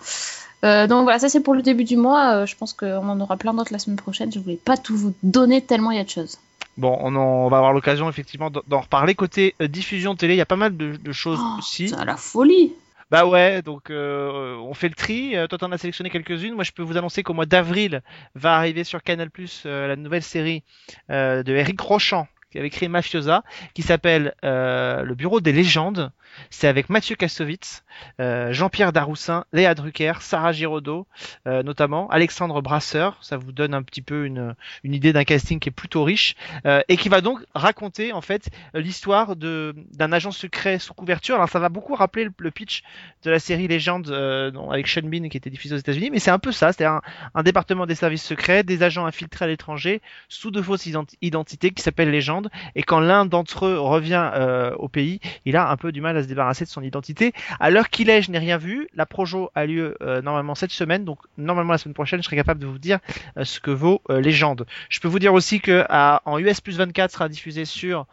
Euh, 0.66 0.88
donc 0.88 1.04
voilà, 1.04 1.20
ça 1.20 1.30
c'est 1.30 1.42
pour 1.42 1.54
le 1.54 1.62
début 1.62 1.84
du 1.84 1.96
mois. 1.98 2.34
Euh, 2.38 2.46
je 2.48 2.56
pense 2.56 2.74
qu'on 2.74 3.08
en 3.08 3.20
aura 3.22 3.38
plein 3.38 3.54
d'autres 3.54 3.72
la 3.72 3.78
semaine 3.80 3.98
prochaine. 3.98 4.32
Je 4.32 4.40
voulais 4.40 4.56
pas 4.56 4.78
tout 4.78 4.96
vous 4.98 5.14
donner 5.22 5.62
tellement 5.62 5.92
il 5.92 5.98
y 5.98 6.02
a 6.02 6.04
de 6.04 6.10
choses. 6.10 6.40
Bon, 6.78 6.98
on, 7.02 7.16
en- 7.16 7.20
on 7.46 7.50
va 7.50 7.58
avoir 7.58 7.74
l'occasion 7.74 8.10
effectivement 8.10 8.50
d'en 8.50 8.80
reparler. 8.82 9.14
Côté 9.14 9.54
euh, 9.62 9.68
diffusion 9.68 10.16
télé, 10.16 10.34
il 10.34 10.38
y 10.38 10.42
a 10.42 10.46
pas 10.48 10.56
mal 10.56 10.76
de, 10.76 10.96
de 10.96 11.12
choses 11.12 11.38
Oh, 11.40 11.60
aussi. 11.60 11.90
c'est 11.90 11.96
à 11.96 12.06
la 12.06 12.18
folie. 12.18 12.74
Bah 13.14 13.28
ouais, 13.28 13.62
donc 13.62 13.92
euh, 13.92 14.56
on 14.58 14.74
fait 14.74 14.90
le 14.90 14.96
tri. 14.96 15.36
Euh, 15.36 15.46
toi, 15.46 15.60
t'en 15.60 15.72
as 15.72 15.78
sélectionné 15.78 16.10
quelques-unes. 16.10 16.56
Moi, 16.56 16.64
je 16.64 16.72
peux 16.72 16.82
vous 16.82 16.98
annoncer 16.98 17.22
qu'au 17.22 17.36
mois 17.36 17.46
d'avril 17.46 18.02
va 18.34 18.56
arriver 18.56 18.84
sur 18.84 19.04
Canal 19.04 19.30
euh, 19.68 19.88
la 19.88 19.96
nouvelle 19.96 20.24
série 20.24 20.64
euh, 21.12 21.44
de 21.44 21.54
Eric 21.54 21.80
Rochant 21.80 22.28
qui 22.54 22.60
avait 22.60 22.70
créé 22.70 22.88
Mafiosa, 22.88 23.44
qui 23.74 23.82
s'appelle 23.82 24.36
euh, 24.46 25.02
Le 25.02 25.16
Bureau 25.16 25.42
des 25.42 25.52
légendes. 25.52 26.12
C'est 26.50 26.68
avec 26.68 26.90
Mathieu 26.90 27.16
Kassovitz, 27.16 27.84
euh, 28.20 28.54
Jean-Pierre 28.54 28.92
Daroussin, 28.92 29.46
Léa 29.54 29.76
Drucker, 29.76 30.14
Sarah 30.22 30.52
Giraudot, 30.52 31.08
euh, 31.48 31.64
notamment 31.64 32.10
Alexandre 32.10 32.62
Brasseur. 32.62 33.18
Ça 33.22 33.38
vous 33.38 33.52
donne 33.52 33.74
un 33.74 33.84
petit 33.84 34.02
peu 34.02 34.26
une, 34.26 34.56
une 34.84 34.94
idée 34.94 35.14
d'un 35.14 35.24
casting 35.24 35.60
qui 35.60 35.70
est 35.70 35.74
plutôt 35.74 36.04
riche 36.04 36.36
euh, 36.66 36.82
et 36.88 36.98
qui 36.98 37.10
va 37.10 37.22
donc 37.22 37.40
raconter 37.54 38.14
en 38.14 38.22
fait 38.22 38.50
l'histoire 38.74 39.36
de 39.36 39.76
d'un 39.94 40.12
agent 40.12 40.32
secret 40.32 40.80
sous 40.80 40.94
couverture. 40.94 41.36
Alors 41.36 41.50
ça 41.50 41.60
va 41.60 41.70
beaucoup 41.70 41.96
rappeler 41.96 42.28
le, 42.38 42.52
pitch 42.52 42.84
de 43.24 43.32
la 43.32 43.40
série 43.40 43.68
Légende 43.68 44.10
euh, 44.10 44.52
avec 44.72 44.88
Sean 44.88 45.04
Bean 45.04 45.30
qui 45.30 45.38
était 45.38 45.50
diffusée 45.50 45.76
aux 45.76 45.80
États-Unis, 45.80 46.10
mais 46.12 46.20
c'est 46.20 46.32
un 46.32 46.40
peu 46.40 46.52
ça. 46.52 46.74
C'est 46.74 46.86
un, 46.86 47.02
département 47.44 47.86
des 47.86 47.96
services 47.96 48.24
secrets, 48.24 48.64
des 48.64 48.84
agents 48.84 49.06
infiltrés 49.06 49.46
à 49.46 49.48
l'étranger 49.48 50.02
sous 50.30 50.52
de 50.52 50.62
fausses 50.62 50.86
identi- 50.86 51.18
identités 51.22 51.72
qui 51.72 51.84
s'appellent 51.84 52.12
Légende. 52.12 52.43
Et 52.76 52.84
quand 52.84 53.00
l'un 53.00 53.26
d'entre 53.26 53.66
eux 53.66 53.80
revient 53.80 54.32
euh, 54.36 54.74
au 54.76 54.88
pays, 54.88 55.20
il 55.46 55.56
a 55.56 55.70
un 55.70 55.78
peu 55.78 55.92
du 55.92 56.02
mal 56.02 56.16
à 56.18 56.24
se 56.24 56.28
débarrasser 56.28 56.66
de 56.66 56.70
son 56.70 56.82
identité. 56.82 57.34
À 57.60 57.70
l'heure 57.70 57.90
qu'il 57.90 58.10
est, 58.10 58.22
je 58.22 58.32
n'ai 58.32 58.40
rien 58.40 58.58
vu. 58.58 58.88
La 58.96 59.06
projo 59.06 59.52
a 59.56 59.66
lieu 59.66 59.98
euh, 60.02 60.22
normalement 60.22 60.56
cette 60.56 60.72
semaine, 60.72 61.06
donc 61.06 61.20
normalement 61.38 61.72
la 61.74 61.78
semaine 61.78 61.94
prochaine, 61.94 62.20
je 62.22 62.26
serai 62.26 62.36
capable 62.36 62.60
de 62.60 62.68
vous 62.68 62.80
dire 62.80 63.00
euh, 63.38 63.44
ce 63.44 63.60
que 63.60 63.72
vaut 63.72 64.02
Légende. 64.10 64.66
Je 64.90 65.00
peux 65.00 65.08
vous 65.08 65.20
dire 65.20 65.34
aussi 65.34 65.60
que 65.62 65.86
à- 65.90 66.22
en 66.26 66.38
US 66.40 66.62
plus 66.62 66.78
24 66.78 67.12
sera 67.12 67.30
diffusé 67.30 67.66
sur 67.66 68.06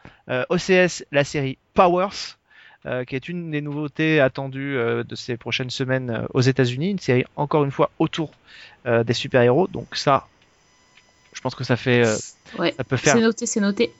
OCS 0.48 1.04
la 1.12 1.24
série 1.24 1.58
Powers. 1.74 2.36
qui 3.06 3.14
est 3.14 3.28
une 3.28 3.50
des 3.50 3.60
nouveautés 3.60 4.20
attendues 4.20 4.74
de 4.76 5.14
ces 5.14 5.36
prochaines 5.36 5.68
semaines 5.70 6.26
aux 6.32 6.40
États-Unis, 6.40 6.90
une 6.92 6.98
série 6.98 7.24
encore 7.36 7.64
une 7.64 7.70
fois 7.70 7.90
autour 7.98 8.30
des 8.86 9.12
super-héros. 9.12 9.66
Donc 9.68 9.94
ça, 9.96 10.26
je 11.32 11.40
pense 11.40 11.54
que 11.54 11.64
ça 11.64 11.76
fait, 11.76 12.04
euh, 12.04 12.16
Ouais. 12.58 12.74
ça 12.76 12.84
peut 12.84 12.96
faire. 12.96 13.14
C'est 13.14 13.20
noté, 13.20 13.46
c'est 13.46 13.60
noté. 13.60 13.92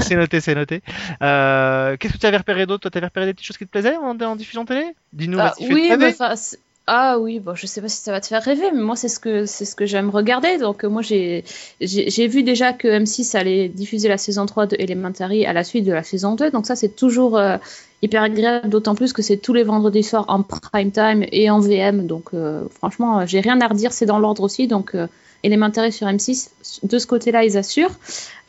C'est 0.00 0.16
noté, 0.16 0.40
c'est 0.40 0.54
noté. 0.54 0.82
Euh, 1.22 1.96
Qu'est-ce 1.96 2.14
que 2.14 2.18
tu 2.18 2.26
avais 2.26 2.36
repéré 2.36 2.66
d'autre? 2.66 2.82
Toi, 2.82 2.90
tu 2.90 2.98
avais 2.98 3.06
repéré 3.06 3.26
des 3.26 3.34
petites 3.34 3.46
choses 3.46 3.58
qui 3.58 3.66
te 3.66 3.70
plaisaient 3.70 3.96
en, 3.96 4.18
en 4.20 4.36
diffusion 4.36 4.64
télé? 4.64 4.84
Dis-nous. 5.12 5.38
Ah, 5.40 5.54
oui, 5.60 5.88
c'est- 6.34 6.58
ah 6.88 7.18
oui, 7.18 7.40
bon, 7.40 7.56
je 7.56 7.66
sais 7.66 7.80
pas 7.80 7.88
si 7.88 8.00
ça 8.00 8.12
va 8.12 8.20
te 8.20 8.28
faire 8.28 8.42
rêver, 8.42 8.70
mais 8.72 8.80
moi 8.80 8.94
c'est 8.94 9.08
ce 9.08 9.18
que 9.18 9.44
c'est 9.44 9.64
ce 9.64 9.74
que 9.74 9.86
j'aime 9.86 10.08
regarder. 10.08 10.56
Donc 10.58 10.84
euh, 10.84 10.88
moi 10.88 11.02
j'ai 11.02 11.42
j'ai 11.80 12.28
vu 12.28 12.44
déjà 12.44 12.72
que 12.72 12.86
M6 12.86 13.34
allait 13.36 13.68
diffuser 13.68 14.08
la 14.08 14.18
saison 14.18 14.46
3 14.46 14.66
de 14.66 14.76
Elementary 14.78 15.46
à 15.46 15.52
la 15.52 15.64
suite 15.64 15.84
de 15.84 15.92
la 15.92 16.04
saison 16.04 16.36
2. 16.36 16.52
Donc 16.52 16.64
ça 16.66 16.76
c'est 16.76 16.94
toujours 16.94 17.38
euh, 17.38 17.56
hyper 18.02 18.22
agréable, 18.22 18.68
d'autant 18.68 18.94
plus 18.94 19.12
que 19.12 19.20
c'est 19.22 19.36
tous 19.36 19.52
les 19.52 19.64
vendredis 19.64 20.04
soirs 20.04 20.26
en 20.28 20.44
prime 20.44 20.92
time 20.92 21.24
et 21.32 21.50
en 21.50 21.58
VM. 21.58 22.06
Donc 22.06 22.26
euh, 22.34 22.62
franchement, 22.76 23.26
j'ai 23.26 23.40
rien 23.40 23.60
à 23.60 23.66
redire, 23.66 23.92
c'est 23.92 24.06
dans 24.06 24.20
l'ordre 24.20 24.42
aussi. 24.44 24.68
Donc 24.68 24.94
euh, 25.46 25.48
Elementary 25.48 25.92
sur 25.92 26.06
M6, 26.06 26.50
de 26.82 26.98
ce 26.98 27.06
côté-là 27.06 27.44
ils 27.44 27.56
assurent. 27.56 27.94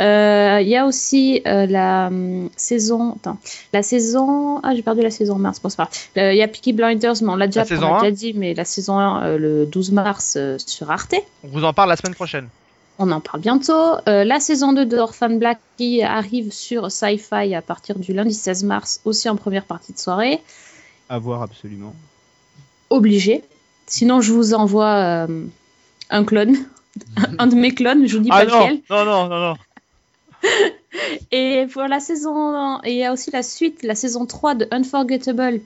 Euh, 0.02 0.60
Il 0.62 0.68
y 0.68 0.76
a 0.76 0.86
aussi 0.86 1.42
euh, 1.48 1.66
la 1.66 2.08
hum, 2.08 2.50
saison, 2.56 3.14
attends, 3.14 3.38
la 3.74 3.84
saison, 3.84 4.60
ah 4.64 4.76
j'ai 4.76 4.82
perdu 4.84 5.02
la 5.02 5.12
saison 5.12 5.36
mars, 5.38 5.60
bon 5.62 5.70
c'est 5.70 5.78
pas. 5.78 5.90
Euh, 6.18 6.34
Il 6.34 6.38
y 6.38 6.44
a 6.44 6.48
Peaky 6.48 6.74
Blinders, 6.74 7.16
mais 7.22 7.30
on 7.30 7.36
l'a 7.36 7.48
déjà, 7.48 7.64
on 7.70 7.80
l'a 7.82 7.88
1. 7.98 8.00
déjà 8.02 8.12
dit, 8.12 8.34
mais 8.34 8.54
la 8.54 8.66
saison 8.66 8.98
1 9.00 9.26
euh, 9.26 9.38
le 9.38 9.66
12 9.66 9.92
mars 9.92 10.36
euh, 10.38 10.58
sur 10.66 10.92
Arte. 10.92 11.16
On 11.44 11.48
vous 11.48 11.64
en 11.64 11.74
parle 11.74 11.90
la 11.90 11.96
semaine 11.96 12.16
prochaine. 12.16 12.48
On 13.00 13.12
en 13.12 13.20
parle 13.20 13.42
bientôt. 13.42 13.94
Euh, 14.08 14.24
la 14.24 14.40
saison 14.40 14.74
2 14.74 14.86
de 14.86 14.98
Orphan 14.98 15.30
Black 15.30 15.60
qui 15.78 16.02
arrive 16.02 16.52
sur 16.52 16.92
Sci-Fi 16.92 17.54
à 17.54 17.62
partir 17.62 18.00
du 18.00 18.12
lundi 18.12 18.34
16 18.34 18.64
mars, 18.64 19.02
aussi 19.06 19.30
en 19.30 19.36
première 19.36 19.66
partie 19.66 19.94
de 19.94 20.00
soirée. 20.00 20.42
À 21.10 21.20
voir 21.20 21.44
absolument. 21.44 21.94
Obligé. 22.90 23.44
Sinon, 23.86 24.20
je 24.22 24.34
vous 24.34 24.54
envoie 24.56 25.28
euh, 25.28 25.46
un 26.10 26.24
clone. 26.26 26.56
Un 27.40 27.48
de 27.48 27.56
mes 27.56 27.74
clones, 27.74 28.06
je 28.08 28.18
vous 28.18 28.24
dis 28.24 28.30
Ah 28.32 28.46
pas 28.46 28.52
non, 28.52 28.60
lequel. 28.62 28.82
non, 28.90 29.06
non, 29.06 29.28
non, 29.28 29.40
non. 29.40 29.54
Et 31.32 31.66
pour 31.72 31.84
la 31.84 32.00
saison, 32.00 32.80
et 32.84 32.92
il 32.94 32.98
y 32.98 33.04
a 33.04 33.12
aussi 33.14 33.32
la 33.32 33.44
suite, 33.44 33.84
la 33.84 33.96
saison 33.96 34.26
3 34.26 34.56
de 34.56 34.68
Unforgettable, 34.72 35.62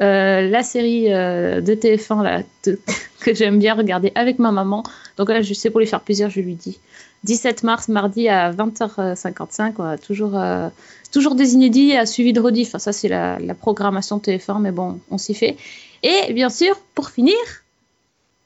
euh, 0.00 0.48
la 0.48 0.62
série 0.62 1.12
euh, 1.12 1.60
de 1.60 1.74
TF1 1.74 2.22
là, 2.22 2.42
de- 2.64 2.78
que 3.20 3.34
j'aime 3.34 3.58
bien 3.58 3.74
regarder 3.74 4.12
avec 4.14 4.38
ma 4.38 4.52
maman. 4.52 4.84
Donc 5.16 5.28
là, 5.28 5.42
je 5.42 5.52
sais 5.54 5.70
pour 5.70 5.80
lui 5.80 5.86
faire 5.86 6.00
plaisir, 6.00 6.30
je 6.30 6.40
lui 6.40 6.54
dis. 6.54 6.78
17 7.24 7.64
mars, 7.64 7.88
mardi 7.88 8.28
à 8.28 8.52
20h55, 8.52 9.72
quoi. 9.72 9.98
toujours, 9.98 10.38
euh, 10.38 10.68
toujours 11.12 11.34
des 11.34 11.54
inédits 11.54 11.96
à 11.96 12.06
suivi 12.06 12.32
de 12.32 12.40
rediff. 12.40 12.68
Enfin, 12.68 12.78
ça, 12.78 12.92
c'est 12.92 13.08
la, 13.08 13.38
la 13.40 13.54
programmation 13.54 14.18
TF1, 14.18 14.60
mais 14.60 14.70
bon, 14.70 15.00
on 15.10 15.18
s'y 15.18 15.34
fait. 15.34 15.56
Et 16.04 16.32
bien 16.32 16.48
sûr, 16.48 16.78
pour 16.94 17.10
finir, 17.10 17.34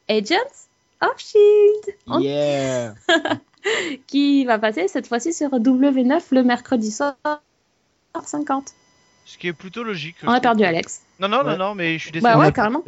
Agents 0.09 0.37
of 1.03 1.19
Shield. 1.19 2.23
Yeah 2.25 2.95
qui 4.07 4.45
va 4.45 4.59
passer 4.59 4.89
cette 4.89 5.07
fois-ci 5.07 5.33
sur 5.33 5.51
W9 5.51 6.21
le 6.33 6.43
mercredi 6.43 6.91
soir 6.91 7.15
50. 8.25 8.73
Ce 9.25 9.39
qui 9.39 9.47
est 9.49 9.53
plutôt 9.53 9.85
logique. 9.85 10.17
On 10.25 10.33
a 10.33 10.41
perdu 10.41 10.65
Alex. 10.65 11.03
Non, 11.21 11.29
non, 11.29 11.45
non, 11.45 11.51
Ouais. 11.51 11.57
non, 11.57 11.75
mais 11.75 11.97
je 11.99 12.03
suis 12.05 12.11
désolé. 12.13 12.33
Bah 12.35 12.39
ouais, 12.41 12.53
carrément. 12.53 12.83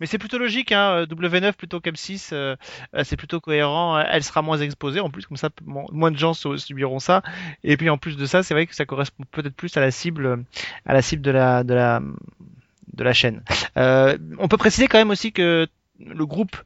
Mais 0.00 0.06
c'est 0.06 0.18
plutôt 0.18 0.38
logique, 0.38 0.72
hein. 0.72 1.04
W9 1.04 1.52
plutôt 1.52 1.78
qu'M6, 1.80 2.30
euh, 2.32 2.56
euh, 2.94 3.02
c'est 3.04 3.16
plutôt 3.16 3.40
cohérent. 3.40 3.98
euh, 3.98 4.02
Elle 4.10 4.22
sera 4.24 4.42
moins 4.42 4.58
exposée, 4.58 5.00
en 5.00 5.10
plus, 5.10 5.26
comme 5.26 5.36
ça, 5.36 5.50
mo- 5.64 5.88
moins 5.92 6.10
de 6.10 6.16
gens 6.18 6.34
su- 6.34 6.58
subiront 6.58 6.98
ça. 6.98 7.22
Et 7.62 7.76
puis 7.76 7.90
en 7.90 7.98
plus 7.98 8.16
de 8.16 8.24
ça, 8.26 8.42
c'est 8.42 8.54
vrai 8.54 8.66
que 8.66 8.74
ça 8.74 8.84
correspond 8.84 9.24
peut-être 9.30 9.54
plus 9.54 9.76
à 9.76 9.80
la 9.80 9.90
cible, 9.90 10.44
à 10.86 10.94
la 10.94 11.02
cible 11.02 11.22
de 11.22 11.30
la, 11.30 11.62
de 11.64 11.74
la, 11.74 12.00
de 12.94 13.04
la 13.04 13.12
chaîne. 13.12 13.42
Euh, 13.76 14.16
on 14.38 14.48
peut 14.48 14.56
préciser 14.56 14.86
quand 14.88 14.98
même 14.98 15.10
aussi 15.10 15.32
que 15.32 15.66
le 16.00 16.26
groupe 16.26 16.56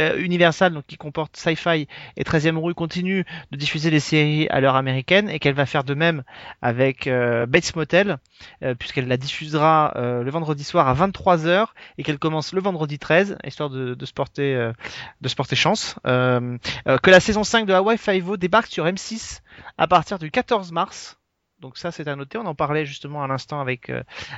euh, 0.00 0.18
Universal, 0.18 0.74
donc 0.74 0.86
qui 0.86 0.96
comporte 0.96 1.36
Sci-Fi 1.36 1.86
et 2.16 2.22
13e 2.24 2.56
rue, 2.56 2.74
continue 2.74 3.24
de 3.52 3.56
diffuser 3.56 3.90
les 3.90 4.00
séries 4.00 4.48
à 4.48 4.60
l'heure 4.60 4.76
américaine 4.76 5.28
et 5.28 5.38
qu'elle 5.38 5.54
va 5.54 5.66
faire 5.66 5.84
de 5.84 5.94
même 5.94 6.24
avec 6.62 7.06
euh, 7.06 7.46
Bates 7.46 7.76
Motel, 7.76 8.18
euh, 8.62 8.74
puisqu'elle 8.74 9.06
la 9.06 9.16
diffusera 9.16 9.92
euh, 9.96 10.22
le 10.22 10.30
vendredi 10.30 10.64
soir 10.64 10.88
à 10.88 10.94
23h 10.94 11.66
et 11.98 12.02
qu'elle 12.02 12.18
commence 12.18 12.52
le 12.52 12.60
vendredi 12.60 12.98
13, 12.98 13.38
histoire 13.44 13.70
de, 13.70 13.94
de 13.94 14.06
se 14.06 14.12
porter, 14.12 14.54
euh, 14.54 14.72
de 15.20 15.28
se 15.28 15.34
porter 15.34 15.56
chance. 15.56 15.96
Euh, 16.06 16.58
que 17.02 17.10
la 17.10 17.20
saison 17.20 17.44
5 17.44 17.66
de 17.66 17.72
Hawaii 17.72 17.98
Five-O 17.98 18.36
débarque 18.36 18.66
sur 18.66 18.86
M6 18.86 19.40
à 19.78 19.86
partir 19.86 20.18
du 20.18 20.30
14 20.30 20.72
mars. 20.72 21.18
Donc 21.60 21.78
ça 21.78 21.92
c'est 21.92 22.08
à 22.08 22.16
noter, 22.16 22.36
on 22.36 22.46
en 22.46 22.54
parlait 22.54 22.84
justement 22.84 23.22
à 23.22 23.28
l'instant 23.28 23.60
avec, 23.60 23.90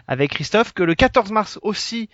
avec 0.07 0.33
Christophe, 0.33 0.73
que 0.75 0.83
le 0.83 0.95
14 0.95 1.33
mars 1.33 1.59
aussi 1.63 2.09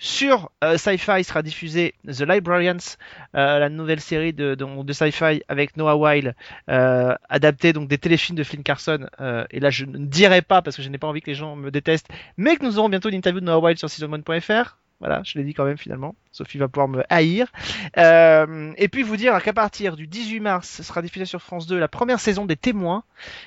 Sur 0.00 0.52
euh, 0.62 0.78
Sci-Fi 0.78 1.24
sera 1.24 1.42
diffusé 1.42 1.94
The 2.06 2.20
Librarians, 2.20 2.96
euh, 3.34 3.58
la 3.58 3.68
nouvelle 3.68 4.00
série 4.00 4.32
de, 4.32 4.54
de, 4.54 4.92
Sci-Fi 4.92 5.42
avec 5.48 5.76
Noah 5.76 5.96
Weil, 5.96 6.36
euh, 6.70 7.16
adaptée 7.28 7.72
donc 7.72 7.88
des 7.88 7.98
téléfilms 7.98 8.38
de 8.38 8.44
Flynn 8.44 8.62
Carson. 8.62 9.08
Euh, 9.20 9.44
et 9.50 9.58
là, 9.58 9.70
je 9.70 9.84
ne 9.86 9.98
dirai 9.98 10.40
pas 10.40 10.62
parce 10.62 10.76
que 10.76 10.82
je 10.82 10.88
n'ai 10.88 10.98
pas 10.98 11.08
envie 11.08 11.20
que 11.20 11.30
les 11.30 11.34
gens 11.34 11.56
me 11.56 11.72
détestent, 11.72 12.08
mais 12.36 12.56
que 12.56 12.64
nous 12.64 12.78
aurons 12.78 12.88
bientôt 12.88 13.08
une 13.08 13.16
interview 13.16 13.40
de 13.40 13.46
Noah 13.46 13.58
Weil 13.58 13.76
sur 13.76 13.88
season1.fr. 13.88 14.76
Voilà, 15.00 15.22
je 15.24 15.38
l'ai 15.38 15.44
dit 15.44 15.54
quand 15.54 15.64
même 15.64 15.78
finalement. 15.78 16.16
Sophie 16.32 16.58
va 16.58 16.66
pouvoir 16.66 16.88
me 16.88 17.04
haïr. 17.08 17.52
Euh, 17.98 18.72
et 18.76 18.88
puis 18.88 19.02
vous 19.04 19.16
dire 19.16 19.40
qu'à 19.42 19.52
partir 19.52 19.94
du 19.96 20.06
18 20.08 20.40
mars 20.40 20.82
sera 20.82 21.02
diffusée 21.02 21.24
sur 21.24 21.40
France 21.40 21.66
2 21.68 21.78
la 21.78 21.86
première 21.88 22.18
saison 22.18 22.46
des 22.46 22.56
Témoins, 22.56 23.04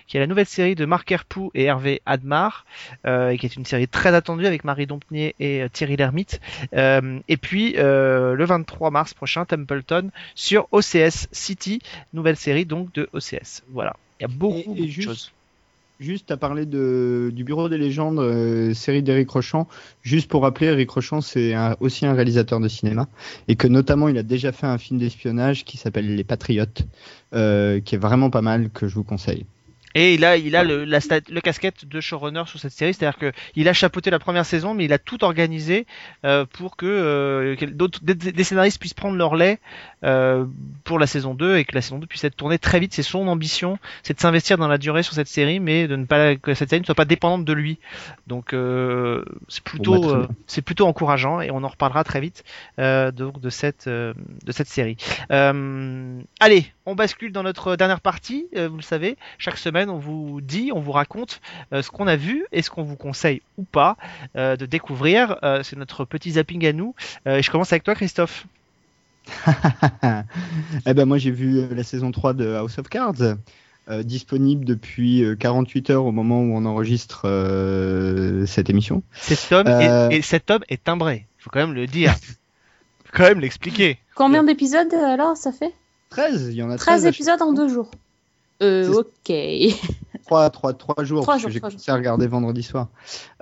qui 0.08 0.16
est 0.16 0.20
la 0.22 0.28
nouvelle 0.28 0.46
série 0.46 0.76
de 0.76 0.86
Marc 0.86 1.12
Herpoux 1.12 1.52
et 1.54 1.66
Hervé 1.66 2.02
Admar, 2.06 2.66
euh, 3.06 3.36
qui 3.36 3.46
est 3.46 3.56
une 3.58 3.66
série 3.66 3.88
très 3.90 4.16
attendue 4.16 4.46
avec 4.46 4.64
Marie 4.64 4.88
Dompnier 4.88 5.36
et 5.40 5.62
euh, 5.64 5.68
Thierry 5.70 5.98
Lhermitte. 5.98 6.40
Et 6.74 7.38
puis 7.38 7.74
le 7.74 8.44
23 8.46 8.92
mars 8.92 9.14
prochain, 9.14 9.44
Templeton 9.46 10.10
sur 10.36 10.68
OCS 10.72 11.28
City, 11.34 11.82
nouvelle 12.14 12.38
série 12.38 12.66
donc 12.66 12.94
de 12.94 13.10
OCS. 13.14 13.64
Voilà, 13.70 13.96
il 14.20 14.24
y 14.24 14.26
a 14.26 14.30
beaucoup, 14.30 14.56
Et- 14.58 14.62
et 14.62 14.64
beaucoup 14.66 14.82
de 14.86 15.02
choses. 15.02 15.32
Juste 16.02 16.32
à 16.32 16.38
parler 16.38 16.66
du 16.66 17.44
Bureau 17.44 17.70
des 17.70 17.78
légendes, 17.78 18.18
euh, 18.18 18.74
série 18.74 19.04
d'Éric 19.04 19.30
Rochant. 19.30 19.68
Juste 20.02 20.28
pour 20.32 20.42
rappeler, 20.42 20.66
Éric 20.66 20.90
Rochant, 20.90 21.22
c'est 21.22 21.54
aussi 21.80 22.08
un 22.08 22.16
réalisateur 22.16 22.60
de 22.60 22.68
cinéma. 22.68 23.08
Et 23.48 23.56
que 23.56 23.68
notamment, 23.68 24.10
il 24.10 24.18
a 24.18 24.24
déjà 24.24 24.52
fait 24.52 24.66
un 24.66 24.80
film 24.80 25.00
d'espionnage 25.00 25.64
qui 25.64 25.78
s'appelle 25.78 26.16
Les 26.16 26.24
Patriotes, 26.24 26.88
euh, 27.36 27.82
qui 27.82 27.94
est 27.94 28.00
vraiment 28.00 28.32
pas 28.32 28.42
mal, 28.42 28.72
que 28.72 28.88
je 28.88 28.96
vous 28.96 29.04
conseille. 29.04 29.46
Et 29.94 30.16
il 30.16 30.26
a, 30.26 30.38
il 30.38 30.56
a 30.56 30.64
le, 30.64 30.86
la 30.86 31.42
casquette 31.42 31.86
de 31.86 32.02
showrunner 32.02 32.44
sur 32.48 32.60
cette 32.60 32.72
série, 32.72 32.96
c'est-à-dire 32.96 33.20
que 33.20 33.32
il 33.56 33.68
a 33.68 33.74
chapeauté 33.74 34.10
la 34.10 34.20
première 34.20 34.46
saison, 34.46 34.74
mais 34.74 34.86
il 34.86 34.94
a 34.94 34.98
tout 34.98 35.24
organisé 35.24 35.86
euh, 36.26 36.46
pour 36.46 36.78
que 36.78 37.56
d'autres 37.66 38.00
des 38.04 38.44
scénaristes 38.44 38.80
puissent 38.80 38.94
prendre 38.96 39.18
leur 39.18 39.36
lait 39.36 39.60
euh, 40.04 40.46
pour 40.84 41.00
la 41.00 41.08
saison 41.08 41.34
2 41.34 41.58
et 41.58 41.66
que 41.66 41.76
la 41.76 41.82
saison 41.82 42.00
2 42.00 42.08
puisse 42.08 42.24
être 42.24 42.36
tournée 42.36 42.60
très 42.60 42.80
vite. 42.80 42.94
C'est 42.94 43.04
son 43.04 43.28
ambition, 43.28 43.78
c'est 44.04 44.14
de 44.16 44.20
s'investir 44.20 44.58
dans 44.58 44.68
la 44.68 44.78
durée 44.78 45.04
sur 45.04 45.14
cette 45.14 45.28
série, 45.28 45.60
mais 45.60 45.88
de 45.88 45.96
ne 45.96 46.06
pas 46.06 46.36
que 46.36 46.54
cette 46.54 46.70
série 46.70 46.82
ne 46.82 46.86
soit 46.86 46.96
pas 46.96 47.06
dépendante 47.06 47.46
de 47.46 47.54
lui. 47.54 47.80
Donc 48.28 48.54
euh, 48.54 49.24
c'est 49.48 49.64
plutôt, 49.64 50.12
euh, 50.14 50.28
c'est 50.48 50.62
plutôt 50.62 50.88
encourageant 50.88 51.42
et 51.42 51.52
on 51.52 51.64
en 51.64 51.68
reparlera 51.68 52.04
très 52.04 52.20
vite 52.22 52.44
euh, 52.80 53.12
donc 53.12 53.40
de 53.40 53.50
cette 53.50 53.88
euh, 53.88 54.14
de 54.46 54.52
cette 54.52 54.68
série. 54.68 54.98
Euh, 55.32 56.20
allez, 56.40 56.66
on 56.86 56.96
bascule 56.96 57.32
dans 57.32 57.44
notre 57.44 57.76
dernière 57.76 58.02
partie. 58.02 58.48
euh, 58.56 58.68
vous 58.68 58.78
le 58.78 58.82
savez, 58.84 59.18
chaque 59.38 59.58
semaine 59.58 59.90
on 59.90 59.98
vous 60.00 60.42
dit, 60.42 60.72
on 60.74 60.80
vous 60.80 60.92
raconte 60.92 61.42
euh, 61.74 61.82
ce 61.82 61.92
qu'on 61.92 62.08
a 62.08 62.16
vu 62.16 62.46
et 62.52 62.62
ce 62.62 62.70
qu'on 62.70 62.84
vous 62.84 62.96
conseille 62.96 63.42
ou 63.58 63.64
pas 63.64 63.98
euh, 64.36 64.56
de 64.56 64.66
découvrir. 64.66 65.38
Euh, 65.44 65.64
c'est 65.64 65.76
notre 65.78 66.06
petit 66.06 66.32
zapping 66.32 66.66
à 66.66 66.74
nous. 66.74 66.96
Euh, 67.28 67.38
et 67.38 67.42
je 67.44 67.52
commence 67.52 67.72
avec 67.72 67.84
toi, 67.84 67.96
Christophe. 67.96 68.46
eh 70.86 70.94
ben 70.94 71.06
moi 71.06 71.18
j'ai 71.18 71.32
vu 71.32 71.60
euh, 71.60 71.68
la 71.76 71.84
saison 71.84 72.12
3 72.12 72.34
de 72.34 72.54
House 72.56 72.78
of 72.78 72.90
Cards, 72.90 73.22
euh, 73.90 74.04
disponible 74.04 74.66
depuis 74.66 75.24
euh, 75.24 75.36
48 75.36 75.90
heures 75.92 76.06
au 76.06 76.12
moment 76.12 76.42
où 76.42 76.56
on 76.56 76.66
enregistre 76.66 77.24
euh, 77.26 78.46
cette 78.46 78.70
émission. 78.70 79.04
Cet 79.14 79.52
homme 79.52 79.68
Euh. 79.68 80.10
est, 80.10 80.18
et 80.18 80.22
cet 80.22 80.52
homme 80.52 80.64
est 80.70 80.84
timbré. 80.84 81.28
Il 81.40 81.44
faut 81.44 81.50
quand 81.50 81.60
même 81.60 81.74
le 81.74 81.88
dire. 81.88 82.14
faut 83.06 83.12
quand 83.14 83.24
même 83.24 83.40
l'expliquer. 83.40 83.98
Combien 84.16 84.44
d'épisodes 84.44 84.94
euh, 84.94 85.06
alors 85.14 85.36
ça 85.38 85.52
fait? 85.52 85.74
13, 86.10 86.50
il 86.52 86.56
y 86.56 86.64
en 86.64 86.70
a 86.70 86.78
13 86.78 87.02
13, 87.02 87.06
épisodes 87.06 87.42
en 87.42 87.54
deux 87.54 87.70
jours. 87.70 87.90
Euh, 88.62 88.92
ok. 88.94 89.32
3, 90.26 90.50
3, 90.50 90.74
3 90.74 91.04
jours, 91.04 91.22
Trois 91.22 91.34
parce 91.34 91.42
jours, 91.42 91.50
que 91.50 91.54
j'ai 91.54 91.60
trois 91.60 91.70
commencé 91.70 91.92
à 91.92 91.96
regarder 91.96 92.28
vendredi 92.28 92.64
soir. 92.64 92.90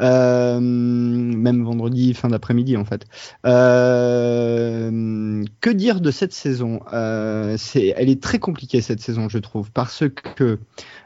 Euh, 0.01 0.59
même 0.59 1.63
vendredi, 1.63 2.13
fin 2.13 2.29
d'après-midi 2.29 2.77
en 2.77 2.85
fait. 2.85 3.05
Euh, 3.45 5.43
que 5.61 5.69
dire 5.69 6.01
de 6.01 6.11
cette 6.11 6.33
saison? 6.33 6.81
Euh, 6.93 7.55
c'est, 7.57 7.93
Elle 7.97 8.09
est 8.09 8.21
très 8.21 8.39
compliquée 8.39 8.81
cette 8.81 9.01
saison, 9.01 9.29
je 9.29 9.37
trouve, 9.37 9.71
parce 9.71 10.03
que 10.35 10.59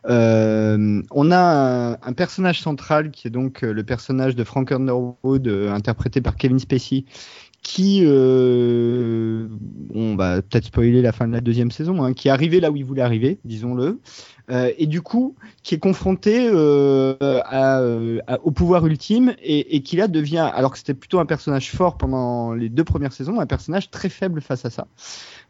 euh, 0.09 1.01
on 1.12 1.31
a 1.31 1.38
un, 1.38 1.91
un 1.93 2.13
personnage 2.13 2.62
central 2.62 3.12
qui 3.12 3.27
est 3.27 3.31
donc 3.31 3.63
euh, 3.63 3.73
le 3.73 3.83
personnage 3.83 4.36
de 4.36 4.43
Frank 4.43 4.71
Underwood, 4.71 5.47
interprété 5.47 6.21
par 6.21 6.36
Kevin 6.36 6.59
Spacey, 6.59 7.05
qui, 7.63 8.01
euh, 8.03 9.47
on 9.95 10.15
va 10.15 10.41
peut-être 10.41 10.65
spoiler 10.65 11.01
la 11.01 11.13
fin 11.13 11.27
de 11.27 11.33
la 11.33 11.39
deuxième 11.39 11.71
saison, 11.71 12.03
hein, 12.03 12.13
qui 12.13 12.27
est 12.27 12.31
arrivé 12.31 12.59
là 12.59 12.69
où 12.69 12.75
il 12.75 12.83
voulait 12.83 13.01
arriver, 13.01 13.39
disons-le, 13.45 13.99
et 14.49 14.88
du 14.88 15.01
coup 15.01 15.36
qui 15.63 15.75
est 15.75 15.79
confronté 15.79 16.49
euh, 16.51 17.15
euh, 17.21 18.19
au 18.43 18.51
pouvoir 18.51 18.86
ultime 18.86 19.34
et, 19.41 19.82
qui 19.82 19.95
là 19.95 20.08
devient, 20.08 20.49
alors 20.53 20.71
que 20.71 20.77
c'était 20.77 20.93
plutôt 20.93 21.19
un 21.19 21.25
personnage 21.25 21.71
fort 21.71 21.97
pendant 21.97 22.53
les 22.53 22.69
deux 22.69 22.84
premières 22.84 23.13
saisons, 23.13 23.39
un 23.39 23.45
personnage 23.45 23.89
très 23.89 24.10
faible 24.10 24.41
face 24.41 24.65
à 24.65 24.69
ça. 24.69 24.88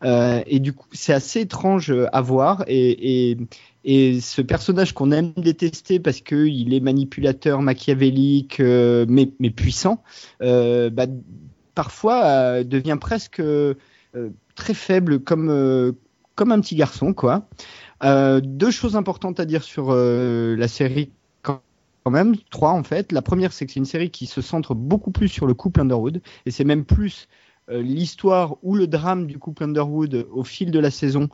Euh, 0.04 0.42
et 0.48 0.60
du 0.60 0.74
coup, 0.74 0.88
c'est 0.92 1.14
assez 1.14 1.42
étrange 1.42 1.92
euh, 1.92 2.08
à 2.14 2.22
voir 2.22 2.64
et, 2.68 3.38
ce 3.86 4.42
personnage 4.42 4.94
qu'on 4.94 5.12
aime 5.12 5.34
détester 5.36 6.00
parce 6.00 6.22
qu'il 6.22 6.74
est 6.74 6.80
manipulateur, 6.80 7.62
machiavélique, 7.62 8.60
euh, 8.62 9.06
mais, 9.10 9.26
puissant, 9.50 10.02
euh, 10.42 10.90
bah, 10.90 11.08
parfois 11.76 12.24
euh, 12.24 12.64
devient 12.64 12.98
presque 13.00 13.42
euh, 13.42 13.74
très 14.56 14.74
faible 14.74 15.20
euh, 15.32 15.92
comme 16.36 16.52
un 16.52 16.62
petit 16.62 16.76
garçon. 16.76 17.14
quoi. 17.14 17.50
Euh, 18.04 18.42
deux 18.44 18.72
choses 18.72 18.96
importantes 18.96 19.40
à 19.40 19.46
dire 19.46 19.64
sur 19.64 19.88
euh, 19.92 20.56
la 20.56 20.68
série 20.68 21.12
quand 21.42 21.62
même, 22.10 22.36
trois 22.50 22.72
en 22.72 22.84
fait. 22.84 23.12
La 23.12 23.22
première, 23.22 23.54
c'est 23.54 23.66
que 23.66 23.72
c'est 23.72 23.80
une 23.80 23.86
série 23.86 24.10
qui 24.10 24.26
se 24.26 24.42
centre 24.42 24.76
beaucoup 24.76 25.12
plus 25.12 25.30
sur 25.30 25.48
le 25.48 25.54
couple 25.54 25.80
Underwood, 25.82 26.22
et 26.46 26.52
c'est 26.52 26.66
même 26.66 26.84
plus 26.84 27.30
euh, 27.70 27.82
l'histoire 27.82 28.58
ou 28.62 28.76
le 28.76 28.88
drame 28.88 29.26
du 29.26 29.40
couple 29.40 29.64
Underwood 29.64 30.28
au 30.34 30.44
fil 30.44 30.70
de 30.70 30.80
la 30.80 30.92
saison, 30.92 31.30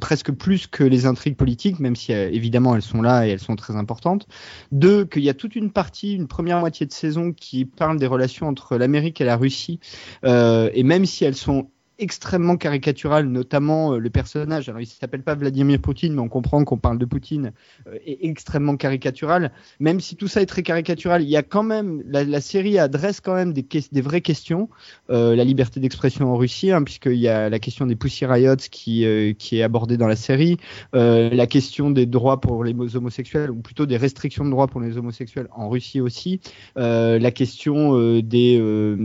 presque 0.00 0.32
plus 0.32 0.66
que 0.66 0.84
les 0.84 1.04
intrigues 1.04 1.36
politiques, 1.36 1.80
même 1.80 1.96
si 1.96 2.12
évidemment 2.12 2.74
elles 2.74 2.82
sont 2.82 3.02
là 3.02 3.26
et 3.26 3.30
elles 3.30 3.40
sont 3.40 3.56
très 3.56 3.76
importantes. 3.76 4.26
Deux, 4.72 5.04
qu'il 5.04 5.22
y 5.22 5.28
a 5.28 5.34
toute 5.34 5.54
une 5.54 5.70
partie, 5.70 6.14
une 6.14 6.28
première 6.28 6.60
moitié 6.60 6.86
de 6.86 6.92
saison 6.92 7.32
qui 7.34 7.66
parle 7.66 7.98
des 7.98 8.06
relations 8.06 8.48
entre 8.48 8.78
l'Amérique 8.78 9.20
et 9.20 9.24
la 9.24 9.36
Russie, 9.36 9.80
et 10.24 10.82
même 10.82 11.04
si 11.04 11.26
elles 11.26 11.36
sont 11.36 11.68
extrêmement 12.00 12.56
caricaturales, 12.56 13.26
notamment 13.26 13.92
euh, 13.92 13.98
le 13.98 14.10
personnage, 14.10 14.68
alors 14.68 14.80
il 14.80 14.86
s'appelle 14.86 15.22
pas 15.22 15.34
Vladimir 15.34 15.78
Poutine, 15.78 16.14
mais 16.14 16.20
on 16.20 16.28
comprend 16.28 16.64
qu'on 16.64 16.78
parle 16.78 16.98
de 16.98 17.04
Poutine, 17.04 17.52
euh, 17.86 17.98
est 18.06 18.18
extrêmement 18.22 18.76
caricatural. 18.76 19.52
Même 19.78 20.00
si 20.00 20.16
tout 20.16 20.26
ça 20.26 20.40
est 20.40 20.46
très 20.46 20.62
caricatural, 20.62 21.22
il 21.22 21.28
y 21.28 21.36
a 21.36 21.42
quand 21.42 21.62
même, 21.62 22.02
la, 22.06 22.40
série 22.40 22.78
adresse 22.78 23.20
quand 23.20 23.34
même 23.34 23.52
des, 23.52 24.00
vraies 24.00 24.22
questions, 24.22 24.70
euh, 25.10 25.36
la 25.36 25.44
liberté 25.44 25.78
d'expression 25.78 26.32
en 26.32 26.36
Russie, 26.36 26.72
hein, 26.72 26.82
puisqu'il 26.82 27.18
y 27.18 27.28
a 27.28 27.50
la 27.50 27.58
question 27.58 27.86
des 27.86 27.96
Pussy 27.96 28.24
Riots 28.24 28.56
qui, 28.70 29.04
est 29.04 29.62
abordée 29.62 29.98
dans 29.98 30.08
la 30.08 30.16
série, 30.16 30.56
la 30.92 31.46
question 31.46 31.90
des 31.90 32.06
droits 32.06 32.40
pour 32.40 32.64
les 32.64 32.96
homosexuels, 32.96 33.50
ou 33.50 33.56
plutôt 33.56 33.84
des 33.84 33.98
restrictions 33.98 34.44
de 34.44 34.50
droits 34.50 34.68
pour 34.68 34.80
les 34.80 34.96
homosexuels 34.96 35.48
en 35.52 35.68
Russie 35.68 36.00
aussi, 36.00 36.40
la 36.76 37.30
question 37.30 38.20
des, 38.20 38.96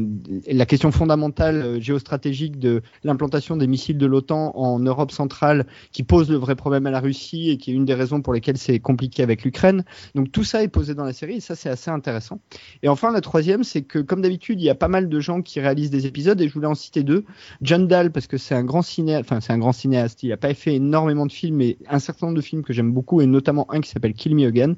la 0.47 0.65
question 0.65 0.91
fondamentale 0.91 1.81
géostratégique 1.81 2.57
de 2.57 2.81
l'implantation 3.03 3.57
des 3.57 3.67
missiles 3.67 3.97
de 3.97 4.05
l'OTAN 4.05 4.51
en 4.55 4.79
Europe 4.79 5.11
centrale, 5.11 5.65
qui 5.91 6.03
pose 6.03 6.29
le 6.29 6.37
vrai 6.37 6.55
problème 6.55 6.85
à 6.87 6.91
la 6.91 6.99
Russie 6.99 7.49
et 7.49 7.57
qui 7.57 7.71
est 7.71 7.73
une 7.73 7.85
des 7.85 7.93
raisons 7.93 8.21
pour 8.21 8.33
lesquelles 8.33 8.57
c'est 8.57 8.79
compliqué 8.79 9.23
avec 9.23 9.43
l'Ukraine. 9.43 9.83
Donc 10.15 10.31
tout 10.31 10.43
ça 10.43 10.63
est 10.63 10.67
posé 10.67 10.95
dans 10.95 11.03
la 11.03 11.13
série 11.13 11.35
et 11.35 11.39
ça 11.39 11.55
c'est 11.55 11.69
assez 11.69 11.91
intéressant. 11.91 12.39
Et 12.83 12.89
enfin 12.89 13.11
la 13.11 13.21
troisième, 13.21 13.63
c'est 13.63 13.81
que 13.81 13.99
comme 13.99 14.21
d'habitude, 14.21 14.61
il 14.61 14.65
y 14.65 14.69
a 14.69 14.75
pas 14.75 14.87
mal 14.87 15.09
de 15.09 15.19
gens 15.19 15.41
qui 15.41 15.59
réalisent 15.59 15.91
des 15.91 16.05
épisodes 16.05 16.39
et 16.41 16.47
je 16.47 16.53
voulais 16.53 16.67
en 16.67 16.75
citer 16.75 17.03
deux. 17.03 17.25
John 17.61 17.87
Dahl 17.87 18.11
parce 18.11 18.27
que 18.27 18.37
c'est 18.37 18.55
un 18.55 18.63
grand 18.63 18.81
cinéaste, 18.81 19.25
enfin 19.25 19.41
c'est 19.41 19.53
un 19.53 19.57
grand 19.57 19.71
cinéaste. 19.73 20.23
Il 20.23 20.31
a 20.31 20.37
pas 20.37 20.53
fait 20.53 20.75
énormément 20.75 21.25
de 21.25 21.31
films, 21.31 21.57
mais 21.57 21.77
un 21.89 21.99
certain 21.99 22.27
nombre 22.27 22.37
de 22.37 22.41
films 22.41 22.63
que 22.63 22.73
j'aime 22.73 22.91
beaucoup 22.91 23.21
et 23.21 23.25
notamment 23.25 23.65
un 23.71 23.81
qui 23.81 23.89
s'appelle 23.89 24.13
Kill 24.13 24.35
Me 24.35 24.47
Again, 24.47 24.75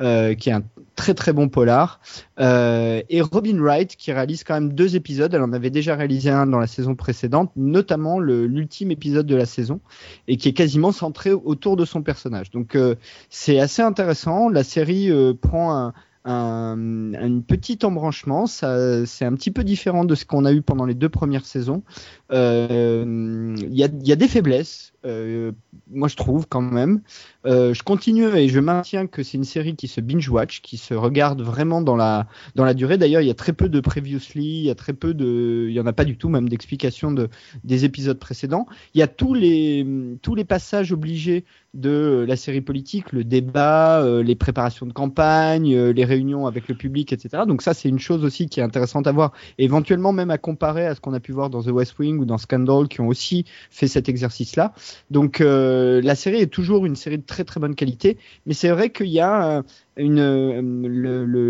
euh, 0.00 0.34
qui 0.34 0.50
est 0.50 0.52
un 0.52 0.62
très 0.96 1.14
très 1.14 1.32
bon 1.32 1.48
polar. 1.48 2.00
Euh, 2.40 3.02
et 3.08 3.20
Robin 3.20 3.58
Wright 3.60 3.96
qui 3.96 4.12
réalise 4.12 4.44
quand 4.44 4.54
même 4.54 4.72
deux 4.72 4.96
épisodes. 4.96 5.32
Elle 5.32 5.42
en 5.42 5.52
avait 5.52 5.70
déjà 5.70 5.94
réalisé 5.94 6.30
un 6.30 6.46
dans 6.46 6.58
la 6.58 6.66
saison 6.66 6.94
précédente, 6.94 7.47
notamment 7.56 8.18
l'ultime 8.18 8.90
épisode 8.90 9.26
de 9.26 9.36
la 9.36 9.46
saison, 9.46 9.80
et 10.26 10.36
qui 10.36 10.48
est 10.48 10.52
quasiment 10.52 10.92
centré 10.92 11.32
autour 11.32 11.76
de 11.76 11.84
son 11.84 12.02
personnage. 12.02 12.50
Donc 12.50 12.74
euh, 12.74 12.94
c'est 13.30 13.58
assez 13.58 13.82
intéressant. 13.82 14.48
La 14.48 14.64
série 14.64 15.10
euh, 15.10 15.34
prend 15.34 15.72
un, 15.76 15.92
un, 16.24 17.40
petit 17.40 17.78
embranchement. 17.84 18.46
C'est 18.46 19.24
un 19.24 19.34
petit 19.34 19.50
peu 19.50 19.64
différent 19.64 20.04
de 20.04 20.14
ce 20.14 20.24
qu'on 20.24 20.44
a 20.44 20.52
eu 20.52 20.62
pendant 20.62 20.84
les 20.84 20.94
deux 20.94 21.08
premières 21.08 21.46
saisons. 21.46 21.82
Euh, 22.30 23.54
Il 23.58 23.74
y, 23.74 23.84
a, 23.84 23.86
il 23.86 24.06
y 24.06 24.12
a 24.12 24.16
des 24.16 24.28
faiblesses, 24.28 24.92
euh, 25.06 25.52
moi 25.90 26.08
je 26.08 26.16
trouve 26.16 26.46
quand 26.48 26.60
même. 26.60 27.00
Euh, 27.46 27.72
je 27.72 27.82
continue 27.82 28.26
et 28.36 28.48
je 28.48 28.60
maintiens 28.60 29.06
que 29.06 29.22
c'est 29.22 29.38
une 29.38 29.44
série 29.44 29.76
qui 29.76 29.88
se 29.88 30.00
binge-watch, 30.00 30.60
qui 30.60 30.76
se 30.76 30.94
regarde 30.94 31.40
vraiment 31.40 31.80
dans 31.80 31.96
la, 31.96 32.26
dans 32.54 32.64
la 32.64 32.74
durée. 32.74 32.98
D'ailleurs, 32.98 33.22
il 33.22 33.26
y 33.26 33.30
a 33.30 33.34
très 33.34 33.52
peu 33.52 33.68
de 33.68 33.80
previously, 33.80 34.60
il 34.60 34.64
y 34.64 34.70
a 34.70 34.74
très 34.74 34.92
peu 34.92 35.14
de, 35.14 35.66
il 35.68 35.74
y 35.74 35.80
en 35.80 35.86
a 35.86 35.92
pas 35.92 36.04
du 36.04 36.16
tout 36.16 36.28
même 36.28 36.48
d'explications 36.48 37.12
de, 37.12 37.28
des 37.64 37.84
épisodes 37.84 38.18
précédents. 38.18 38.66
Il 38.94 38.98
y 38.98 39.02
a 39.02 39.08
tous 39.08 39.34
les, 39.34 39.86
tous 40.22 40.34
les 40.34 40.44
passages 40.44 40.92
obligés 40.92 41.44
de 41.74 42.24
la 42.26 42.36
série 42.36 42.60
politique, 42.60 43.12
le 43.12 43.24
débat, 43.24 44.02
euh, 44.02 44.22
les 44.22 44.34
préparations 44.34 44.86
de 44.86 44.92
campagne, 44.92 45.74
euh, 45.74 45.92
les 45.92 46.04
réunions 46.04 46.46
avec 46.46 46.66
le 46.68 46.74
public, 46.74 47.12
etc. 47.12 47.44
Donc 47.46 47.62
ça, 47.62 47.74
c'est 47.74 47.88
une 47.88 47.98
chose 47.98 48.24
aussi 48.24 48.48
qui 48.48 48.60
est 48.60 48.62
intéressante 48.62 49.06
à 49.06 49.12
voir, 49.12 49.32
éventuellement 49.58 50.12
même 50.12 50.30
à 50.30 50.38
comparer 50.38 50.86
à 50.86 50.94
ce 50.94 51.00
qu'on 51.00 51.12
a 51.12 51.20
pu 51.20 51.32
voir 51.32 51.50
dans 51.50 51.62
The 51.62 51.68
West 51.68 51.98
Wing 51.98 52.17
ou 52.20 52.24
dans 52.24 52.38
Scandal, 52.38 52.88
qui 52.88 53.00
ont 53.00 53.08
aussi 53.08 53.44
fait 53.70 53.88
cet 53.88 54.08
exercice-là. 54.08 54.72
Donc 55.10 55.40
euh, 55.40 56.00
la 56.02 56.14
série 56.14 56.40
est 56.40 56.52
toujours 56.52 56.86
une 56.86 56.96
série 56.96 57.18
de 57.18 57.26
très 57.26 57.44
très 57.44 57.60
bonne 57.60 57.74
qualité, 57.74 58.18
mais 58.46 58.54
c'est 58.54 58.70
vrai 58.70 58.90
qu'il 58.90 59.08
y 59.08 59.20
a 59.20 59.58
euh, 59.58 59.62
une, 59.96 60.20
euh, 60.20 60.60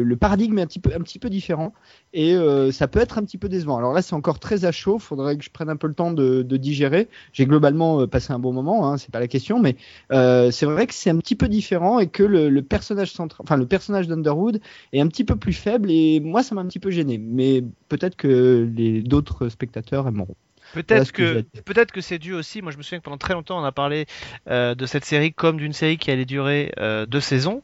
le, 0.05 0.17
paradigme 0.17 0.59
est 0.59 0.63
un 0.63 0.67
petit 0.67 0.81
peu, 0.81 0.91
un 0.95 1.01
petit 1.01 1.19
peu 1.19 1.29
différent 1.29 1.73
et 2.13 2.35
ça 2.73 2.89
peut 2.89 2.99
être 2.99 3.19
un 3.19 3.23
petit 3.23 3.39
peu 3.39 3.49
décevant. 3.49 3.77
Alors 3.77 3.93
là, 3.93 4.03
c'est 4.03 4.15
encore 4.15 4.39
très 4.39 4.65
à 4.65 4.73
chaud, 4.73 4.99
faudrait 4.99 5.37
que 5.37 5.45
je 5.45 5.51
prenne 5.51 5.69
un 5.69 5.77
peu 5.77 5.87
le 5.87 5.95
temps 5.95 6.11
de, 6.11 6.43
digérer. 6.43 7.09
J'ai 7.33 7.47
globalement 7.47 8.07
passé 8.09 8.33
un 8.33 8.39
bon 8.39 8.53
moment, 8.53 8.89
hein, 8.89 8.97
c'est 8.97 9.11
pas 9.13 9.21
la 9.21 9.29
question, 9.29 9.61
mais 9.61 9.77
c'est 10.11 10.65
vrai 10.65 10.87
que 10.87 10.95
c'est 10.95 11.11
un 11.11 11.19
petit 11.19 11.37
peu 11.37 11.49
différent 11.49 11.99
et 12.01 12.09
que 12.09 12.23
le, 12.23 12.49
le 12.49 12.63
personnage 12.63 13.13
central, 13.13 13.41
enfin 13.45 13.57
le 13.57 13.67
personnage 13.67 14.09
d'Underwood 14.09 14.61
est 14.93 15.01
un 15.01 15.07
petit 15.07 15.25
peu 15.25 15.37
plus 15.37 15.53
faible 15.53 15.91
et 15.91 16.19
moi 16.21 16.43
ça 16.43 16.55
m'a 16.55 16.63
un 16.63 16.67
petit 16.67 16.81
peu 16.81 16.91
gêné. 16.91 17.19
Mais 17.19 17.63
peut-être 17.89 18.17
que 18.17 18.69
les 18.75 19.03
d'autres 19.03 19.49
spectateurs 19.49 20.09
aimeront. 20.09 20.37
Peut-être 20.75 21.13
que 21.13 21.45
peut-être 21.65 21.93
que 21.93 22.01
c'est 22.01 22.19
dû 22.19 22.35
aussi. 22.35 22.63
Moi, 22.63 22.73
je 22.73 22.77
me 22.77 22.83
souviens 22.83 22.99
que 22.99 23.05
pendant 23.05 23.17
très 23.19 23.35
longtemps, 23.35 23.61
on 23.61 23.65
a 23.65 23.73
parlé 23.73 24.07
euh, 24.51 24.75
de 24.75 24.87
cette 24.87 25.05
série 25.05 25.33
comme 25.33 25.57
d'une 25.57 25.73
série 25.73 25.97
qui 25.97 26.11
allait 26.11 26.25
durer 26.25 26.73
euh, 26.79 27.07
deux 27.07 27.21
saisons. 27.21 27.63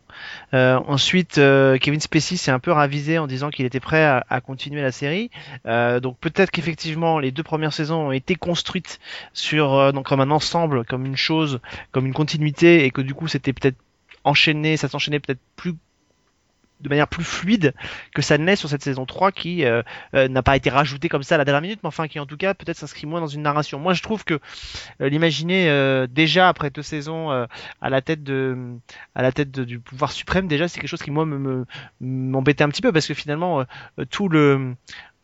Euh, 0.55 0.77
ensuite, 0.87 1.39
euh, 1.39 1.77
Kevin 1.79 2.01
Spacey 2.01 2.37
s'est 2.37 2.51
un 2.51 2.59
peu 2.59 2.73
ravisé 2.73 3.19
en 3.19 3.27
disant 3.27 3.51
qu'il 3.51 3.67
était 3.67 3.81
prêt 3.81 4.05
à, 4.05 4.25
à 4.31 4.41
continuer 4.41 4.81
la 4.83 4.93
série. 4.93 5.31
Euh, 5.67 6.01
donc 6.01 6.19
peut-être 6.19 6.51
qu'effectivement, 6.51 7.19
les 7.19 7.31
deux 7.31 7.43
premières 7.43 7.73
saisons 7.73 8.09
ont 8.09 8.13
été 8.13 8.35
construites 8.37 9.01
sur 9.33 9.75
euh, 9.75 9.93
donc 9.93 10.07
comme 10.07 10.21
un 10.21 10.31
ensemble, 10.31 10.85
comme 10.85 11.05
une 11.05 11.17
chose, 11.17 11.61
comme 11.93 12.07
une 12.07 12.15
continuité, 12.15 12.85
et 12.85 12.91
que 12.91 13.01
du 13.01 13.15
coup, 13.15 13.29
c'était 13.29 13.53
peut-être 13.53 13.77
enchaîné, 14.25 14.77
ça 14.79 14.89
s'enchaînait 14.89 15.21
peut-être 15.21 15.41
plus 15.57 15.75
de 16.85 16.89
manière 16.89 17.09
plus 17.09 17.25
fluide 17.25 17.75
que 18.15 18.23
ça 18.23 18.39
ne 18.39 18.45
l'est 18.45 18.55
sur 18.57 18.69
cette 18.69 18.85
saison 18.85 19.07
3 19.07 19.33
qui 19.33 19.65
euh, 19.65 19.83
euh, 20.15 20.29
n'a 20.29 20.43
pas 20.43 20.55
été 20.57 20.71
rajoutée 20.71 21.09
comme 21.09 21.23
ça 21.25 21.35
à 21.35 21.39
la 21.39 21.45
dernière 21.45 21.63
minute, 21.63 21.81
mais 21.83 21.89
enfin 21.89 22.07
qui 22.07 22.21
en 22.21 22.27
tout 22.27 22.37
cas 22.37 22.55
peut-être 22.55 22.77
s'inscrit 22.77 23.07
moins 23.07 23.21
dans 23.21 23.27
une 23.27 23.43
narration. 23.43 23.81
Moi 23.81 23.95
je 23.95 24.03
trouve 24.03 24.25
que 24.25 24.35
euh, 25.01 25.09
l'imaginer 25.09 25.69
euh, 25.71 26.07
déjà 26.09 26.49
après 26.49 26.71
deux 26.71 26.83
saisons 26.83 27.31
à 27.81 27.91
la 27.91 28.03
tête 28.03 28.23
de 28.23 28.57
à 29.15 29.23
la 29.23 29.33
tête 29.33 29.51
du 29.59 29.81
pouvoir 29.81 30.13
suprême 30.13 30.47
déjà 30.47 30.69
c'est 30.69 30.79
quelque 30.81 30.91
chose 30.91 31.03
qui 31.03 31.11
moi 31.11 31.25
me 31.27 31.39
me- 31.39 31.67
m'embêtait 32.01 32.63
un 32.65 32.69
petit 32.69 32.83
peu 32.83 32.93
parce 32.93 33.07
que 33.07 33.15
finalement 33.15 33.65
tout 34.11 34.29
le 34.29 34.75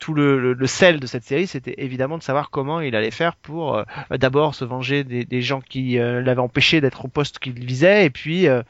tout 0.00 0.14
le, 0.14 0.40
le, 0.40 0.54
le 0.54 0.66
sel 0.66 0.98
de 0.98 1.06
cette 1.06 1.24
série, 1.24 1.46
c'était 1.46 1.74
évidemment 1.78 2.18
de 2.18 2.22
savoir 2.22 2.50
comment 2.50 2.80
il 2.80 2.96
allait 2.96 3.10
faire 3.12 3.36
pour 3.36 3.76
euh, 3.76 3.84
d'abord 4.10 4.54
se 4.54 4.64
venger 4.64 5.04
des, 5.04 5.24
des 5.24 5.42
gens 5.42 5.60
qui 5.60 5.98
euh, 5.98 6.22
l'avaient 6.22 6.40
empêché 6.40 6.80
d'être 6.80 7.04
au 7.04 7.08
poste 7.08 7.38
qu'il 7.38 7.52
visait, 7.52 8.06
et 8.06 8.10
puis 8.10 8.48
euh, 8.48 8.62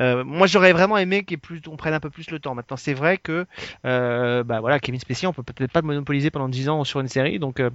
euh, 0.00 0.24
moi 0.24 0.46
j'aurais 0.48 0.72
vraiment 0.72 0.96
aimé 0.98 1.24
qu'il 1.24 1.38
plus, 1.38 1.60
on 1.68 1.76
prenne 1.76 1.94
un 1.94 2.00
peu 2.00 2.10
plus 2.10 2.30
le 2.30 2.40
temps. 2.40 2.54
Maintenant 2.54 2.78
c'est 2.78 2.94
vrai 2.94 3.18
que 3.18 3.46
euh, 3.84 4.42
bah 4.42 4.60
voilà 4.60 4.80
Kevin 4.80 4.98
Spacey, 4.98 5.26
on 5.26 5.32
peut 5.32 5.42
peut-être 5.42 5.72
pas 5.72 5.82
monopoliser 5.82 6.30
pendant 6.30 6.48
10 6.48 6.68
ans 6.70 6.84
sur 6.84 7.00
une 7.00 7.08
série, 7.08 7.38
donc 7.38 7.60
euh, 7.60 7.70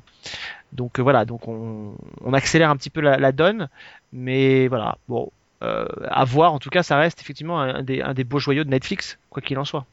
donc 0.74 1.00
voilà, 1.00 1.24
donc 1.24 1.48
on, 1.48 1.96
on 2.22 2.34
accélère 2.34 2.72
un 2.72 2.76
petit 2.76 2.90
peu 2.90 3.00
la, 3.02 3.18
la 3.18 3.32
donne, 3.32 3.70
mais 4.12 4.68
voilà 4.68 4.98
bon. 5.08 5.32
À 5.62 6.26
voir, 6.26 6.52
en 6.52 6.60
tout 6.60 6.70
cas, 6.70 6.84
ça 6.84 6.98
reste 6.98 7.22
effectivement 7.22 7.62
un, 7.62 7.76
un 7.76 7.84
des, 7.84 8.02
un 8.02 8.14
des 8.14 8.26
beaux 8.26 8.38
joyaux 8.38 8.66
de 8.66 8.70
Netflix, 8.70 9.18
quoi 9.30 9.42
qu'il 9.42 9.58
en 9.58 9.64
soit. 9.64 9.86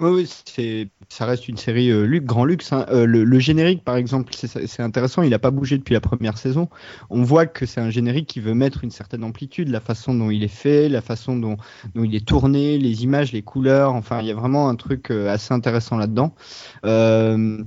Oui, 0.00 0.10
oui, 0.10 0.88
ça 1.08 1.26
reste 1.26 1.48
une 1.48 1.56
série 1.56 1.90
euh, 1.90 2.04
luxe, 2.04 2.24
grand 2.24 2.44
luxe. 2.44 2.72
hein. 2.72 2.86
Euh, 2.90 3.04
le, 3.04 3.24
le 3.24 3.38
générique, 3.40 3.82
par 3.82 3.96
exemple, 3.96 4.32
c'est, 4.32 4.80
intéressant. 4.80 5.22
Il 5.22 5.30
n'a 5.30 5.40
pas 5.40 5.50
bougé 5.50 5.76
depuis 5.76 5.92
la 5.94 6.00
première 6.00 6.38
saison. 6.38 6.68
On 7.10 7.24
voit 7.24 7.46
que 7.46 7.66
c'est 7.66 7.80
un 7.80 7.90
générique 7.90 8.28
qui 8.28 8.38
veut 8.38 8.54
mettre 8.54 8.84
une 8.84 8.92
certaine 8.92 9.24
amplitude, 9.24 9.70
la 9.70 9.80
façon 9.80 10.14
dont 10.14 10.30
il 10.30 10.44
est 10.44 10.46
fait, 10.46 10.88
la 10.88 11.00
façon 11.00 11.34
dont, 11.36 11.56
dont 11.96 12.04
il 12.04 12.14
est 12.14 12.24
tourné, 12.24 12.78
les 12.78 13.02
images, 13.02 13.32
les 13.32 13.42
couleurs. 13.42 13.92
Enfin, 13.92 14.20
il 14.20 14.28
y 14.28 14.30
a 14.30 14.34
vraiment 14.36 14.68
un 14.68 14.76
truc 14.76 15.10
euh, 15.10 15.28
assez 15.30 15.52
intéressant 15.52 15.96
là-dedans. 15.96 16.32
Euh, 16.84 17.58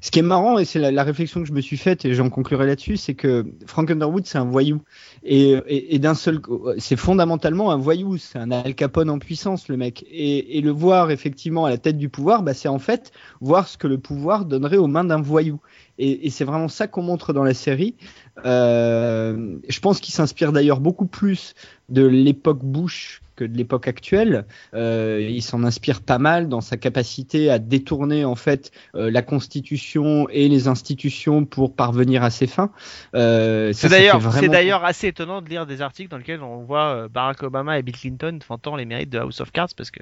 ce 0.00 0.10
qui 0.10 0.20
est 0.20 0.22
marrant, 0.22 0.56
et 0.56 0.64
c'est 0.64 0.78
la, 0.78 0.90
la 0.90 1.04
réflexion 1.04 1.42
que 1.42 1.46
je 1.48 1.52
me 1.52 1.60
suis 1.60 1.76
faite, 1.76 2.06
et 2.06 2.14
j'en 2.14 2.30
conclurai 2.30 2.64
là-dessus, 2.66 2.96
c'est 2.96 3.14
que 3.14 3.44
Frank 3.66 3.90
Underwood, 3.90 4.24
c'est 4.24 4.38
un 4.38 4.46
voyou. 4.46 4.80
Et, 5.22 5.50
et, 5.66 5.94
et 5.94 5.98
d'un 5.98 6.14
seul, 6.14 6.40
c'est 6.78 6.96
fondamentalement 6.96 7.70
un 7.72 7.76
voyou. 7.76 8.16
C'est 8.16 8.38
un 8.38 8.50
Al 8.52 8.74
Capone 8.74 9.10
en 9.10 9.18
puissance, 9.18 9.68
le 9.68 9.76
mec. 9.76 10.02
Et, 10.10 10.56
et 10.56 10.62
le 10.62 10.70
voir 10.70 11.10
effectivement 11.10 11.73
la 11.74 11.78
tête 11.78 11.98
du 11.98 12.08
pouvoir, 12.08 12.44
bah, 12.44 12.54
c'est 12.54 12.68
en 12.68 12.78
fait 12.78 13.10
voir 13.40 13.66
ce 13.66 13.76
que 13.76 13.88
le 13.88 13.98
pouvoir 13.98 14.44
donnerait 14.44 14.76
aux 14.76 14.86
mains 14.86 15.02
d'un 15.02 15.20
voyou. 15.20 15.60
Et, 15.98 16.30
c'est 16.30 16.44
vraiment 16.44 16.68
ça 16.68 16.86
qu'on 16.86 17.02
montre 17.02 17.32
dans 17.32 17.42
la 17.42 17.54
série. 17.54 17.96
Euh, 18.44 19.56
je 19.68 19.80
pense 19.80 19.98
qu'il 20.00 20.14
s'inspire 20.14 20.52
d'ailleurs 20.52 20.80
beaucoup 20.80 21.06
plus 21.06 21.54
de 21.88 22.04
l'époque 22.04 22.60
Bush 22.62 23.22
que 23.36 23.44
de 23.44 23.56
l'époque 23.56 23.88
actuelle. 23.88 24.44
Euh, 24.74 25.26
il 25.28 25.42
s'en 25.42 25.64
inspire 25.64 26.02
pas 26.02 26.18
mal 26.18 26.48
dans 26.48 26.60
sa 26.60 26.76
capacité 26.76 27.50
à 27.50 27.58
détourner 27.58 28.24
en 28.24 28.34
fait 28.34 28.70
euh, 28.94 29.10
la 29.10 29.22
Constitution 29.22 30.28
et 30.30 30.48
les 30.48 30.68
institutions 30.68 31.44
pour 31.44 31.74
parvenir 31.74 32.22
à 32.22 32.30
ses 32.30 32.46
fins. 32.46 32.70
Euh, 33.14 33.72
C'est 33.72 33.88
d'ailleurs, 33.88 34.18
vraiment- 34.20 34.84
assez 34.84 35.08
étonnant 35.08 35.40
de 35.42 35.48
lire 35.48 35.66
des 35.66 35.80
articles 35.82 36.10
dans 36.10 36.18
lesquels 36.18 36.42
on 36.42 36.62
voit 36.64 37.08
Barack 37.08 37.42
Obama 37.42 37.78
et 37.78 37.82
Bill 37.82 37.96
Clinton 37.96 38.38
vantant 38.48 38.76
les 38.76 38.84
mérites 38.84 39.10
de 39.10 39.18
House 39.18 39.40
of 39.40 39.50
Cards 39.52 39.68
parce 39.76 39.90
que 39.90 40.00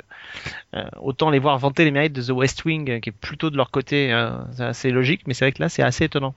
autant 1.01 1.31
les 1.31 1.39
voir 1.39 1.59
vanter 1.59 1.85
les 1.85 1.91
mérites 1.91 2.13
de 2.13 2.23
The 2.23 2.31
West 2.31 2.65
Wing 2.65 3.01
qui 3.01 3.09
est 3.11 3.13
plutôt 3.13 3.51
de 3.51 3.57
leur 3.57 3.71
côté, 3.71 4.15
c'est 4.53 4.65
assez 4.65 4.91
logique, 4.91 5.23
mais 5.27 5.35
c'est 5.35 5.45
vrai 5.45 5.53
que 5.53 5.63
là 5.63 5.69
c'est 5.69 5.83
assez 5.83 6.05
étonnant. 6.05 6.35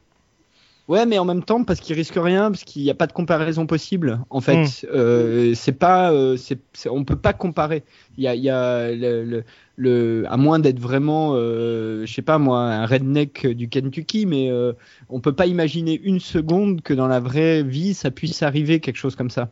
Ouais, 0.87 1.05
mais 1.07 1.17
en 1.17 1.25
même 1.25 1.43
temps, 1.43 1.63
parce 1.63 1.79
qu'il 1.79 1.95
risque 1.95 2.13
rien, 2.15 2.51
parce 2.51 2.63
qu'il 2.63 2.83
n'y 2.83 2.91
a 2.91 2.95
pas 2.95 3.07
de 3.07 3.13
comparaison 3.13 3.65
possible. 3.65 4.19
En 4.29 4.39
fait, 4.39 4.57
Mm. 4.57 4.87
euh, 4.93 5.53
c'est 5.55 5.71
pas, 5.71 6.11
euh, 6.13 6.37
c'est, 6.37 6.59
on 6.87 7.03
peut 7.03 7.15
pas 7.15 7.33
comparer. 7.33 7.83
Il 8.17 8.23
y 8.23 8.27
a, 8.27 8.35
y 8.35 8.49
a 8.49 8.91
le, 8.91 9.23
le, 9.23 9.43
le- 9.77 10.23
à 10.29 10.37
moins 10.37 10.59
d'être 10.59 10.79
vraiment, 10.79 11.31
euh, 11.35 12.05
je 12.05 12.13
sais 12.13 12.21
pas 12.21 12.37
moi, 12.37 12.59
un 12.61 12.85
redneck 12.85 13.47
du 13.47 13.69
Kentucky, 13.69 14.25
mais 14.25 14.49
euh, 14.49 14.73
on 15.09 15.19
peut 15.19 15.33
pas 15.33 15.45
imaginer 15.47 15.99
une 16.03 16.19
seconde 16.19 16.81
que 16.81 16.93
dans 16.93 17.07
la 17.07 17.19
vraie 17.19 17.63
vie, 17.63 17.93
ça 17.93 18.11
puisse 18.11 18.41
arriver 18.43 18.79
quelque 18.79 18.97
chose 18.97 19.15
comme 19.15 19.29
ça. 19.29 19.49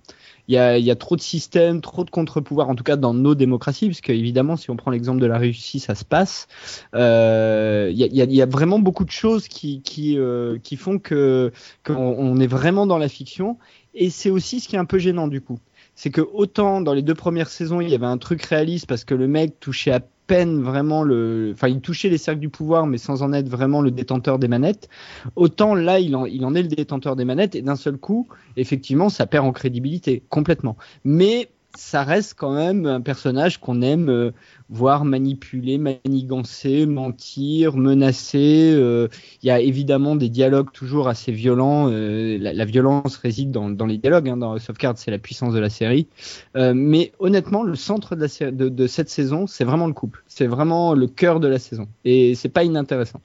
Il 0.47 0.55
y 0.55 0.57
a, 0.57 0.77
y 0.77 0.91
a 0.91 0.95
trop 0.95 1.15
de 1.15 1.21
systèmes, 1.21 1.81
trop 1.81 2.03
de 2.03 2.09
contre-pouvoirs, 2.09 2.69
en 2.69 2.75
tout 2.75 2.83
cas 2.83 2.95
dans 2.97 3.13
nos 3.13 3.35
démocraties, 3.35 3.87
parce 3.87 4.01
que 4.01 4.11
évidemment, 4.11 4.57
si 4.57 4.69
on 4.69 4.75
prend 4.75 4.91
l'exemple 4.91 5.21
de 5.21 5.25
la 5.25 5.37
Russie, 5.37 5.79
ça 5.79 5.95
se 5.95 6.03
passe. 6.05 6.47
Euh, 6.95 7.89
Il 7.91 7.97
y, 7.97 8.21
a, 8.21 8.25
y 8.25 8.41
a 8.41 8.45
vraiment 8.45 8.79
beaucoup 8.79 9.05
de 9.05 9.11
choses 9.11 9.47
qui, 9.47 9.81
qui, 9.81 10.17
euh, 10.17 10.57
qui 10.59 10.75
font 10.77 10.99
que 10.99 11.51
qu'on 11.85 11.95
on 11.95 12.39
est 12.39 12.47
vraiment 12.47 12.85
dans 12.87 12.97
la 12.97 13.09
fiction. 13.09 13.57
Et 13.93 14.09
c'est 14.09 14.29
aussi 14.29 14.59
ce 14.59 14.67
qui 14.67 14.75
est 14.75 14.79
un 14.79 14.85
peu 14.85 14.97
gênant 14.99 15.27
du 15.27 15.41
coup. 15.41 15.59
C'est 15.95 16.09
que 16.09 16.21
autant 16.21 16.81
dans 16.81 16.93
les 16.93 17.03
deux 17.03 17.13
premières 17.15 17.49
saisons, 17.49 17.79
il 17.81 17.89
y 17.89 17.95
avait 17.95 18.05
un 18.07 18.17
truc 18.17 18.41
réaliste 18.43 18.87
parce 18.87 19.03
que 19.05 19.13
le 19.15 19.27
mec 19.27 19.59
touchait 19.59 19.91
à 19.91 19.99
peine 20.27 20.61
vraiment 20.61 21.03
le, 21.03 21.51
enfin 21.53 21.67
il 21.67 21.81
touchait 21.81 22.09
les 22.09 22.17
cercles 22.17 22.39
du 22.39 22.49
pouvoir 22.49 22.87
mais 22.87 22.97
sans 22.97 23.23
en 23.23 23.33
être 23.33 23.49
vraiment 23.49 23.81
le 23.81 23.91
détenteur 23.91 24.39
des 24.39 24.47
manettes. 24.47 24.89
Autant 25.35 25.75
là 25.75 25.99
il 25.99 26.15
en, 26.15 26.25
il 26.25 26.45
en 26.45 26.55
est 26.55 26.61
le 26.61 26.67
détenteur 26.67 27.15
des 27.15 27.25
manettes 27.25 27.55
et 27.55 27.61
d'un 27.61 27.75
seul 27.75 27.97
coup, 27.97 28.27
effectivement, 28.57 29.09
ça 29.09 29.25
perd 29.25 29.45
en 29.45 29.51
crédibilité 29.51 30.23
complètement. 30.29 30.77
Mais 31.03 31.49
ça 31.75 32.03
reste 32.03 32.35
quand 32.37 32.53
même 32.53 32.85
un 32.85 33.01
personnage 33.01 33.59
qu'on 33.59 33.81
aime 33.81 34.09
euh, 34.09 34.31
voir 34.69 35.05
manipuler, 35.05 35.77
manigancer, 35.77 36.85
mentir, 36.85 37.77
menacer. 37.77 38.73
euh, 38.75 39.07
Il 39.41 39.47
y 39.47 39.51
a 39.51 39.59
évidemment 39.59 40.15
des 40.15 40.29
dialogues 40.29 40.71
toujours 40.71 41.07
assez 41.07 41.31
violents. 41.31 41.89
euh, 41.89 42.37
la, 42.39 42.65
violence 42.65 43.17
réside 43.17 43.51
dans, 43.51 43.85
les 43.85 43.97
dialogues. 43.97 44.29
Hein, 44.29 44.37
dans 44.37 44.53
House 44.53 44.69
of 44.69 44.77
Cards, 44.77 44.97
c'est 44.97 45.11
la 45.11 45.17
puissance 45.17 45.53
de 45.53 45.59
la 45.59 45.69
série. 45.69 46.07
Mais 46.55 47.11
honnêtement, 47.19 47.63
le 47.63 47.75
centre 47.75 48.15
de, 48.15 48.69
de 48.69 48.87
cette 48.87 49.09
saison, 49.09 49.47
c'est 49.47 49.63
vraiment 49.63 49.87
le 49.87 49.93
couple. 49.93 50.23
C'est 50.27 50.47
vraiment 50.47 50.93
le 50.93 51.07
cœur 51.07 51.39
de 51.39 51.47
la 51.47 51.59
saison. 51.59 51.87
Et 52.05 52.35
c'est 52.35 52.49
pas 52.49 52.63
inintéressant. 52.63 53.21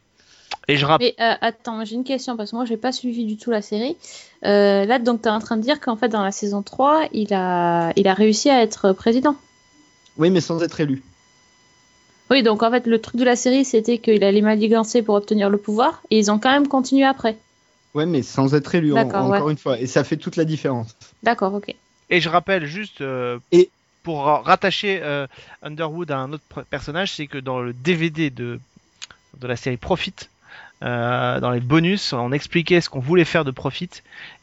Et 0.70 0.76
je 0.76 0.84
rappelle, 0.84 1.14
Mais 1.18 1.24
euh, 1.24 1.34
attends, 1.40 1.84
j'ai 1.84 1.94
une 1.94 2.04
question 2.04 2.36
parce 2.36 2.50
que 2.50 2.56
moi 2.56 2.64
j'ai 2.66 2.76
pas 2.76 2.92
suivi 2.92 3.24
du 3.24 3.36
tout 3.38 3.50
la 3.50 3.62
série. 3.62 3.96
Euh, 4.44 4.84
là 4.84 4.98
donc 4.98 5.22
tu 5.22 5.28
es 5.28 5.30
en 5.30 5.38
train 5.40 5.56
de 5.56 5.62
dire 5.62 5.80
qu'en 5.80 5.96
fait 5.96 6.08
dans 6.08 6.22
la 6.22 6.30
saison 6.32 6.62
3, 6.62 7.08
il 7.12 7.32
a 7.34 7.92
il 7.96 8.06
a 8.06 8.14
réussi 8.14 8.50
à 8.50 8.62
être 8.62 8.92
président. 8.92 9.34
Oui, 10.18 10.30
mais 10.30 10.40
sans 10.40 10.62
être 10.62 10.80
élu. 10.80 11.02
Oui, 12.30 12.42
donc 12.42 12.62
en 12.62 12.70
fait 12.70 12.86
le 12.86 13.00
truc 13.00 13.16
de 13.16 13.24
la 13.24 13.36
série 13.36 13.64
c'était 13.64 13.98
qu'il 13.98 14.22
allait 14.22 14.42
manigancer 14.42 15.00
pour 15.02 15.14
obtenir 15.14 15.48
le 15.48 15.56
pouvoir 15.56 16.02
et 16.10 16.18
ils 16.18 16.30
ont 16.30 16.38
quand 16.38 16.50
même 16.52 16.68
continué 16.68 17.04
après. 17.04 17.38
Ouais, 17.94 18.04
mais 18.04 18.22
sans 18.22 18.54
être 18.54 18.74
élu, 18.74 18.92
en- 18.92 18.98
encore 18.98 19.46
ouais. 19.46 19.50
une 19.52 19.56
fois. 19.58 19.78
Et 19.80 19.86
ça 19.86 20.04
fait 20.04 20.18
toute 20.18 20.36
la 20.36 20.44
différence. 20.44 20.94
D'accord, 21.22 21.54
OK. 21.54 21.74
et 22.10 22.20
je 22.20 22.28
rappelle 22.28 22.66
juste 22.66 23.00
euh, 23.00 23.38
Et- 23.52 23.70
pour 24.02 24.22
ra- 24.24 24.42
rattacher 24.42 25.00
euh, 25.02 25.26
Underwood 25.62 26.10
à 26.10 26.18
un 26.18 26.32
autre 26.32 26.62
personnage, 26.68 27.12
c'est 27.12 27.26
que 27.26 27.38
dans 27.38 27.60
le 27.60 27.72
DVD 27.72 28.28
de 28.30 28.60
de 29.40 29.46
la 29.46 29.56
série 29.56 29.76
Profit, 29.78 30.14
euh, 30.82 31.40
dans 31.40 31.50
les 31.50 31.60
bonus, 31.60 32.12
on 32.12 32.32
expliquait 32.32 32.80
ce 32.80 32.88
qu'on 32.88 33.00
voulait 33.00 33.24
faire 33.24 33.44
de 33.44 33.50
Profit 33.50 33.90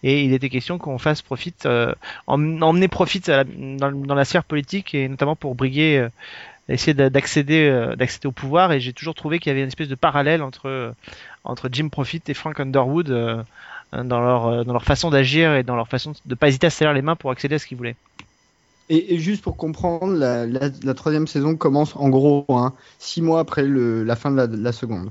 et 0.04 0.24
il 0.24 0.34
était 0.34 0.50
question 0.50 0.78
qu'on 0.78 0.98
fasse 0.98 1.22
Profit, 1.22 1.54
euh, 1.66 1.94
em- 2.28 2.62
emmener 2.62 2.88
Profit 2.88 3.22
dans, 3.22 4.16
la 4.16 4.26
sphère 4.26 4.44
politique 4.44 4.94
et 4.94 5.08
notamment 5.08 5.36
pour 5.36 5.56
briguer, 5.56 5.98
euh, 5.98 6.10
essayer 6.68 6.94
d'a- 6.94 7.10
d'accéder, 7.10 7.94
d'accéder 7.98 8.28
au 8.28 8.32
pouvoir. 8.32 8.72
Et 8.72 8.80
j'ai 8.80 8.94
toujours 8.94 9.16
trouvé 9.16 9.40
qu'il 9.40 9.50
y 9.50 9.52
avait 9.52 9.62
une 9.62 9.68
espèce 9.68 9.88
de 9.88 9.96
parallèle 9.96 10.42
entre 10.42 10.94
entre 11.44 11.70
Jim 11.72 11.90
Profit 11.90 12.22
et 12.28 12.34
Frank 12.34 12.60
Underwood 12.60 13.46
dans 13.94 14.20
leur 14.20 14.66
dans 14.66 14.74
leur 14.74 14.84
façon 14.84 15.12
d'agir 15.12 15.54
et 15.54 15.64
dans 15.64 15.76
leur 15.76 15.88
façon 15.88 16.14
de 16.26 16.36
pas 16.36 16.48
hésiter 16.48 16.68
à 16.68 16.70
se 16.70 16.78
serrer 16.78 16.94
les 16.96 17.04
mains 17.04 17.16
pour 17.16 17.32
accéder 17.32 17.56
à 17.56 17.60
ce 17.60 17.68
qu'ils 17.68 17.78
voulaient. 17.78 17.96
Et, 18.90 19.18
juste 19.18 19.42
pour 19.42 19.58
comprendre, 19.58 20.14
la, 20.14 20.94
troisième 20.94 21.26
saison 21.26 21.56
commence 21.56 21.96
en 21.96 22.10
gros 22.10 22.46
hein, 22.50 22.74
six 23.00 23.22
mois 23.22 23.40
après 23.40 23.64
la 23.64 24.16
fin 24.16 24.30
de 24.32 24.58
la 24.58 24.72
seconde, 24.72 25.10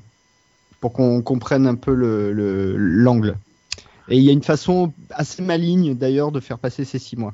pour 0.85 0.93
qu'on 0.93 1.23
comprenne 1.23 1.67
un 1.67 1.77
peu 1.77 1.95
le- 1.95 2.31
le- 2.35 2.77
l'angle. 2.77 3.39
Et 4.11 4.19
il 4.19 4.23
y 4.23 4.29
a 4.29 4.33
une 4.33 4.43
façon 4.43 4.93
assez 5.09 5.41
maligne 5.41 5.95
d'ailleurs 5.95 6.31
de 6.31 6.41
faire 6.41 6.59
passer 6.59 6.85
ces 6.85 6.99
six 6.99 7.17
mois. 7.17 7.33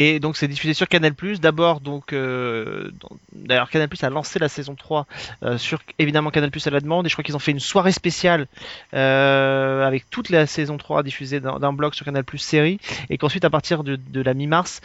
Et 0.00 0.20
donc 0.20 0.36
c'est 0.36 0.46
diffusé 0.46 0.74
sur 0.74 0.86
Canal+. 0.86 1.12
D'abord 1.42 1.80
donc 1.80 2.12
euh, 2.12 2.92
d'ailleurs 3.32 3.68
Canal+ 3.68 3.88
a 4.00 4.10
lancé 4.10 4.38
la 4.38 4.48
saison 4.48 4.76
3 4.76 5.06
euh, 5.42 5.58
sur 5.58 5.80
évidemment 5.98 6.30
Canal+ 6.30 6.52
à 6.64 6.70
la 6.70 6.78
demande 6.78 7.04
et 7.04 7.08
je 7.08 7.16
crois 7.16 7.24
qu'ils 7.24 7.34
ont 7.34 7.40
fait 7.40 7.50
une 7.50 7.58
soirée 7.58 7.90
spéciale 7.90 8.46
euh, 8.94 9.84
avec 9.84 10.08
toute 10.08 10.30
la 10.30 10.46
saison 10.46 10.78
3 10.78 11.02
diffusée 11.02 11.40
d'un 11.40 11.72
bloc 11.72 11.96
sur 11.96 12.04
Canal+ 12.04 12.22
série 12.36 12.78
et 13.10 13.18
qu'ensuite 13.18 13.44
à 13.44 13.50
partir 13.50 13.82
de, 13.82 13.98
la 14.22 14.34
mi-mars 14.34 14.82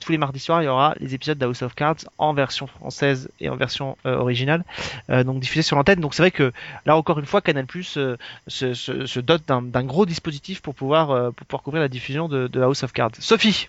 tous 0.00 0.12
les 0.12 0.16
mardis 0.16 0.40
soirs 0.40 0.62
il 0.62 0.64
y 0.64 0.68
aura 0.68 0.94
les 0.98 1.14
épisodes 1.14 1.36
d'House 1.36 1.60
of 1.60 1.74
Cards 1.74 2.06
en 2.16 2.32
version 2.32 2.66
française 2.66 3.28
et 3.40 3.50
en 3.50 3.56
version 3.56 3.98
originale 4.04 4.64
donc 5.10 5.40
diffusés 5.40 5.60
sur 5.60 5.76
l'antenne. 5.76 6.00
Donc 6.00 6.14
c'est 6.14 6.22
vrai 6.22 6.30
que 6.30 6.54
là 6.86 6.96
encore 6.96 7.18
une 7.18 7.26
fois 7.26 7.42
Canal+ 7.42 7.66
se, 7.82 8.16
se, 8.48 9.20
dote 9.20 9.42
d'un 9.46 9.84
gros 9.84 10.06
dispositif 10.06 10.62
pour 10.62 10.74
pouvoir 10.74 11.34
pour 11.34 11.46
pouvoir 11.46 11.62
couvrir 11.62 11.82
la 11.82 11.88
diffusion 11.88 12.28
de 12.28 12.62
House 12.62 12.82
of 12.82 12.94
Cards. 12.94 13.12
Sophie 13.18 13.68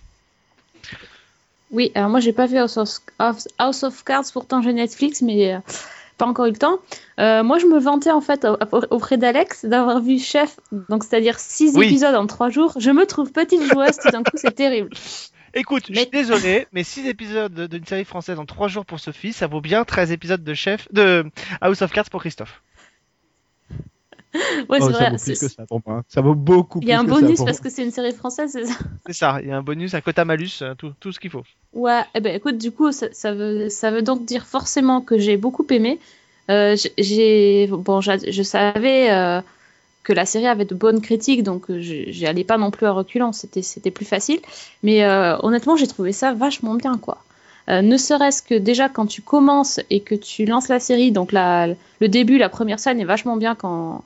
Oui, 1.72 1.90
alors 1.94 2.10
moi 2.10 2.20
j'ai 2.20 2.32
pas 2.32 2.46
vu 2.46 2.58
House 2.58 2.76
of, 2.76 2.88
House- 3.58 3.82
of 3.82 4.04
Cards, 4.04 4.24
pourtant 4.32 4.62
j'ai 4.62 4.72
Netflix, 4.72 5.20
mais 5.22 5.54
euh, 5.54 5.58
pas 6.16 6.26
encore 6.26 6.46
eu 6.46 6.50
le 6.52 6.56
temps. 6.56 6.78
Euh, 7.18 7.42
moi 7.42 7.58
je 7.58 7.66
me 7.66 7.78
vantais 7.78 8.12
en 8.12 8.20
fait 8.20 8.44
au- 8.44 8.56
au- 8.72 8.84
auprès 8.90 9.16
d'Alex 9.18 9.64
d'avoir 9.64 10.00
vu 10.00 10.18
Chef, 10.20 10.56
donc 10.88 11.02
c'est-à-dire 11.02 11.38
6 11.38 11.72
Oui. 11.76 11.86
épisodes 11.86 12.14
en 12.14 12.26
3 12.26 12.50
jours. 12.50 12.74
Je 12.78 12.90
me 12.90 13.04
trouve 13.04 13.32
petite 13.32 13.62
joueuse, 13.62 13.96
tout 14.00 14.10
d'un 14.10 14.22
coup 14.22 14.36
c'est 14.36 14.54
terrible. 14.54 14.90
Écoute, 15.54 15.84
je 15.88 15.92
Mais- 15.94 16.02
suis 16.02 16.10
désolé, 16.10 16.66
mais 16.72 16.84
6 16.84 17.06
épisodes 17.08 17.52
de- 17.52 17.66
d'une 17.66 17.84
série 17.86 18.04
française 18.04 18.38
en 18.38 18.44
3 18.46 18.68
jours 18.68 18.84
pour 18.86 19.00
Sophie, 19.00 19.32
ça 19.32 19.46
vaut 19.46 19.60
bien 19.62 19.84
13 19.84 20.12
épisodes 20.12 20.44
de 20.44 20.54
chef 20.54 20.86
de 20.92 21.24
House 21.60 21.82
of 21.82 21.90
Cards 21.92 22.10
pour 22.10 22.20
Christophe. 22.20 22.62
Ouais, 24.68 24.80
Oh, 24.80 24.82
c'est 24.82 24.92
ça 24.92 25.06
vrai. 25.06 25.06
vaut 25.06 25.18
plus 25.18 25.36
que 25.36 25.48
ça 25.48 25.66
pour 25.66 25.80
moi. 25.86 26.02
Ça 26.08 26.20
vaut 26.20 26.34
beaucoup 26.34 26.80
Il 26.80 26.88
y 26.88 26.92
a 26.92 26.98
un 26.98 27.04
bonus 27.04 27.42
parce 27.42 27.60
que 27.60 27.68
c'est 27.68 27.84
une 27.84 27.90
série 27.90 28.14
française, 28.14 28.52
c'est 28.52 28.64
ça? 28.64 28.74
C'est 29.06 29.12
ça, 29.14 29.38
il 29.40 29.48
y 29.48 29.52
a 29.52 29.56
un 29.56 29.62
bonus, 29.62 29.94
un 29.94 30.00
quota 30.02 30.24
malus, 30.26 30.60
euh, 30.62 30.74
tout, 30.74 30.92
tout 31.00 31.12
ce 31.12 31.18
qu'il 31.20 31.30
faut. 31.30 31.44
Ouais, 31.72 32.02
eh 32.14 32.20
ben 32.20 32.34
écoute, 32.34 32.56
du 32.58 32.72
coup, 32.72 32.90
ça, 32.92 33.08
ça 33.12 33.32
veut, 33.34 33.68
ça 33.68 33.90
veut 33.90 34.02
donc 34.02 34.24
dire 34.24 34.46
forcément 34.46 35.00
que 35.02 35.18
j'ai 35.18 35.36
beaucoup 35.36 35.66
aimé. 35.70 36.00
Euh, 36.50 36.76
j'ai, 36.98 37.66
bon, 37.70 38.00
je 38.00 38.42
savais 38.42 39.10
euh, 39.10 39.40
que 40.04 40.12
la 40.14 40.26
série 40.26 40.46
avait 40.48 40.64
de 40.66 40.74
bonnes 40.74 41.00
critiques, 41.02 41.42
donc 41.44 41.70
euh, 41.70 41.80
je- 41.82 42.10
j'y 42.10 42.26
allais 42.26 42.44
pas 42.44 42.58
non 42.58 42.70
plus 42.70 42.86
à 42.86 42.92
reculons, 42.92 43.32
c'était, 43.32 43.62
c'était 43.62 43.90
plus 43.92 44.06
facile. 44.06 44.40
Mais 44.82 45.04
euh, 45.04 45.36
honnêtement, 45.42 45.76
j'ai 45.76 45.86
trouvé 45.88 46.12
ça 46.12 46.34
vachement 46.34 46.74
bien, 46.76 46.98
quoi. 46.98 47.24
Euh, 47.70 47.82
ne 47.82 47.96
serait-ce 47.98 48.42
que 48.42 48.54
déjà 48.54 48.88
quand 48.88 49.06
tu 49.06 49.22
commences 49.22 49.80
et 49.90 50.00
que 50.02 50.14
tu 50.16 50.46
lances 50.46 50.68
la 50.68 50.80
série, 50.80 51.12
donc 51.12 51.32
la, 51.32 51.68
le 52.00 52.08
début, 52.08 52.38
la 52.38 52.48
première 52.50 52.80
scène 52.80 53.00
est 53.00 53.04
vachement 53.04 53.36
bien 53.36 53.54
quand, 53.56 54.04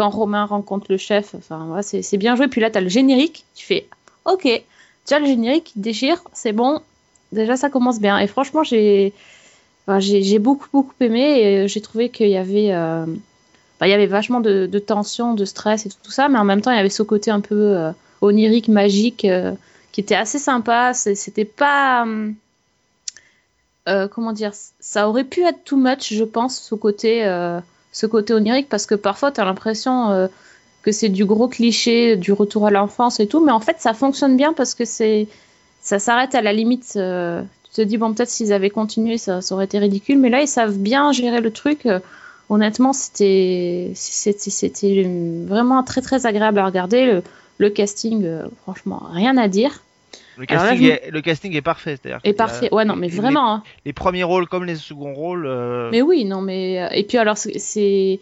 quand 0.00 0.08
Romain 0.08 0.46
rencontre 0.46 0.86
le 0.88 0.96
chef. 0.96 1.34
Enfin, 1.34 1.82
c'est, 1.82 2.16
bien 2.16 2.34
joué. 2.34 2.48
Puis 2.48 2.62
là, 2.62 2.70
tu 2.70 2.78
as 2.78 2.80
le 2.80 2.88
générique, 2.88 3.44
tu 3.54 3.66
fais 3.66 3.86
OK, 4.24 4.44
déjà 4.44 5.18
le 5.18 5.26
générique 5.26 5.64
qui 5.64 5.78
déchire, 5.78 6.22
c'est 6.32 6.52
bon, 6.52 6.80
déjà 7.32 7.58
ça 7.58 7.68
commence 7.68 8.00
bien. 8.00 8.16
Et 8.18 8.26
franchement, 8.26 8.64
j'ai 8.64 9.12
j'ai 9.98 10.38
beaucoup, 10.38 10.68
beaucoup 10.72 10.94
aimé 11.00 11.20
et 11.20 11.58
euh, 11.58 11.66
j'ai 11.66 11.82
trouvé 11.82 12.08
qu'il 12.08 12.30
y 12.30 12.38
avait. 12.38 12.72
euh, 12.72 13.04
il 13.82 13.88
y 13.88 13.92
avait 13.92 14.06
vachement 14.06 14.40
de, 14.40 14.66
tension, 14.78 15.34
de 15.34 15.44
stress 15.44 15.84
et 15.84 15.90
tout, 15.90 15.98
tout 16.02 16.10
ça, 16.10 16.30
mais 16.30 16.38
en 16.38 16.44
même 16.44 16.62
temps, 16.62 16.70
il 16.70 16.76
y 16.78 16.80
avait 16.80 16.88
ce 16.88 17.02
côté 17.02 17.30
un 17.30 17.40
peu 17.40 17.76
euh, 17.76 17.92
onirique, 18.22 18.68
magique, 18.68 19.26
qui 19.92 20.00
était 20.00 20.14
assez 20.14 20.38
sympa. 20.38 20.94
C'était 20.94 21.44
pas. 21.44 22.06
comment 23.84 24.32
dire 24.32 24.52
Ça 24.80 25.10
aurait 25.10 25.24
pu 25.24 25.42
être 25.42 25.62
too 25.64 25.76
much, 25.76 26.14
je 26.14 26.24
pense, 26.24 26.58
ce 26.58 26.74
côté, 26.74 27.22
ce 27.92 28.06
côté 28.06 28.34
onirique, 28.34 28.68
parce 28.68 28.86
que 28.86 28.94
parfois, 28.94 29.32
tu 29.32 29.40
as 29.40 29.44
l'impression 29.44 30.10
euh, 30.10 30.28
que 30.82 30.92
c'est 30.92 31.08
du 31.08 31.24
gros 31.24 31.48
cliché, 31.48 32.16
du 32.16 32.32
retour 32.32 32.66
à 32.66 32.70
l'enfance 32.70 33.20
et 33.20 33.26
tout, 33.26 33.44
mais 33.44 33.52
en 33.52 33.60
fait, 33.60 33.76
ça 33.80 33.94
fonctionne 33.94 34.36
bien 34.36 34.52
parce 34.52 34.74
que 34.74 34.84
c'est 34.84 35.26
ça 35.82 35.98
s'arrête 35.98 36.34
à 36.34 36.42
la 36.42 36.52
limite. 36.52 36.94
euh, 36.96 37.42
tu 37.64 37.70
te 37.72 37.82
dis, 37.82 37.96
bon, 37.98 38.12
peut-être 38.12 38.28
s'ils 38.28 38.52
avaient 38.52 38.70
continué, 38.70 39.18
ça, 39.18 39.40
aurait 39.50 39.64
été 39.64 39.78
ridicule, 39.78 40.18
mais 40.18 40.28
là, 40.28 40.42
ils 40.42 40.48
savent 40.48 40.76
bien 40.76 41.12
gérer 41.12 41.40
le 41.40 41.50
truc. 41.50 41.86
Euh, 41.86 42.00
honnêtement, 42.48 42.92
c'était 42.92 43.92
c'était 43.94 45.04
vraiment 45.46 45.82
très, 45.84 46.00
très 46.00 46.26
agréable 46.26 46.58
à 46.58 46.66
regarder. 46.66 47.20
Le, 47.58 47.70
casting, 47.70 48.26
franchement, 48.62 49.02
rien 49.12 49.36
à 49.36 49.46
dire. 49.46 49.82
Le 50.40 50.46
là, 50.54 50.68
casting, 50.70 50.78
je 50.86 50.90
est, 50.90 51.10
le 51.10 51.20
casting 51.20 51.54
est 51.54 51.62
parfait. 51.62 51.96
c'est-à-dire 52.02 52.20
Et 52.24 52.30
a 52.30 52.34
parfait. 52.34 52.68
Ouais, 52.72 52.84
non, 52.84 52.96
mais 52.96 53.08
les- 53.08 53.16
vraiment. 53.16 53.52
hein. 53.54 53.62
Les, 53.84 53.92
premiers 53.92 54.22
rôles 54.24 54.48
comme 54.48 54.64
les 54.64 54.76
seconds 54.76 55.12
rôles. 55.14 55.46
euh, 55.46 55.90
Mais 55.92 56.02
oui, 56.02 56.24
non, 56.24 56.40
mais. 56.40 56.82
euh, 56.82 56.88
Et 56.92 57.04
puis 57.04 57.18
alors, 57.18 57.36
c'est. 57.36 58.18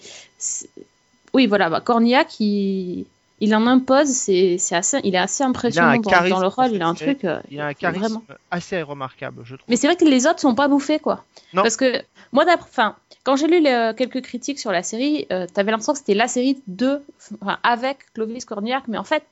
Oui, 1.35 1.47
voilà, 1.47 1.69
bah, 1.71 1.81
Cornillac, 1.81 2.41
il, 2.41 3.05
il 3.41 3.55
en 3.55 3.67
impose, 3.67 4.09
c'est 4.09 4.57
c'est 4.59 4.75
assez... 4.75 4.99
il 5.05 5.15
est 5.15 5.19
assez 5.19 5.45
impressionnant 5.45 5.95
dans, 5.97 6.11
charisme 6.11 6.35
dans 6.37 6.41
le 6.41 6.49
rôle, 6.49 6.71
il 6.73 6.83
a 6.83 6.89
un 6.89 6.95
truc. 6.95 7.25
euh, 7.25 7.39
il 7.51 7.61
a 7.61 7.67
un 7.67 7.75
charisme 7.75 8.01
Vraiment. 8.05 8.23
assez 8.51 8.81
remarquable, 8.83 9.43
je 9.45 9.55
trouve. 9.57 9.67
Mais 9.69 9.77
c'est 9.77 9.87
vrai 9.87 9.97
que 9.97 10.05
les 10.05 10.27
autres 10.27 10.41
sont 10.41 10.55
pas 10.55 10.69
bouffés, 10.69 10.99
quoi. 10.99 11.25
Non. 11.53 11.63
Parce 11.63 11.77
que 11.77 12.03
moi, 12.33 12.45
d'après, 12.45 12.69
enfin, 12.71 12.97
quand 13.25 13.37
j'ai 13.37 13.47
lu 13.47 13.61
les- 13.61 13.93
quelques 13.97 14.23
critiques 14.23 14.59
sur 14.59 14.73
la 14.73 14.83
série, 14.83 15.27
euh, 15.31 15.47
t'avais 15.53 15.71
l'impression 15.71 15.93
que 15.93 15.99
c'était 15.99 16.15
la 16.15 16.29
série 16.29 16.59
de, 16.67 17.01
enfin, 17.43 17.59
avec 17.63 17.99
Clovis 18.15 18.45
Cornillac, 18.47 18.85
mais 18.89 18.99
en 18.99 19.05
fait, 19.05 19.23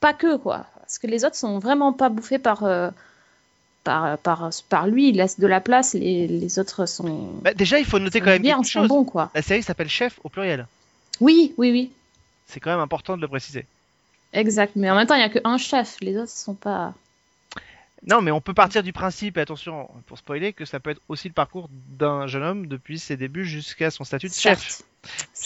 pas 0.00 0.12
que, 0.14 0.36
quoi. 0.36 0.66
Parce 0.86 0.98
que 0.98 1.06
les 1.08 1.24
autres 1.24 1.36
sont 1.36 1.58
vraiment 1.58 1.92
pas 1.92 2.08
bouffés 2.08 2.38
par, 2.38 2.62
euh, 2.64 2.90
par, 3.84 4.18
par, 4.18 4.50
par 4.68 4.86
lui. 4.86 5.08
Il 5.08 5.16
laisse 5.16 5.38
de 5.40 5.46
la 5.46 5.60
place. 5.60 5.94
Les, 5.94 6.28
les 6.28 6.58
autres 6.58 6.86
sont 6.86 7.32
Bah, 7.42 7.54
déjà, 7.54 7.78
il 7.78 7.84
faut 7.84 7.98
noter 7.98 8.20
quand 8.20 8.26
même 8.26 8.42
bien, 8.42 8.56
quelque 8.56 8.68
chose. 8.70 8.88
bons, 8.88 9.04
quoi. 9.04 9.30
La 9.34 9.42
série 9.42 9.62
s'appelle 9.62 9.88
Chef 9.88 10.20
au 10.24 10.28
pluriel. 10.28 10.66
Oui, 11.20 11.54
oui, 11.56 11.70
oui. 11.72 11.90
C'est 12.46 12.60
quand 12.60 12.70
même 12.70 12.80
important 12.80 13.16
de 13.16 13.22
le 13.22 13.28
préciser. 13.28 13.66
Exact. 14.32 14.72
Mais 14.76 14.90
en 14.90 14.94
même 14.94 15.06
temps, 15.06 15.14
il 15.14 15.20
y 15.20 15.24
a 15.24 15.28
qu'un 15.28 15.58
chef. 15.58 15.96
Les 16.00 16.16
autres 16.16 16.30
sont 16.30 16.54
pas. 16.54 16.94
Non, 18.06 18.20
mais 18.22 18.30
on 18.30 18.40
peut 18.40 18.54
partir 18.54 18.82
du 18.84 18.92
principe, 18.92 19.36
et 19.38 19.40
attention, 19.40 19.88
pour 20.06 20.18
spoiler, 20.18 20.52
que 20.52 20.64
ça 20.64 20.78
peut 20.78 20.90
être 20.90 21.00
aussi 21.08 21.26
le 21.26 21.34
parcours 21.34 21.68
d'un 21.88 22.26
jeune 22.28 22.42
homme 22.44 22.66
depuis 22.68 23.00
ses 23.00 23.16
débuts 23.16 23.44
jusqu'à 23.46 23.90
son 23.90 24.04
statut 24.04 24.28
de 24.28 24.32
chef. 24.34 24.60
Certes. 24.60 24.84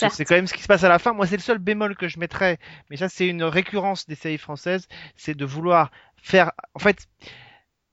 C'est 0.08 0.24
quand 0.24 0.34
même 0.34 0.46
ce 0.46 0.54
qui 0.54 0.62
se 0.62 0.68
passe 0.68 0.84
à 0.84 0.88
la 0.88 0.98
fin. 0.98 1.12
Moi, 1.12 1.26
c'est 1.26 1.36
le 1.36 1.42
seul 1.42 1.58
bémol 1.58 1.96
que 1.96 2.08
je 2.08 2.18
mettrais, 2.18 2.58
mais 2.88 2.96
ça, 2.96 3.08
c'est 3.08 3.28
une 3.28 3.42
récurrence 3.42 4.06
des 4.06 4.14
séries 4.14 4.38
françaises, 4.38 4.88
c'est 5.16 5.36
de 5.36 5.44
vouloir 5.44 5.90
faire. 6.16 6.52
En 6.74 6.78
fait, 6.78 7.06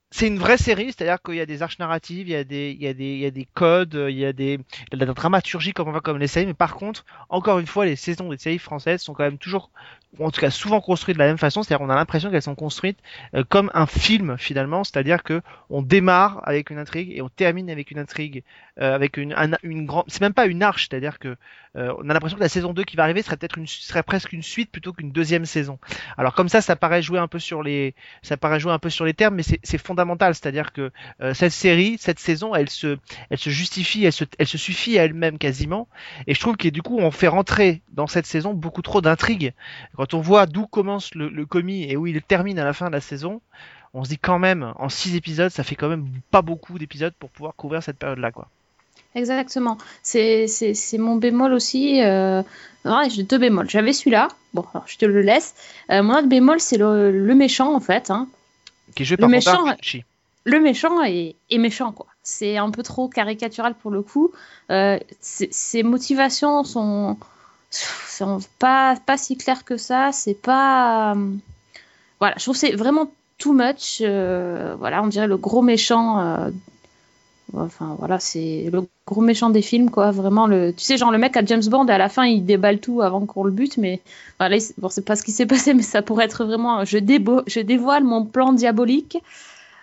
c'est 0.09 0.27
une 0.27 0.39
vraie 0.39 0.57
série, 0.57 0.85
c'est-à-dire 0.85 1.21
qu'il 1.21 1.35
y 1.35 1.41
a 1.41 1.45
des 1.45 1.61
arches 1.61 1.79
narratives, 1.79 2.27
il 2.27 2.31
y 2.31 2.35
a 2.35 2.43
des, 2.43 2.71
il 2.71 2.81
y 2.81 2.87
a 2.87 2.93
des, 2.93 3.13
il 3.13 3.19
y 3.19 3.25
a 3.25 3.31
des 3.31 3.45
codes, 3.45 4.05
il 4.09 4.17
y 4.17 4.25
a 4.25 4.31
des, 4.31 4.53
il 4.53 4.93
y 4.93 4.95
a 4.95 4.97
de 4.97 5.05
la 5.05 5.13
dramaturgie 5.13 5.73
comme 5.73 5.89
on 5.89 5.91
va 5.91 5.99
comme 5.99 6.17
les 6.17 6.27
séries, 6.27 6.45
mais 6.45 6.53
par 6.53 6.75
contre, 6.75 7.05
encore 7.29 7.59
une 7.59 7.67
fois, 7.67 7.85
les 7.85 7.97
saisons 7.97 8.29
des 8.29 8.37
séries 8.37 8.59
françaises 8.59 9.01
sont 9.01 9.13
quand 9.13 9.23
même 9.23 9.37
toujours, 9.37 9.69
en 10.19 10.31
tout 10.31 10.41
cas 10.41 10.49
souvent 10.49 10.81
construites 10.81 11.15
de 11.17 11.19
la 11.21 11.27
même 11.27 11.37
façon, 11.37 11.63
c'est-à-dire 11.63 11.85
on 11.85 11.89
a 11.89 11.95
l'impression 11.95 12.31
qu'elles 12.31 12.41
sont 12.41 12.55
construites 12.55 12.99
euh, 13.35 13.43
comme 13.47 13.69
un 13.73 13.85
film 13.85 14.37
finalement, 14.37 14.83
c'est-à-dire 14.83 15.21
que 15.23 15.41
on 15.69 15.81
démarre 15.81 16.41
avec 16.45 16.69
une 16.69 16.77
intrigue 16.79 17.11
et 17.11 17.21
on 17.21 17.29
termine 17.29 17.69
avec 17.69 17.91
une 17.91 17.99
intrigue, 17.99 18.43
euh, 18.79 18.95
avec 18.95 19.17
une, 19.17 19.33
un- 19.33 19.57
une 19.63 19.85
grande, 19.85 20.05
c'est 20.07 20.21
même 20.21 20.33
pas 20.33 20.45
une 20.47 20.63
arche, 20.63 20.87
c'est-à-dire 20.89 21.19
que 21.19 21.35
euh, 21.75 21.93
on 21.99 22.09
a 22.09 22.13
l'impression 22.13 22.37
que 22.37 22.43
la 22.43 22.49
saison 22.49 22.73
2 22.73 22.83
qui 22.83 22.95
va 22.95 23.03
arriver 23.03 23.21
serait 23.21 23.37
peut-être 23.37 23.57
une, 23.57 23.67
serait 23.67 24.01
presque 24.01 24.33
une 24.33 24.41
suite 24.41 24.71
plutôt 24.71 24.93
qu'une 24.93 25.11
deuxième 25.11 25.45
saison. 25.45 25.77
Alors 26.17 26.33
comme 26.33 26.49
ça, 26.49 26.61
ça 26.61 26.75
paraît 26.75 27.01
jouer 27.01 27.19
un 27.19 27.27
peu 27.27 27.37
sur 27.39 27.61
les, 27.61 27.93
ça 28.23 28.37
paraît 28.37 28.59
jouer 28.59 28.71
un 28.71 28.79
peu 28.79 28.89
sur 28.89 29.05
les 29.05 29.13
termes, 29.13 29.35
mais 29.35 29.43
c'est 29.43 29.59
c'est 29.63 29.77
fondamental, 29.77 30.33
c'est-à-dire 30.33 30.71
que 30.73 30.91
euh, 31.21 31.33
cette 31.33 31.51
série, 31.51 31.97
cette 31.99 32.19
saison, 32.19 32.55
elle 32.55 32.69
se, 32.69 32.97
elle 33.29 33.37
se 33.37 33.49
justifie, 33.49 34.05
elle 34.05 34.13
se, 34.13 34.23
elle 34.39 34.47
se 34.47 34.57
suffit 34.57 34.97
à 34.97 35.03
elle-même 35.05 35.37
quasiment, 35.37 35.87
et 36.25 36.33
je 36.33 36.39
trouve 36.39 36.57
que 36.57 36.69
du 36.69 36.81
coup, 36.81 36.97
on 36.99 37.11
fait 37.11 37.27
rentrer 37.27 37.81
dans 37.91 38.07
cette 38.07 38.25
saison 38.25 38.53
beaucoup 38.53 38.81
trop 38.81 39.01
d'intrigues. 39.01 39.53
Quand 39.97 40.13
on 40.13 40.21
voit 40.21 40.45
d'où 40.45 40.67
commence 40.67 41.13
le, 41.15 41.27
le 41.27 41.45
commis 41.45 41.83
et 41.83 41.97
où 41.97 42.07
il 42.07 42.21
termine 42.21 42.59
à 42.59 42.63
la 42.63 42.73
fin 42.73 42.87
de 42.87 42.93
la 42.93 43.01
saison, 43.01 43.41
on 43.93 44.03
se 44.03 44.09
dit 44.09 44.19
quand 44.19 44.39
même, 44.39 44.73
en 44.77 44.89
six 44.89 45.15
épisodes, 45.15 45.49
ça 45.49 45.63
fait 45.63 45.75
quand 45.75 45.89
même 45.89 46.07
pas 46.31 46.41
beaucoup 46.41 46.77
d'épisodes 46.77 47.13
pour 47.19 47.29
pouvoir 47.29 47.55
couvrir 47.55 47.81
cette 47.81 47.97
période-là, 47.97 48.31
quoi. 48.31 48.47
Exactement. 49.15 49.77
C'est 50.03 50.47
mon 50.99 51.15
bémol 51.15 51.53
aussi. 51.53 52.03
Euh... 52.03 52.43
j'ai 53.09 53.23
deux 53.23 53.39
bémols. 53.39 53.69
J'avais 53.69 53.93
celui-là. 53.93 54.27
Bon, 54.53 54.65
alors 54.73 54.87
je 54.87 54.97
te 54.97 55.05
le 55.05 55.21
laisse. 55.21 55.55
Euh, 55.89 56.03
mon 56.03 56.13
autre 56.13 56.27
bémol, 56.27 56.59
c'est 56.59 56.77
le, 56.77 57.11
le 57.11 57.35
méchant, 57.35 57.73
en 57.73 57.79
fait. 57.79 58.11
Hein. 58.11 58.27
Qui 58.95 59.03
est 59.03 59.05
joué 59.05 59.17
Le 59.17 59.21
par 59.21 59.29
méchant, 59.29 59.65
ouais. 59.65 59.75
Ficci. 59.81 60.03
Le 60.43 60.59
méchant 60.59 61.03
est, 61.03 61.35
est 61.49 61.57
méchant, 61.57 61.91
quoi. 61.91 62.05
C'est 62.21 62.57
un 62.57 62.69
peu 62.69 62.83
trop 62.83 63.07
caricatural 63.07 63.73
pour 63.73 63.89
le 63.89 64.01
coup. 64.01 64.31
Euh, 64.69 64.99
ses 65.19 65.81
motivations 65.83 66.63
sont, 66.63 67.17
c'est 67.69 68.25
pas, 68.59 68.95
pas 69.05 69.17
si 69.17 69.37
clair 69.37 69.63
que 69.65 69.77
ça. 69.77 70.11
C'est 70.11 70.33
pas. 70.41 71.13
euh, 71.15 71.31
Voilà, 72.19 72.35
je 72.37 72.43
trouve 72.43 72.55
c'est 72.57 72.75
vraiment 72.75 73.11
too 73.37 73.53
much. 73.53 73.99
euh, 74.01 74.75
voilà, 74.79 75.03
on 75.03 75.07
dirait 75.07 75.27
le 75.27 75.37
gros 75.37 75.61
méchant. 75.61 76.19
euh, 76.19 76.51
Enfin, 77.53 77.95
voilà, 77.97 78.19
c'est 78.19 78.69
le 78.73 78.87
gros 79.05 79.21
méchant 79.21 79.49
des 79.49 79.61
films, 79.61 79.89
quoi. 79.89 80.11
Vraiment, 80.11 80.47
le... 80.47 80.73
tu 80.73 80.83
sais, 80.83 80.97
genre 80.97 81.11
le 81.11 81.17
mec 81.17 81.37
à 81.37 81.45
James 81.45 81.63
Bond, 81.65 81.85
à 81.87 81.97
la 81.97 82.09
fin, 82.09 82.25
il 82.25 82.45
déballe 82.45 82.79
tout 82.79 83.01
avant 83.01 83.25
qu'on 83.25 83.43
le 83.45 83.51
bute, 83.51 83.77
mais 83.77 84.01
voilà, 84.37 84.57
il- 84.57 84.73
bon, 84.77 84.89
c'est 84.89 85.05
pas 85.05 85.15
ce 85.15 85.23
qui 85.23 85.31
s'est 85.31 85.45
passé, 85.55 85.73
mais 85.73 85.81
ça 85.81 86.01
pourrait 86.01 86.25
être 86.25 86.43
vraiment. 86.45 86.83
Je, 86.83 86.97
débo... 86.97 87.41
je 87.47 87.61
dévoile 87.61 88.03
mon 88.03 88.25
plan 88.25 88.51
diabolique. 88.51 89.17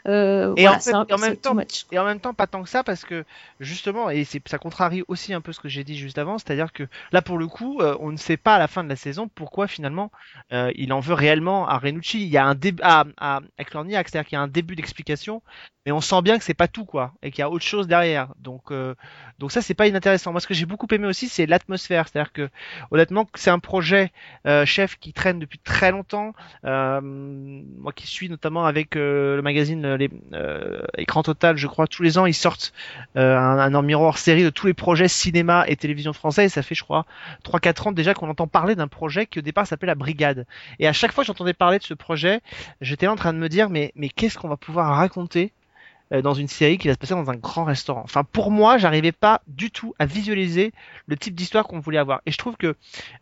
Euh, 0.07 0.53
Et 0.57 0.63
voilà, 0.63 0.77
en 0.77 0.81
fait- 0.81 0.81
c'est 0.81 0.95
un- 0.95 1.07
et 1.09 1.15
en 1.15 1.19
même 1.19 1.37
temps- 1.37 1.55
much. 1.55 1.87
Et 1.91 1.99
en 1.99 2.05
même 2.05 2.21
temps, 2.21 2.35
pas 2.35 2.47
tant 2.47 2.63
que 2.63 2.69
ça, 2.69 2.85
parce 2.85 3.05
que 3.05 3.25
justement, 3.61 4.11
et 4.11 4.25
ça 4.25 4.59
contrarie 4.59 5.03
aussi 5.09 5.33
un 5.33 5.41
peu 5.41 5.53
ce 5.53 5.61
que 5.61 5.69
j'ai 5.69 5.83
dit 5.85 5.97
juste 5.97 6.19
avant, 6.19 6.37
c'est-à-dire 6.39 6.73
que 6.73 6.85
là, 7.13 7.23
pour 7.23 7.39
le 7.39 7.47
coup, 7.47 7.81
euh, 7.81 7.97
on 8.01 8.13
ne 8.13 8.17
sait 8.17 8.37
pas 8.37 8.57
à 8.57 8.59
la 8.59 8.69
fin 8.69 8.85
de 8.85 8.89
la 8.89 8.97
saison 8.97 9.29
pourquoi 9.35 9.67
finalement 9.67 10.11
euh, 10.53 10.71
il 10.77 10.93
en 10.93 11.01
veut 11.01 11.15
réellement 11.15 11.67
à 11.69 11.79
Renucci. 11.79 12.23
Il 12.23 12.29
y 12.29 12.37
a 12.37 12.45
un 12.45 12.55
début 12.55 12.83
à, 12.83 13.05
à, 13.17 13.41
à 13.59 13.65
Clorniac, 13.65 14.09
c'est-à-dire 14.09 14.29
qu'il 14.29 14.37
y 14.37 14.39
a 14.39 14.43
un 14.43 14.49
début 14.49 14.77
d'explication, 14.77 15.43
mais 15.87 15.93
on 15.93 16.01
sent 16.01 16.21
bien 16.23 16.39
que 16.39 16.45
c'est 16.45 16.55
pas 16.55 16.69
tout, 16.69 16.85
quoi, 16.85 17.13
et 17.23 17.31
qu'il 17.31 17.41
y 17.41 17.43
a 17.43 17.51
autre 17.51 17.65
chose 17.65 17.87
derrière. 17.87 18.29
Donc, 18.39 18.71
euh, 18.73 18.95
donc 19.39 19.53
ça, 19.53 19.63
c'est 19.63 19.75
pas 19.75 19.87
inintéressant. 19.87 20.33
Moi, 20.33 20.41
ce 20.41 20.47
que 20.47 20.55
j'ai 20.55 20.67
beaucoup 20.67 20.87
aimé 20.93 21.07
aussi, 21.07 21.29
c'est 21.29 21.47
l'atmosphère, 21.47 22.09
c'est-à-dire 22.09 22.33
que 22.33 22.49
honnêtement, 22.91 23.27
c'est 23.35 23.51
un 23.51 23.59
projet 23.59 24.13
euh, 24.47 24.65
chef 24.67 24.99
qui 24.99 25.13
traîne 25.13 25.39
depuis 25.39 25.59
très 25.59 25.91
longtemps. 25.91 26.33
Moi, 26.63 27.93
qui 27.95 28.07
suis 28.07 28.29
notamment 28.29 28.65
avec 28.67 28.95
le 28.95 29.41
magazine 29.43 29.94
les, 29.97 30.11
euh, 30.33 30.83
Écran 30.97 31.23
Total, 31.23 31.57
je 31.57 31.67
crois, 31.67 31.87
tous 31.87 32.03
les 32.03 32.19
ans, 32.19 32.27
ils 32.27 32.35
sortent 32.35 32.73
euh, 33.17 33.37
un, 33.37 33.75
hors 33.95 34.19
série 34.19 34.45
de 34.45 34.51
tous 34.51 34.67
les 34.67 34.75
projets 34.75 35.09
cinéma 35.09 35.65
et 35.69 35.77
télévision 35.77 36.13
français. 36.13 36.47
Et 36.47 36.49
ça 36.49 36.63
fait, 36.63 36.75
je 36.75 36.83
crois, 36.83 37.07
3-4 37.45 37.89
ans 37.89 37.93
déjà 37.93 38.15
qu'on 38.15 38.29
entend 38.29 38.47
parler 38.47 38.75
d'un 38.75 38.89
projet 38.89 39.27
qui 39.27 39.39
au 39.39 39.43
départ 39.43 39.67
s'appelait 39.67 39.87
La 39.87 39.95
Brigade. 39.95 40.47
Et 40.79 40.89
à 40.89 40.93
chaque 40.93 41.13
fois 41.13 41.25
que 41.25 41.27
j'entendais 41.27 41.55
parler 41.55 41.79
de 41.79 41.85
ce 41.85 41.95
projet, 41.95 42.41
j'étais 42.81 43.07
en 43.07 43.17
train 43.17 43.33
de 43.33 43.39
me 43.39 43.49
dire, 43.49 43.71
mais, 43.71 43.93
mais 43.97 44.09
qu'est-ce 44.09 44.39
qu'on 44.39 44.49
va 44.49 44.57
pouvoir 44.57 44.97
raconter 44.97 45.45
euh, 45.45 45.64
dans 46.11 46.35
une 46.35 46.49
série 46.49 46.79
qui 46.79 46.89
va 46.89 46.95
se 46.95 46.99
passer 46.99 47.15
dans 47.15 47.31
un 47.31 47.37
grand 47.37 47.65
restaurant. 47.65 48.03
Enfin, 48.05 48.25
pour 48.25 48.51
moi, 48.51 48.79
j'arrivais 48.79 49.13
pas 49.13 49.41
du 49.47 49.71
tout 49.71 49.95
à 49.99 50.07
visualiser 50.07 50.73
le 51.07 51.17
type 51.17 51.35
d'histoire 51.35 51.67
qu'on 51.67 51.81
voulait 51.81 51.99
avoir. 51.99 52.21
Et 52.27 52.31
je 52.31 52.39
trouve 52.39 52.57
que 52.57 52.77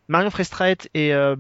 Marion 0.08 0.30
Frestraet 0.30 0.78
et, 0.94 1.14
euh, 1.14 1.36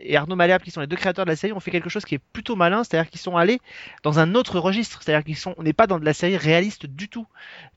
et 0.00 0.16
Arnaud 0.16 0.36
Malherbe, 0.36 0.62
qui 0.62 0.70
sont 0.70 0.80
les 0.80 0.86
deux 0.86 0.96
créateurs 0.96 1.24
de 1.24 1.30
la 1.30 1.36
série, 1.36 1.52
ont 1.52 1.60
fait 1.60 1.70
quelque 1.70 1.88
chose 1.88 2.04
qui 2.04 2.14
est 2.16 2.20
plutôt 2.32 2.56
malin, 2.56 2.84
c'est-à-dire 2.84 3.10
qu'ils 3.10 3.20
sont 3.20 3.36
allés 3.36 3.60
dans 4.02 4.18
un 4.18 4.34
autre 4.34 4.60
registre, 4.60 5.02
c'est-à-dire 5.02 5.24
qu'ils 5.24 5.36
sont, 5.36 5.54
on 5.56 5.62
n'est 5.62 5.72
pas 5.72 5.86
dans 5.86 5.98
de 5.98 6.04
la 6.04 6.12
série 6.12 6.36
réaliste 6.36 6.86
du 6.86 7.08
tout. 7.08 7.26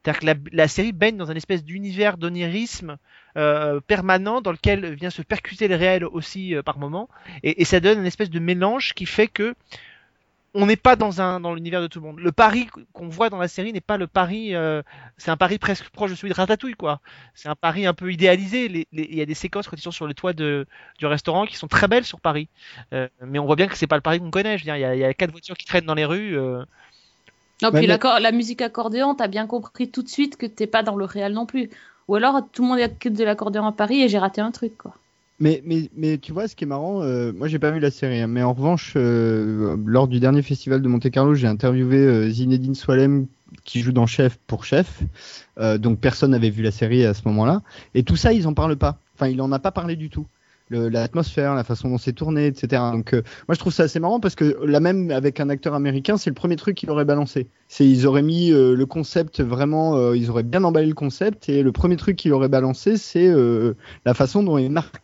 C'est-à-dire 0.03 0.19
que 0.19 0.25
la, 0.25 0.33
la 0.51 0.67
série 0.67 0.91
baigne 0.91 1.17
dans 1.17 1.31
un 1.31 1.35
espèce 1.35 1.63
d'univers 1.63 2.17
d'onirisme 2.17 2.97
euh, 3.37 3.79
permanent 3.79 4.41
dans 4.41 4.51
lequel 4.51 4.93
vient 4.95 5.09
se 5.09 5.21
percuter 5.21 5.67
le 5.67 5.75
réel 5.75 6.03
aussi 6.05 6.55
euh, 6.55 6.63
par 6.63 6.79
moment, 6.79 7.09
et, 7.43 7.61
et 7.61 7.65
ça 7.65 7.79
donne 7.79 7.99
une 7.99 8.05
espèce 8.05 8.29
de 8.29 8.39
mélange 8.39 8.93
qui 8.93 9.05
fait 9.05 9.27
que 9.27 9.55
on 10.55 10.65
n'est 10.65 10.75
pas 10.75 10.95
dans 10.95 11.21
un 11.21 11.39
dans 11.39 11.53
l'univers 11.53 11.81
de 11.81 11.87
tout 11.87 11.99
le 11.99 12.05
monde. 12.07 12.19
Le 12.19 12.31
Paris 12.31 12.67
qu'on 12.93 13.07
voit 13.07 13.29
dans 13.29 13.37
la 13.37 13.47
série 13.47 13.71
n'est 13.73 13.81
pas 13.81 13.97
le 13.97 14.07
Paris, 14.07 14.55
euh, 14.55 14.81
c'est 15.17 15.29
un 15.31 15.37
Paris 15.37 15.59
presque 15.59 15.89
proche 15.89 16.09
de 16.11 16.15
celui 16.15 16.29
de 16.29 16.35
Ratatouille, 16.35 16.73
quoi. 16.73 16.99
C'est 17.35 17.49
un 17.49 17.55
Paris 17.55 17.85
un 17.85 17.93
peu 17.93 18.11
idéalisé. 18.11 18.67
Les- 18.67 18.87
les- 18.91 19.07
Il 19.11 19.17
y 19.17 19.21
a 19.21 19.25
des 19.25 19.33
séquences 19.35 19.67
quand 19.67 19.77
ils 19.77 19.81
sont 19.81 19.91
sur 19.91 20.07
le 20.07 20.13
toit 20.13 20.33
de, 20.33 20.65
du 20.97 21.05
restaurant 21.05 21.45
qui 21.45 21.55
sont 21.55 21.67
très 21.67 21.87
belles 21.87 22.05
sur 22.05 22.19
Paris, 22.19 22.47
Euh, 22.93 23.07
mais 23.25 23.37
on 23.39 23.45
voit 23.45 23.55
bien 23.55 23.67
que 23.67 23.77
c'est 23.77 23.87
pas 23.87 23.95
le 23.95 24.01
Paris 24.01 24.19
qu'on 24.19 24.31
connaît. 24.31 24.57
Je 24.57 24.63
veux 24.63 24.65
dire, 24.71 24.75
il 24.77 24.81
y 24.81 24.85
a, 24.85 24.95
il 24.95 24.99
y 24.99 25.03
a 25.05 25.13
quatre 25.13 25.31
voitures 25.31 25.55
qui 25.57 25.65
traînent 25.65 25.85
dans 25.85 25.93
les 25.95 26.05
rues. 26.05 26.37
euh, 26.37 26.63
Non, 27.61 27.71
puis 27.71 27.87
mais- 27.87 27.97
la 28.19 28.31
musique 28.31 28.61
accordéon, 28.61 29.15
t'as 29.15 29.27
bien 29.27 29.45
compris 29.47 29.89
tout 29.91 30.01
de 30.03 30.07
suite 30.09 30.37
que 30.37 30.45
t'es 30.45 30.67
pas 30.67 30.81
dans 30.83 30.95
le 30.95 31.05
réel 31.05 31.33
non 31.33 31.45
plus. 31.45 31.69
Ou 32.07 32.15
alors 32.15 32.41
tout 32.51 32.63
le 32.63 32.69
monde 32.69 32.79
a 32.79 32.89
que 32.89 33.07
de 33.09 33.23
l'accordéon 33.23 33.65
à 33.67 33.71
Paris 33.71 34.01
et 34.01 34.07
j'ai 34.09 34.17
raté 34.17 34.41
un 34.41 34.51
truc, 34.51 34.75
quoi. 34.77 34.95
Mais, 35.41 35.61
mais, 35.65 35.89
mais 35.95 36.17
tu 36.17 36.33
vois, 36.33 36.49
ce 36.49 36.55
qui 36.55 36.65
est 36.65 36.67
marrant, 36.67 37.01
euh, 37.01 37.31
moi 37.31 37.47
j'ai 37.47 37.59
pas 37.59 37.71
vu 37.71 37.79
la 37.79 37.91
série, 37.91 38.19
hein, 38.19 38.27
mais 38.27 38.43
en 38.43 38.51
revanche, 38.51 38.93
euh, 38.97 39.77
lors 39.85 40.09
du 40.09 40.19
dernier 40.19 40.41
festival 40.41 40.81
de 40.81 40.87
Monte 40.89 41.09
Carlo, 41.09 41.33
j'ai 41.33 41.47
interviewé 41.47 41.97
euh, 41.97 42.29
Zinedine 42.29 42.75
Soilem 42.75 43.27
qui 43.63 43.81
joue 43.81 43.91
dans 43.91 44.05
Chef 44.05 44.37
pour 44.47 44.65
Chef, 44.65 45.01
euh, 45.59 45.77
donc 45.77 45.99
personne 45.99 46.31
n'avait 46.31 46.49
vu 46.49 46.61
la 46.61 46.71
série 46.71 47.05
à 47.05 47.13
ce 47.13 47.21
moment-là, 47.25 47.61
et 47.93 48.03
tout 48.03 48.15
ça, 48.15 48.33
ils 48.33 48.47
en 48.47 48.53
parlent 48.53 48.75
pas. 48.75 48.99
Enfin, 49.15 49.27
il 49.27 49.41
en 49.41 49.51
a 49.51 49.59
pas 49.59 49.71
parlé 49.71 49.95
du 49.95 50.09
tout. 50.09 50.27
L'atmosphère, 50.71 51.55
la 51.55 51.63
façon 51.63 51.89
dont 51.89 51.97
c'est 51.97 52.13
tourné, 52.13 52.45
etc. 52.45 52.83
Donc, 52.93 53.13
euh, 53.13 53.23
moi 53.47 53.55
je 53.55 53.59
trouve 53.59 53.73
ça 53.73 53.83
assez 53.83 53.99
marrant 53.99 54.19
parce 54.19 54.35
que 54.35 54.55
là 54.63 54.79
même 54.79 55.09
avec 55.09 55.39
un 55.39 55.49
acteur 55.49 55.73
américain, 55.73 56.15
c'est 56.17 56.29
le 56.29 56.35
premier 56.35 56.57
truc 56.57 56.77
qu'il 56.77 56.91
aurait 56.91 57.05
balancé. 57.05 57.47
C'est 57.67 57.87
ils 57.89 58.05
auraient 58.05 58.21
mis 58.21 58.51
euh, 58.51 58.75
le 58.75 58.85
concept 58.85 59.41
vraiment, 59.41 60.13
ils 60.13 60.29
auraient 60.29 60.43
bien 60.43 60.63
emballé 60.63 60.85
le 60.85 60.93
concept 60.93 61.49
et 61.49 61.63
le 61.63 61.71
premier 61.71 61.95
truc 61.95 62.17
qu'il 62.17 62.33
aurait 62.33 62.49
balancé, 62.49 62.97
c'est 62.97 63.33
la 64.05 64.13
façon 64.13 64.43
dont 64.43 64.59
est 64.59 64.69
marqué 64.69 64.99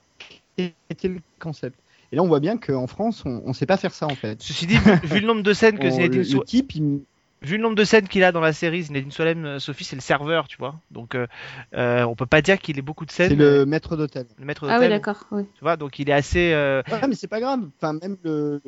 était 0.58 1.08
le 1.08 1.20
concept. 1.39 1.80
Et 2.12 2.16
là, 2.16 2.24
on 2.24 2.28
voit 2.28 2.39
bien 2.39 2.58
qu'en 2.58 2.88
France, 2.88 3.24
on 3.26 3.47
ne 3.47 3.53
sait 3.53 3.66
pas 3.66 3.78
faire 3.78 3.93
ça 3.93 4.06
en 4.06 4.16
fait. 4.16 4.41
Ceci 4.41 4.68
dit, 4.68 4.78
vu, 5.03 5.20
le 5.20 5.28
nombre 5.28 5.43
de 5.43 5.53
scènes 5.53 5.80
que 5.80 5.89
Zinedine 5.89 6.24
So- 6.24 6.43
type, 6.43 6.76
il- 6.76 7.01
vu 7.41 7.58
le 7.58 7.64
nombre 7.64 7.76
de 7.76 7.84
scènes 7.84 8.08
qu'il 8.08 8.24
a 8.24 8.32
dans 8.32 8.39
la 8.41 8.53
série, 8.53 8.84
Zinedine 8.84 9.12
Solem, 9.12 9.45
euh, 9.45 9.60
Sophie, 9.60 9.84
c'est 9.84 9.95
le 9.95 10.01
serveur, 10.01 10.47
tu 10.47 10.58
vois. 10.58 10.76
Donc, 10.91 11.16
euh, 11.16 11.28
euh, 11.76 12.03
on 12.03 12.16
peut 12.16 12.26
pas 12.26 12.41
dire 12.41 12.60
qu'il 12.60 12.78
ait 12.80 12.82
beaucoup 12.84 13.06
de 13.06 13.12
scènes. 13.12 13.30
c'est 13.30 13.36
le 13.36 13.66
maître 13.66 13.95
d'hôtel. 13.97 14.26
le 14.39 14.45
maître 14.45 14.64
Ah 14.64 14.74
oui, 14.80 14.86
d'hôtel, 14.86 14.89
d'accord. 14.91 15.26
Oui. 15.32 15.43
tu 15.56 15.62
vois. 15.62 15.78
Donc, 15.78 15.99
il 15.99 16.10
est 16.10 16.14
assez. 16.14 16.53
euh, 16.53 16.82
Ouais, 16.91 17.08
mais 17.08 17.16
c'est 17.16 17.28
pas 17.28 17.39
grave. 17.39 17.68
Enfin, 17.78 17.93
même 18.01 18.18
le. 18.24 18.62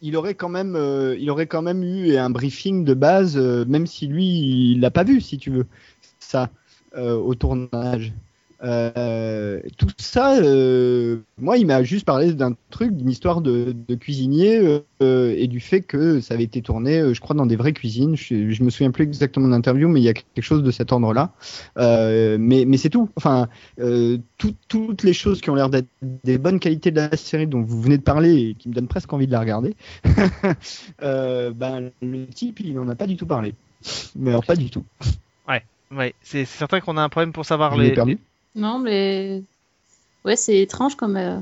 Il 0.00 0.16
aurait 0.16 0.34
quand 0.34 0.48
même, 0.48 0.76
euh, 0.76 1.16
il 1.18 1.28
aurait 1.28 1.48
quand 1.48 1.62
même 1.62 1.82
eu 1.82 2.16
un 2.16 2.30
briefing 2.30 2.84
de 2.84 2.94
base, 2.94 3.36
euh, 3.36 3.64
même 3.66 3.86
si 3.86 4.06
lui, 4.06 4.72
il 4.72 4.80
l'a 4.80 4.92
pas 4.92 5.02
vu, 5.02 5.20
si 5.20 5.38
tu 5.38 5.50
veux, 5.50 5.66
ça, 6.20 6.50
euh, 6.96 7.14
au 7.16 7.34
tournage. 7.34 8.12
Euh, 8.64 9.60
tout 9.76 9.86
ça, 9.98 10.36
euh, 10.38 11.18
moi, 11.38 11.58
il 11.58 11.66
m'a 11.66 11.82
juste 11.84 12.04
parlé 12.04 12.32
d'un 12.34 12.56
truc, 12.70 12.96
d'une 12.96 13.08
histoire 13.08 13.40
de, 13.40 13.74
de 13.86 13.94
cuisinier 13.94 14.82
euh, 15.02 15.34
et 15.36 15.46
du 15.46 15.60
fait 15.60 15.80
que 15.82 16.20
ça 16.20 16.34
avait 16.34 16.42
été 16.44 16.60
tourné, 16.60 16.98
euh, 16.98 17.14
je 17.14 17.20
crois, 17.20 17.36
dans 17.36 17.46
des 17.46 17.54
vraies 17.56 17.72
cuisines. 17.72 18.16
Je, 18.16 18.50
je 18.50 18.62
me 18.64 18.70
souviens 18.70 18.90
plus 18.90 19.04
exactement 19.04 19.46
de 19.46 19.52
l'interview, 19.52 19.88
mais 19.88 20.00
il 20.00 20.04
y 20.04 20.08
a 20.08 20.14
quelque 20.14 20.42
chose 20.44 20.62
de 20.64 20.70
cet 20.72 20.90
ordre-là. 20.90 21.32
Euh, 21.78 22.36
mais 22.40 22.64
mais 22.66 22.76
c'est 22.78 22.90
tout. 22.90 23.08
Enfin, 23.16 23.48
euh, 23.78 24.18
tout- 24.38 24.56
toutes 24.68 25.04
les 25.04 25.12
choses 25.12 25.40
qui 25.40 25.50
ont 25.50 25.54
l'air 25.54 25.70
d'être 25.70 25.88
des 26.24 26.38
bonnes 26.38 26.58
qualités 26.58 26.90
de 26.90 26.96
la 26.96 27.16
série 27.16 27.46
dont 27.46 27.62
vous 27.62 27.80
venez 27.80 27.98
de 27.98 28.02
parler 28.02 28.34
et 28.50 28.54
qui 28.54 28.68
me 28.68 28.74
donnent 28.74 28.88
presque 28.88 29.12
envie 29.12 29.26
de 29.28 29.32
la 29.32 29.40
regarder, 29.40 29.76
euh, 31.02 31.52
ben, 31.52 31.90
le 32.02 32.26
type, 32.26 32.60
il 32.60 32.78
en 32.78 32.88
a 32.88 32.94
pas 32.96 33.06
du 33.06 33.16
tout 33.16 33.26
parlé. 33.26 33.54
Mais 34.16 34.30
alors, 34.30 34.44
pas 34.44 34.56
du 34.56 34.70
tout. 34.70 34.84
Ouais, 35.90 36.14
c'est 36.22 36.44
c'est 36.44 36.58
certain 36.58 36.80
qu'on 36.80 36.96
a 36.98 37.02
un 37.02 37.08
problème 37.08 37.32
pour 37.32 37.46
savoir 37.46 37.76
les. 37.76 37.90
Non, 38.58 38.78
mais. 38.78 39.42
Ouais, 40.24 40.36
c'est 40.36 40.58
étrange 40.58 40.96
comme. 40.96 41.16
euh, 41.16 41.38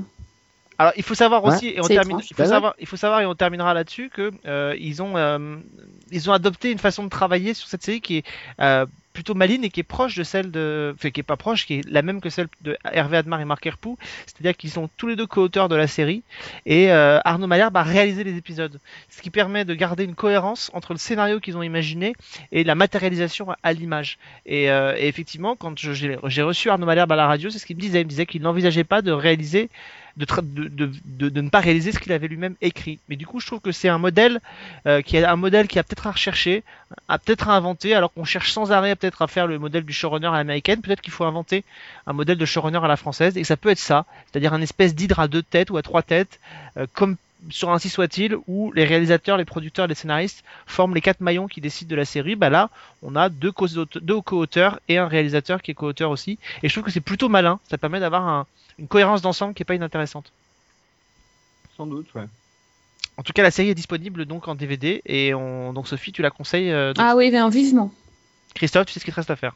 Alors, 0.77 0.93
il 0.95 1.03
faut 1.03 1.15
savoir 1.15 1.43
Ouais, 1.43 1.55
aussi, 1.55 1.69
et 1.69 1.81
on 1.81 1.87
termine, 1.87 2.19
il 2.19 2.35
faut 2.35 2.43
ouais. 2.43 2.47
savoir, 2.47 2.75
il 2.79 2.85
faut 2.87 2.95
savoir, 2.97 3.21
et 3.21 3.25
on 3.25 3.35
terminera 3.35 3.73
là-dessus 3.73 4.09
que 4.09 4.31
euh, 4.45 4.75
ils 4.79 5.01
ont, 5.01 5.17
euh, 5.17 5.57
ils 6.11 6.29
ont 6.29 6.33
adopté 6.33 6.71
une 6.71 6.77
façon 6.77 7.03
de 7.03 7.09
travailler 7.09 7.53
sur 7.55 7.67
cette 7.67 7.83
série 7.83 8.01
qui 8.01 8.17
est 8.17 8.25
euh, 8.61 8.85
plutôt 9.17 9.33
maligne 9.33 9.63
et 9.63 9.71
qui 9.71 9.79
est 9.79 9.83
proche 9.97 10.15
de 10.15 10.23
celle 10.23 10.51
de, 10.51 10.93
enfin 10.93 11.09
qui 11.09 11.21
est 11.21 11.23
pas 11.23 11.37
proche, 11.37 11.65
qui 11.65 11.79
est 11.79 11.89
la 11.89 12.03
même 12.03 12.21
que 12.21 12.29
celle 12.29 12.49
de 12.61 12.77
Hervé 12.91 13.17
Admar 13.17 13.41
et 13.41 13.45
Marc 13.45 13.65
Herpoux, 13.65 13.97
c'est-à-dire 14.27 14.55
qu'ils 14.55 14.69
sont 14.69 14.91
tous 14.95 15.07
les 15.07 15.15
deux 15.15 15.25
co-auteurs 15.25 15.69
de 15.69 15.75
la 15.75 15.87
série. 15.87 16.21
Et 16.67 16.91
euh, 16.91 17.19
Arnaud 17.25 17.47
Malherbe 17.47 17.75
a 17.77 17.81
réalisé 17.81 18.23
les 18.23 18.37
épisodes, 18.37 18.79
ce 19.09 19.23
qui 19.23 19.31
permet 19.31 19.65
de 19.65 19.73
garder 19.73 20.03
une 20.03 20.13
cohérence 20.13 20.69
entre 20.75 20.93
le 20.93 20.99
scénario 20.99 21.39
qu'ils 21.39 21.57
ont 21.57 21.63
imaginé 21.63 22.13
et 22.51 22.63
la 22.63 22.75
matérialisation 22.75 23.47
à, 23.63 23.73
l'image. 23.73 24.19
Et, 24.45 24.69
euh, 24.69 24.95
et 24.95 25.07
effectivement, 25.07 25.55
quand 25.55 25.79
j'ai 25.79 26.19
j'ai 26.23 26.41
reçu 26.43 26.69
Arnaud 26.69 26.85
Malherbe 26.85 27.11
à 27.11 27.15
la 27.15 27.25
radio, 27.25 27.49
c'est 27.49 27.57
ce 27.57 27.65
qu'il 27.65 27.75
me 27.75 27.81
disait, 27.81 28.01
il 28.01 28.05
me 28.05 28.09
disait 28.09 28.27
qu'il 28.27 28.43
n'envisageait 28.43 28.83
pas 28.83 29.01
de 29.01 29.11
réaliser 29.11 29.71
de, 30.17 30.25
de, 30.41 30.91
de, 31.05 31.29
de, 31.29 31.41
ne 31.41 31.49
pas 31.49 31.59
réaliser 31.59 31.91
ce 31.91 31.99
qu'il 31.99 32.11
avait 32.11 32.27
lui-même 32.27 32.55
écrit. 32.61 32.99
Mais 33.07 33.15
du 33.15 33.25
coup, 33.27 33.39
je 33.39 33.45
trouve 33.45 33.59
que 33.59 33.71
c'est 33.71 33.87
un 33.87 33.99
modèle 33.99 34.39
euh, 34.87 35.01
qui 35.01 35.15
est 35.15 35.23
un 35.23 35.35
modèle 35.35 35.67
qui 35.67 35.77
a 35.77 35.83
peut-être 35.83 36.07
à 36.07 36.11
rechercher, 36.11 36.63
a 37.07 37.19
peut-être 37.19 37.49
à 37.49 37.55
inventer, 37.55 37.93
alors 37.93 38.11
qu'on 38.11 38.25
cherche 38.25 38.51
sans 38.51 38.71
arrêt 38.71 38.95
peut-être 38.95 39.21
à 39.21 39.27
faire 39.27 39.47
le 39.47 39.59
modèle 39.59 39.83
du 39.83 39.93
showrunner 39.93 40.27
à 40.27 40.33
l'américaine. 40.33 40.81
Peut-être 40.81 41.01
qu'il 41.01 41.13
faut 41.13 41.23
inventer 41.23 41.63
un 42.07 42.13
modèle 42.13 42.37
de 42.37 42.45
showrunner 42.45 42.79
à 42.83 42.87
la 42.87 42.97
française, 42.97 43.37
et 43.37 43.43
ça 43.43 43.57
peut 43.57 43.69
être 43.69 43.79
ça, 43.79 44.05
c'est-à-dire 44.25 44.53
un 44.53 44.61
espèce 44.61 44.95
d'hydre 44.95 45.19
à 45.19 45.27
deux 45.27 45.43
têtes 45.43 45.69
ou 45.69 45.77
à 45.77 45.83
trois 45.83 46.01
têtes, 46.01 46.39
euh, 46.77 46.87
comme 46.93 47.15
sur 47.49 47.69
ainsi 47.71 47.89
soit-il, 47.89 48.35
où 48.47 48.71
les 48.73 48.83
réalisateurs, 48.83 49.37
les 49.37 49.45
producteurs, 49.45 49.87
les 49.87 49.95
scénaristes 49.95 50.43
forment 50.65 50.95
les 50.95 51.01
quatre 51.01 51.21
maillons 51.21 51.47
qui 51.47 51.61
décident 51.61 51.89
de 51.89 51.95
la 51.95 52.05
série. 52.05 52.35
Bah 52.35 52.49
là, 52.49 52.69
on 53.03 53.15
a 53.15 53.29
deux 53.29 53.51
co- 53.51 53.67
deux 53.67 54.21
co-auteurs 54.21 54.79
et 54.89 54.97
un 54.97 55.07
réalisateur 55.07 55.61
qui 55.61 55.71
est 55.71 55.73
co-auteur 55.75 56.09
aussi. 56.11 56.39
Et 56.63 56.67
je 56.69 56.73
trouve 56.73 56.83
que 56.83 56.91
c'est 56.91 56.99
plutôt 57.01 57.29
malin. 57.29 57.59
Ça 57.69 57.77
permet 57.77 57.99
d'avoir 57.99 58.27
un, 58.27 58.45
une 58.79 58.87
cohérence 58.87 59.21
d'ensemble 59.21 59.53
qui 59.53 59.61
est 59.63 59.65
pas 59.65 59.75
inintéressante. 59.75 60.31
Sans 61.75 61.85
doute, 61.87 62.07
ouais. 62.15 62.25
En 63.17 63.23
tout 63.23 63.33
cas, 63.33 63.43
la 63.43 63.51
série 63.51 63.69
est 63.69 63.75
disponible 63.75 64.25
donc 64.25 64.47
en 64.47 64.55
DVD 64.55 65.01
et 65.05 65.33
on... 65.33 65.73
donc 65.73 65.87
Sophie, 65.87 66.11
tu 66.11 66.21
la 66.21 66.29
conseilles. 66.31 66.71
euh, 66.71 66.93
donc- 66.93 67.05
Ah 67.07 67.15
oui, 67.15 67.31
ben, 67.31 67.49
vivement. 67.49 67.91
Christophe, 68.55 68.87
tu 68.87 68.93
sais 68.93 68.99
ce 68.99 69.05
qu'il 69.05 69.13
te 69.13 69.19
reste 69.19 69.31
à 69.31 69.35
faire? 69.35 69.55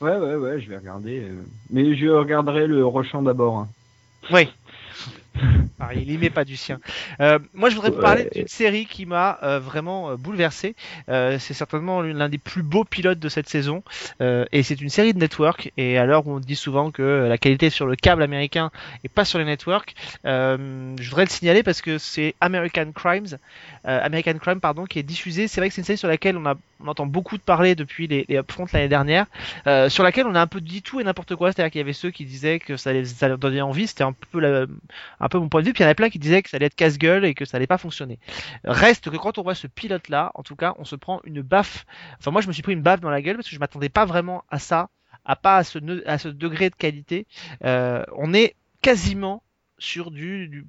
Ouais, 0.00 0.16
ouais, 0.16 0.34
ouais, 0.36 0.60
je 0.60 0.68
vais 0.68 0.78
regarder. 0.78 1.20
euh, 1.20 1.42
Mais 1.70 1.94
je 1.96 2.06
regarderai 2.08 2.66
le 2.66 2.84
Rochant 2.86 3.22
d'abord. 3.22 3.58
hein. 3.58 3.68
Oui. 4.32 4.48
Ah, 5.82 5.94
il 5.94 6.10
y 6.10 6.18
met 6.18 6.28
pas 6.28 6.44
du 6.44 6.56
sien. 6.58 6.78
Euh, 7.20 7.38
moi, 7.54 7.70
je 7.70 7.74
voudrais 7.74 7.90
vous 7.90 7.96
Ouais. 7.96 8.02
parler 8.02 8.28
d'une 8.34 8.48
série 8.48 8.84
qui 8.84 9.06
m'a 9.06 9.38
euh, 9.42 9.58
vraiment 9.58 10.10
euh, 10.10 10.16
bouleversé. 10.16 10.76
Euh, 11.08 11.38
c'est 11.38 11.54
certainement 11.54 12.02
l'un 12.02 12.28
des 12.28 12.36
plus 12.38 12.62
beaux 12.62 12.84
pilotes 12.84 13.18
de 13.18 13.28
cette 13.30 13.48
saison. 13.48 13.82
Euh, 14.20 14.44
et 14.52 14.62
c'est 14.62 14.78
une 14.80 14.90
série 14.90 15.14
de 15.14 15.18
network. 15.18 15.72
Et 15.78 15.96
à 15.96 16.04
l'heure 16.04 16.26
où 16.26 16.32
on 16.34 16.40
dit 16.40 16.56
souvent 16.56 16.90
que 16.90 17.26
la 17.28 17.38
qualité 17.38 17.66
est 17.66 17.70
sur 17.70 17.86
le 17.86 17.96
câble 17.96 18.22
américain 18.22 18.70
et 19.04 19.08
pas 19.08 19.24
sur 19.24 19.38
les 19.38 19.46
networks, 19.46 19.94
euh, 20.26 20.94
je 21.00 21.08
voudrais 21.08 21.24
le 21.24 21.30
signaler 21.30 21.62
parce 21.62 21.80
que 21.80 21.96
c'est 21.96 22.34
American 22.42 22.92
Crimes, 22.94 23.38
euh, 23.86 24.00
American 24.02 24.38
Crime, 24.38 24.60
pardon, 24.60 24.84
qui 24.84 24.98
est 24.98 25.02
diffusé. 25.02 25.48
C'est 25.48 25.60
vrai 25.60 25.68
que 25.68 25.74
c'est 25.74 25.80
une 25.80 25.86
série 25.86 25.98
sur 25.98 26.08
laquelle 26.08 26.36
on, 26.36 26.46
a, 26.46 26.54
on 26.80 26.88
entend 26.88 27.06
beaucoup 27.06 27.36
de 27.36 27.42
parler 27.42 27.74
depuis 27.74 28.06
les, 28.06 28.24
les 28.28 28.36
upfronts 28.36 28.66
l'année 28.72 28.88
dernière, 28.88 29.26
euh, 29.66 29.88
sur 29.88 30.04
laquelle 30.04 30.26
on 30.26 30.34
a 30.34 30.40
un 30.40 30.46
peu 30.46 30.60
dit 30.60 30.82
tout 30.82 31.00
et 31.00 31.04
n'importe 31.04 31.36
quoi. 31.36 31.52
C'est-à-dire 31.52 31.70
qu'il 31.70 31.78
y 31.80 31.82
avait 31.82 31.92
ceux 31.92 32.10
qui 32.10 32.24
disaient 32.24 32.58
que 32.58 32.76
ça, 32.76 32.92
les, 32.92 33.04
ça 33.04 33.28
leur 33.28 33.38
donnait 33.38 33.60
envie. 33.60 33.86
C'était 33.86 34.04
un 34.04 34.12
peu 34.12 34.40
la, 34.40 34.66
un 35.20 35.28
peu 35.28 35.38
mon 35.38 35.48
point 35.48 35.60
de 35.62 35.66
vue. 35.66 35.72
Puis 35.72 35.82
il 35.82 35.86
y 35.86 35.88
en 35.88 35.90
a 35.90 35.94
plein 35.94 36.10
qui 36.10 36.18
disaient 36.18 36.42
que 36.42 36.50
ça 36.50 36.56
allait 36.56 36.66
être 36.66 36.74
casse-gueule 36.74 37.24
et 37.24 37.34
que 37.34 37.44
ça 37.44 37.56
allait 37.56 37.66
pas 37.66 37.78
fonctionner. 37.78 38.18
Reste 38.64 39.10
que 39.10 39.16
quand 39.16 39.38
on 39.38 39.42
voit 39.42 39.54
ce 39.54 39.66
pilote-là, 39.66 40.32
en 40.34 40.42
tout 40.42 40.56
cas, 40.56 40.74
on 40.78 40.84
se 40.84 40.96
prend 40.96 41.20
une 41.24 41.42
baffe. 41.42 41.86
Enfin, 42.18 42.30
moi, 42.30 42.40
je 42.40 42.48
me 42.48 42.52
suis 42.52 42.62
pris 42.62 42.72
une 42.72 42.82
baffe 42.82 43.00
dans 43.00 43.10
la 43.10 43.22
gueule 43.22 43.36
parce 43.36 43.48
que 43.48 43.54
je 43.54 43.60
m'attendais 43.60 43.88
pas 43.88 44.04
vraiment 44.04 44.44
à 44.50 44.58
ça, 44.58 44.88
à 45.24 45.36
pas 45.36 45.56
à 45.56 45.64
ce, 45.64 45.78
à 46.06 46.18
ce 46.18 46.28
degré 46.28 46.70
de 46.70 46.74
qualité. 46.74 47.26
Euh, 47.64 48.04
on 48.16 48.34
est 48.34 48.54
quasiment 48.82 49.42
sur 49.80 50.10
du, 50.12 50.46
du- 50.48 50.66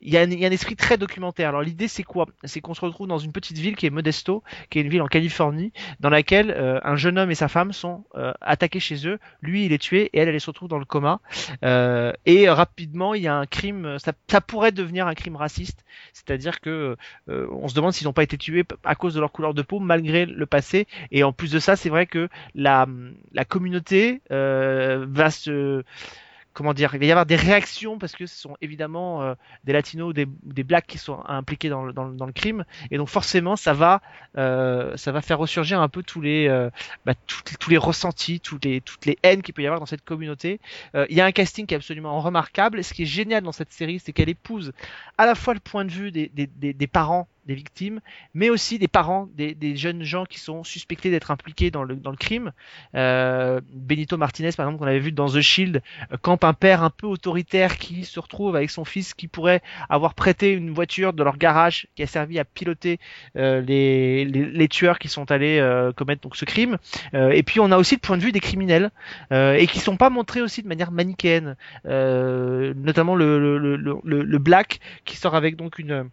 il 0.00 0.12
y, 0.12 0.16
a 0.16 0.22
un, 0.22 0.30
il 0.30 0.38
y 0.40 0.44
a 0.44 0.48
un 0.48 0.52
esprit 0.52 0.74
très 0.74 0.96
documentaire. 0.98 1.50
Alors 1.50 1.62
l'idée 1.62 1.86
c'est 1.86 2.02
quoi? 2.02 2.26
C'est 2.44 2.60
qu'on 2.60 2.74
se 2.74 2.80
retrouve 2.80 3.06
dans 3.06 3.18
une 3.18 3.32
petite 3.32 3.58
ville 3.58 3.76
qui 3.76 3.86
est 3.86 3.90
Modesto, 3.90 4.42
qui 4.70 4.78
est 4.78 4.82
une 4.82 4.88
ville 4.88 5.02
en 5.02 5.06
Californie, 5.06 5.72
dans 6.00 6.10
laquelle 6.10 6.50
euh, 6.50 6.80
un 6.82 6.96
jeune 6.96 7.18
homme 7.18 7.30
et 7.30 7.34
sa 7.36 7.48
femme 7.48 7.72
sont 7.72 8.04
euh, 8.16 8.32
attaqués 8.40 8.80
chez 8.80 9.06
eux. 9.06 9.18
Lui 9.42 9.66
il 9.66 9.72
est 9.72 9.78
tué 9.78 10.10
et 10.12 10.18
elle 10.18 10.28
elle 10.28 10.40
se 10.40 10.50
retrouve 10.50 10.68
dans 10.68 10.78
le 10.78 10.84
coma. 10.84 11.20
Euh, 11.64 12.12
et 12.24 12.48
rapidement 12.48 13.14
il 13.14 13.22
y 13.22 13.28
a 13.28 13.36
un 13.36 13.46
crime. 13.46 13.98
Ça, 13.98 14.12
ça 14.28 14.40
pourrait 14.40 14.72
devenir 14.72 15.06
un 15.06 15.14
crime 15.14 15.36
raciste, 15.36 15.84
c'est-à-dire 16.12 16.60
que 16.60 16.96
euh, 17.28 17.46
on 17.52 17.68
se 17.68 17.74
demande 17.74 17.92
s'ils 17.92 18.06
n'ont 18.06 18.12
pas 18.12 18.22
été 18.24 18.38
tués 18.38 18.64
à 18.84 18.94
cause 18.94 19.14
de 19.14 19.20
leur 19.20 19.30
couleur 19.32 19.54
de 19.54 19.62
peau 19.62 19.78
malgré 19.78 20.26
le 20.26 20.46
passé. 20.46 20.86
Et 21.10 21.22
en 21.22 21.32
plus 21.32 21.52
de 21.52 21.58
ça 21.58 21.76
c'est 21.76 21.90
vrai 21.90 22.06
que 22.06 22.28
la 22.54 22.86
la 23.32 23.44
communauté 23.44 24.22
euh, 24.30 25.06
va 25.08 25.30
se 25.30 25.84
comment 26.56 26.72
dire, 26.72 26.94
il 26.94 27.00
va 27.00 27.04
y 27.04 27.10
avoir 27.10 27.26
des 27.26 27.36
réactions 27.36 27.98
parce 27.98 28.16
que 28.16 28.24
ce 28.24 28.34
sont 28.34 28.56
évidemment 28.62 29.22
euh, 29.22 29.34
des 29.64 29.74
latinos, 29.74 30.14
des, 30.14 30.26
des 30.42 30.64
blacks 30.64 30.86
qui 30.86 30.96
sont 30.96 31.22
impliqués 31.26 31.68
dans 31.68 31.84
le, 31.84 31.92
dans, 31.92 32.08
dans 32.08 32.24
le 32.24 32.32
crime, 32.32 32.64
et 32.90 32.96
donc 32.96 33.08
forcément 33.08 33.56
ça 33.56 33.74
va, 33.74 34.00
euh, 34.38 34.96
ça 34.96 35.12
va 35.12 35.20
faire 35.20 35.38
ressurgir 35.38 35.82
un 35.82 35.90
peu 35.90 36.02
tous 36.02 36.22
les, 36.22 36.48
euh, 36.48 36.70
bah, 37.04 37.12
tous 37.60 37.68
les 37.68 37.76
ressentis, 37.76 38.40
toutes 38.40 38.64
les, 38.64 38.80
toutes 38.80 39.04
les 39.04 39.18
haines 39.22 39.42
qu'il 39.42 39.52
peut 39.52 39.60
y 39.60 39.66
avoir 39.66 39.80
dans 39.80 39.86
cette 39.86 40.04
communauté. 40.04 40.58
Euh, 40.94 41.04
Il 41.10 41.16
y 41.16 41.20
a 41.20 41.26
un 41.26 41.32
casting 41.32 41.66
qui 41.66 41.74
est 41.74 41.76
absolument 41.76 42.18
remarquable, 42.22 42.78
et 42.78 42.82
ce 42.82 42.94
qui 42.94 43.02
est 43.02 43.06
génial 43.20 43.42
dans 43.42 43.52
cette 43.52 43.72
série, 43.72 43.98
c'est 43.98 44.12
qu'elle 44.12 44.30
épouse 44.30 44.72
à 45.18 45.26
la 45.26 45.34
fois 45.34 45.52
le 45.52 45.60
point 45.60 45.84
de 45.84 45.90
vue 45.90 46.10
des, 46.10 46.30
des, 46.34 46.46
des 46.72 46.86
parents 46.86 47.28
des 47.46 47.54
victimes, 47.54 48.00
mais 48.34 48.50
aussi 48.50 48.78
des 48.78 48.88
parents 48.88 49.28
des, 49.34 49.54
des 49.54 49.76
jeunes 49.76 50.02
gens 50.02 50.24
qui 50.24 50.38
sont 50.38 50.64
suspectés 50.64 51.10
d'être 51.10 51.30
impliqués 51.30 51.70
dans 51.70 51.84
le, 51.84 51.96
dans 51.96 52.10
le 52.10 52.16
crime. 52.16 52.52
Euh, 52.94 53.60
Benito 53.72 54.16
Martinez, 54.16 54.50
par 54.56 54.66
exemple, 54.66 54.82
qu'on 54.82 54.88
avait 54.88 54.98
vu 54.98 55.12
dans 55.12 55.28
The 55.28 55.40
Shield, 55.40 55.82
campe 56.22 56.44
un 56.44 56.52
père 56.54 56.82
un 56.82 56.90
peu 56.90 57.06
autoritaire 57.06 57.78
qui 57.78 58.04
se 58.04 58.20
retrouve 58.20 58.56
avec 58.56 58.70
son 58.70 58.84
fils 58.84 59.14
qui 59.14 59.28
pourrait 59.28 59.62
avoir 59.88 60.14
prêté 60.14 60.52
une 60.52 60.70
voiture 60.70 61.12
de 61.12 61.22
leur 61.22 61.36
garage 61.36 61.88
qui 61.94 62.02
a 62.02 62.06
servi 62.06 62.38
à 62.38 62.44
piloter 62.44 62.98
euh, 63.36 63.60
les, 63.60 64.24
les, 64.24 64.44
les 64.44 64.68
tueurs 64.68 64.98
qui 64.98 65.08
sont 65.08 65.30
allés 65.30 65.58
euh, 65.58 65.92
commettre 65.92 66.22
donc 66.22 66.36
ce 66.36 66.44
crime. 66.44 66.78
Euh, 67.14 67.30
et 67.30 67.42
puis 67.42 67.60
on 67.60 67.70
a 67.72 67.78
aussi 67.78 67.94
le 67.94 68.00
point 68.00 68.16
de 68.16 68.22
vue 68.22 68.32
des 68.32 68.40
criminels 68.40 68.90
euh, 69.32 69.54
et 69.54 69.66
qui 69.66 69.78
sont 69.78 69.96
pas 69.96 70.10
montrés 70.10 70.42
aussi 70.42 70.62
de 70.62 70.68
manière 70.68 70.90
manichéenne, 70.90 71.56
Euh, 71.86 72.74
notamment 72.76 73.14
le, 73.14 73.38
le, 73.38 73.76
le, 73.76 74.00
le 74.04 74.38
Black 74.38 74.80
qui 75.04 75.16
sort 75.16 75.34
avec 75.34 75.56
donc 75.56 75.78
une 75.78 76.10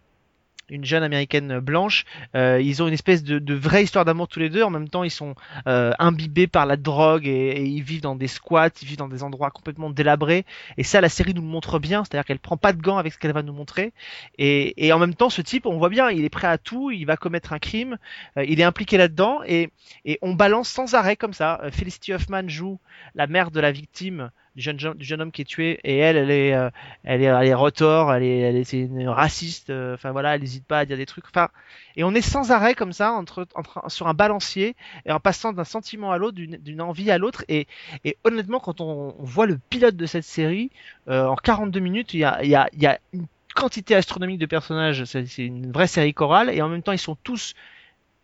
une 0.73 0.83
jeune 0.83 1.03
américaine 1.03 1.59
blanche. 1.59 2.05
Euh, 2.35 2.59
ils 2.61 2.81
ont 2.81 2.87
une 2.87 2.93
espèce 2.93 3.23
de, 3.23 3.39
de 3.39 3.53
vraie 3.53 3.83
histoire 3.83 4.05
d'amour 4.05 4.27
tous 4.27 4.39
les 4.39 4.49
deux. 4.49 4.63
En 4.63 4.69
même 4.69 4.89
temps, 4.89 5.03
ils 5.03 5.11
sont 5.11 5.35
euh, 5.67 5.91
imbibés 5.99 6.47
par 6.47 6.65
la 6.65 6.75
drogue 6.75 7.27
et, 7.27 7.51
et 7.51 7.63
ils 7.63 7.83
vivent 7.83 8.01
dans 8.01 8.15
des 8.15 8.27
squats, 8.27 8.69
ils 8.81 8.87
vivent 8.87 8.97
dans 8.97 9.07
des 9.07 9.23
endroits 9.23 9.51
complètement 9.51 9.89
délabrés. 9.89 10.45
Et 10.77 10.83
ça, 10.83 10.99
la 10.99 11.09
série 11.09 11.33
nous 11.33 11.41
le 11.41 11.47
montre 11.47 11.79
bien, 11.79 12.03
c'est-à-dire 12.03 12.25
qu'elle 12.25 12.39
prend 12.39 12.57
pas 12.57 12.73
de 12.73 12.81
gants 12.81 12.97
avec 12.97 13.13
ce 13.13 13.19
qu'elle 13.19 13.33
va 13.33 13.43
nous 13.43 13.53
montrer. 13.53 13.93
Et, 14.37 14.85
et 14.85 14.91
en 14.91 14.99
même 14.99 15.13
temps, 15.13 15.29
ce 15.29 15.41
type, 15.41 15.65
on 15.65 15.77
voit 15.77 15.89
bien, 15.89 16.09
il 16.09 16.25
est 16.25 16.29
prêt 16.29 16.47
à 16.47 16.57
tout, 16.57 16.91
il 16.91 17.05
va 17.05 17.17
commettre 17.17 17.53
un 17.53 17.59
crime, 17.59 17.97
euh, 18.37 18.43
il 18.45 18.59
est 18.59 18.63
impliqué 18.63 18.97
là-dedans 18.97 19.41
et, 19.45 19.69
et 20.05 20.17
on 20.21 20.33
balance 20.33 20.69
sans 20.69 20.95
arrêt 20.95 21.15
comme 21.15 21.33
ça. 21.33 21.61
Euh, 21.63 21.71
Felicity 21.71 22.13
Huffman 22.13 22.47
joue 22.47 22.79
la 23.13 23.27
mère 23.27 23.51
de 23.51 23.59
la 23.59 23.71
victime 23.71 24.31
du 24.55 24.61
jeune, 24.61 24.77
du 24.77 25.05
jeune 25.05 25.21
homme 25.21 25.31
qui 25.31 25.41
est 25.41 25.45
tué 25.45 25.79
et 25.83 25.97
elle, 25.97 26.17
elle 26.17 26.31
est, 26.31 26.53
euh, 26.53 26.69
elle 27.03 27.21
est, 27.21 27.25
elle 27.25 27.47
est 27.47 27.53
retors, 27.53 28.13
elle 28.13 28.23
est, 28.23 28.39
elle 28.39 28.55
est, 28.57 28.63
c'est 28.63 28.79
une 28.79 29.07
raciste. 29.09 29.69
euh, 29.69 29.95
Enfin 29.95 30.11
voilà, 30.11 30.35
elle 30.35 30.41
n'hésite 30.41 30.65
pas 30.65 30.79
à 30.79 30.85
dire 30.85 30.97
des 30.97 31.05
trucs. 31.05 31.25
Enfin, 31.27 31.49
et 31.95 32.03
on 32.03 32.13
est 32.13 32.21
sans 32.21 32.51
arrêt 32.51 32.75
comme 32.75 32.93
ça 32.93 33.11
entre, 33.13 33.47
entre 33.55 33.83
sur 33.89 34.07
un 34.07 34.13
balancier 34.13 34.75
et 35.05 35.11
en 35.11 35.19
passant 35.19 35.53
d'un 35.53 35.63
sentiment 35.63 36.11
à 36.11 36.17
l'autre, 36.17 36.37
d'une 36.37 36.81
envie 36.81 37.11
à 37.11 37.17
l'autre. 37.17 37.43
Et, 37.47 37.67
et 38.05 38.17
honnêtement, 38.23 38.59
quand 38.59 38.81
on, 38.81 39.15
on 39.19 39.23
voit 39.23 39.45
le 39.47 39.57
pilote 39.69 39.95
de 39.95 40.05
cette 40.05 40.23
série 40.25 40.71
euh, 41.09 41.25
en 41.25 41.35
42 41.35 41.79
minutes, 41.79 42.13
il 42.13 42.19
y 42.19 42.23
a, 42.23 42.43
il 42.43 42.49
y 42.49 42.55
a, 42.55 42.67
y 42.77 42.85
a 42.85 42.99
une 43.13 43.25
quantité 43.55 43.95
astronomique 43.95 44.39
de 44.39 44.45
personnages. 44.45 45.03
C'est 45.05 45.25
une 45.39 45.71
vraie 45.71 45.87
série 45.87 46.13
chorale 46.13 46.49
et 46.49 46.61
en 46.61 46.69
même 46.69 46.83
temps, 46.83 46.91
ils 46.91 46.97
sont 46.99 47.17
tous 47.23 47.53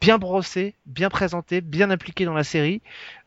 bien 0.02 0.18
brossés, 0.18 0.76
bien 0.86 1.10
présentés, 1.10 1.62
bien 1.62 1.92
impliqués 1.92 2.26
dans 2.26 2.34
la 2.34 2.44
série. 2.44 2.82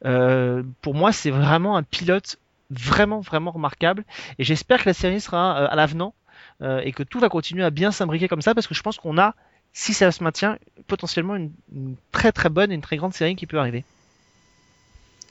Euh, 0.05 0.62
pour 0.80 0.94
moi, 0.94 1.12
c'est 1.12 1.30
vraiment 1.30 1.76
un 1.76 1.82
pilote 1.82 2.38
vraiment 2.72 3.20
vraiment 3.20 3.50
remarquable 3.50 4.04
et 4.38 4.44
j'espère 4.44 4.82
que 4.82 4.88
la 4.88 4.94
série 4.94 5.20
sera 5.20 5.62
euh, 5.62 5.66
à 5.70 5.76
l'avenant 5.76 6.14
euh, 6.62 6.80
et 6.84 6.92
que 6.92 7.02
tout 7.02 7.20
va 7.20 7.28
continuer 7.28 7.64
à 7.64 7.70
bien 7.70 7.92
s'imbriquer 7.92 8.28
comme 8.28 8.42
ça 8.42 8.54
parce 8.54 8.66
que 8.66 8.74
je 8.74 8.82
pense 8.82 8.96
qu'on 8.98 9.18
a 9.18 9.34
si 9.72 9.94
ça 9.94 10.10
se 10.12 10.22
maintient 10.24 10.58
potentiellement 10.86 11.34
une, 11.36 11.50
une 11.74 11.96
très 12.12 12.32
très 12.32 12.48
bonne 12.48 12.72
et 12.72 12.74
une 12.74 12.82
très 12.82 12.96
grande 12.96 13.14
série 13.14 13.36
qui 13.36 13.46
peut 13.46 13.58
arriver. 13.58 13.84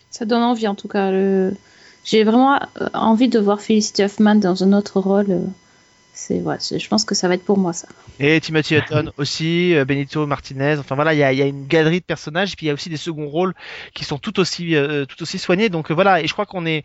Ça 0.10 0.26
donne 0.26 0.44
envie 0.44 0.68
en 0.68 0.76
tout 0.76 0.88
cas. 0.88 1.12
Le... 1.12 1.54
J'ai 2.04 2.24
vraiment 2.24 2.56
euh, 2.56 2.88
envie 2.94 3.30
de 3.30 3.40
voir 3.40 3.62
Felicity 3.62 4.04
Huffman 4.04 4.36
dans 4.36 4.64
un 4.64 4.74
autre 4.74 5.00
rôle. 5.00 5.42
C'est 6.14 6.40
voilà, 6.40 6.60
c'est- 6.60 6.80
je 6.80 6.88
pense 6.90 7.06
que 7.06 7.16
ça 7.16 7.28
va 7.28 7.36
être 7.36 7.46
pour 7.46 7.58
moi 7.58 7.72
ça. 7.74 7.88
Et 8.20 8.42
Timothy 8.42 8.76
Hutton 8.76 9.12
aussi, 9.18 9.74
Benito 9.88 10.26
Martinez, 10.28 10.76
enfin 10.80 10.96
voilà, 10.96 11.14
il 11.14 11.20
y 11.20 11.24
a, 11.24 11.32
il 11.32 11.40
y 11.40 11.42
a 11.42 11.46
une 11.46 11.68
galerie 11.68 12.00
de 12.02 12.06
personnages, 12.06 12.52
et 12.54 12.56
puis 12.56 12.66
il 12.66 12.68
y 12.68 12.72
a 12.72 12.74
aussi 12.74 12.90
des 12.90 12.98
seconds 12.98 13.28
rôles 13.30 13.54
qui 13.94 14.04
sont 14.04 14.18
tout 14.18 14.40
aussi, 14.40 14.76
euh, 14.76 15.06
tout 15.06 15.22
aussi 15.24 15.38
soignés. 15.40 15.70
Donc 15.70 15.92
voilà, 15.92 16.22
et 16.22 16.28
je 16.28 16.34
crois 16.34 16.46
qu'on 16.46 16.66
est. 16.66 16.84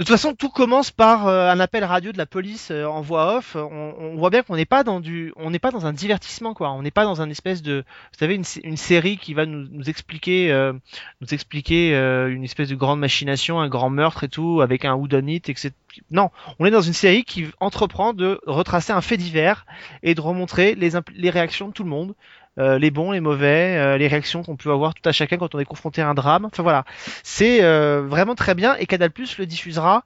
De 0.00 0.04
toute 0.06 0.14
façon, 0.14 0.34
tout 0.34 0.48
commence 0.48 0.90
par 0.90 1.28
euh, 1.28 1.50
un 1.50 1.60
appel 1.60 1.84
radio 1.84 2.10
de 2.10 2.16
la 2.16 2.24
police 2.24 2.70
euh, 2.70 2.86
en 2.86 3.02
voix 3.02 3.36
off. 3.36 3.54
On, 3.54 3.94
on 3.98 4.16
voit 4.16 4.30
bien 4.30 4.42
qu'on 4.42 4.56
n'est 4.56 4.64
pas 4.64 4.82
dans 4.82 4.98
du, 4.98 5.30
on 5.36 5.50
n'est 5.50 5.58
pas 5.58 5.70
dans 5.70 5.84
un 5.84 5.92
divertissement 5.92 6.54
quoi. 6.54 6.70
On 6.72 6.80
n'est 6.80 6.90
pas 6.90 7.04
dans 7.04 7.20
un 7.20 7.28
espèce 7.28 7.60
de, 7.60 7.84
vous 8.12 8.18
savez, 8.18 8.34
une, 8.34 8.44
sé- 8.44 8.62
une 8.64 8.78
série 8.78 9.18
qui 9.18 9.34
va 9.34 9.44
nous, 9.44 9.68
nous 9.70 9.90
expliquer, 9.90 10.52
euh, 10.52 10.72
nous 11.20 11.34
expliquer 11.34 11.94
euh, 11.94 12.32
une 12.34 12.44
espèce 12.44 12.70
de 12.70 12.76
grande 12.76 12.98
machination, 12.98 13.60
un 13.60 13.68
grand 13.68 13.90
meurtre 13.90 14.24
et 14.24 14.28
tout, 14.30 14.62
avec 14.62 14.86
un 14.86 14.94
whodunit, 14.94 15.36
etc. 15.36 15.68
Non, 16.10 16.30
on 16.58 16.64
est 16.64 16.70
dans 16.70 16.80
une 16.80 16.94
série 16.94 17.24
qui 17.24 17.48
entreprend 17.60 18.14
de 18.14 18.40
retracer 18.46 18.94
un 18.94 19.02
fait 19.02 19.18
divers 19.18 19.66
et 20.02 20.14
de 20.14 20.20
remontrer 20.22 20.76
les, 20.76 20.92
les 21.14 21.28
réactions 21.28 21.68
de 21.68 21.72
tout 21.74 21.82
le 21.84 21.90
monde, 21.90 22.14
euh, 22.58 22.78
les 22.78 22.90
bons, 22.90 23.12
les 23.12 23.20
mauvais, 23.20 23.76
euh, 23.78 23.96
les 23.96 24.08
réactions 24.08 24.42
qu'on 24.42 24.56
peut 24.56 24.70
avoir 24.72 24.94
tout 24.94 25.08
à 25.08 25.12
chacun 25.12 25.36
quand 25.38 25.54
on 25.54 25.58
est 25.58 25.64
confronté 25.64 26.02
à 26.02 26.08
un 26.08 26.14
drame. 26.14 26.44
Enfin 26.44 26.62
voilà, 26.62 26.84
c'est 27.22 27.62
euh, 27.62 28.02
vraiment 28.06 28.34
très 28.34 28.54
bien 28.54 28.74
et 28.76 28.86
Canal 28.86 29.10
Plus 29.10 29.38
le 29.38 29.46
diffusera 29.46 30.04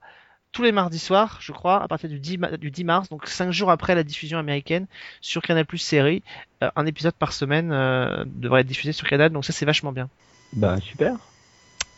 tous 0.51 0.63
les 0.63 0.71
mardis 0.71 0.99
soirs, 0.99 1.37
je 1.41 1.51
crois, 1.51 1.83
à 1.83 1.87
partir 1.89 2.09
du 2.09 2.17
10, 2.17 2.37
ma- 2.37 2.55
du 2.55 2.71
10 2.71 2.85
mars, 2.85 3.09
donc 3.09 3.27
5 3.27 3.51
jours 3.51 3.71
après 3.71 3.93
la 3.93 4.03
diffusion 4.03 4.37
américaine 4.37 4.85
sur 5.19 5.41
Canal 5.41 5.65
Plus 5.65 5.79
série. 5.79 6.23
Euh, 6.63 6.69
un 6.77 6.85
épisode 6.85 7.13
par 7.15 7.33
semaine 7.33 7.71
euh, 7.73 8.23
devrait 8.25 8.61
être 8.61 8.67
diffusé 8.67 8.93
sur 8.93 9.05
Canal, 9.07 9.31
donc 9.31 9.43
ça 9.43 9.51
c'est 9.51 9.65
vachement 9.65 9.91
bien. 9.91 10.07
Bah 10.53 10.77
super. 10.79 11.15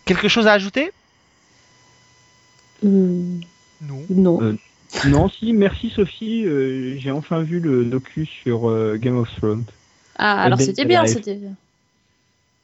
Quelque 0.05 0.27
chose 0.27 0.47
à 0.47 0.53
ajouter? 0.53 0.91
Non. 2.81 3.39
non. 4.09 4.41
Euh, 4.41 4.55
non, 5.05 5.29
si, 5.29 5.53
merci 5.53 5.89
Sophie. 5.89 6.45
euh, 6.45 6.95
J'ai 6.97 7.11
enfin 7.11 7.41
vu 7.41 7.59
le 7.59 7.85
docu 7.85 8.25
sur 8.25 8.69
euh, 8.69 8.97
Game 8.97 9.17
of 9.17 9.29
Thrones. 9.35 9.65
Ah, 10.17 10.41
alors 10.41 10.59
c'était 10.59 10.85
bien, 10.85 11.05
c'était. 11.05 11.39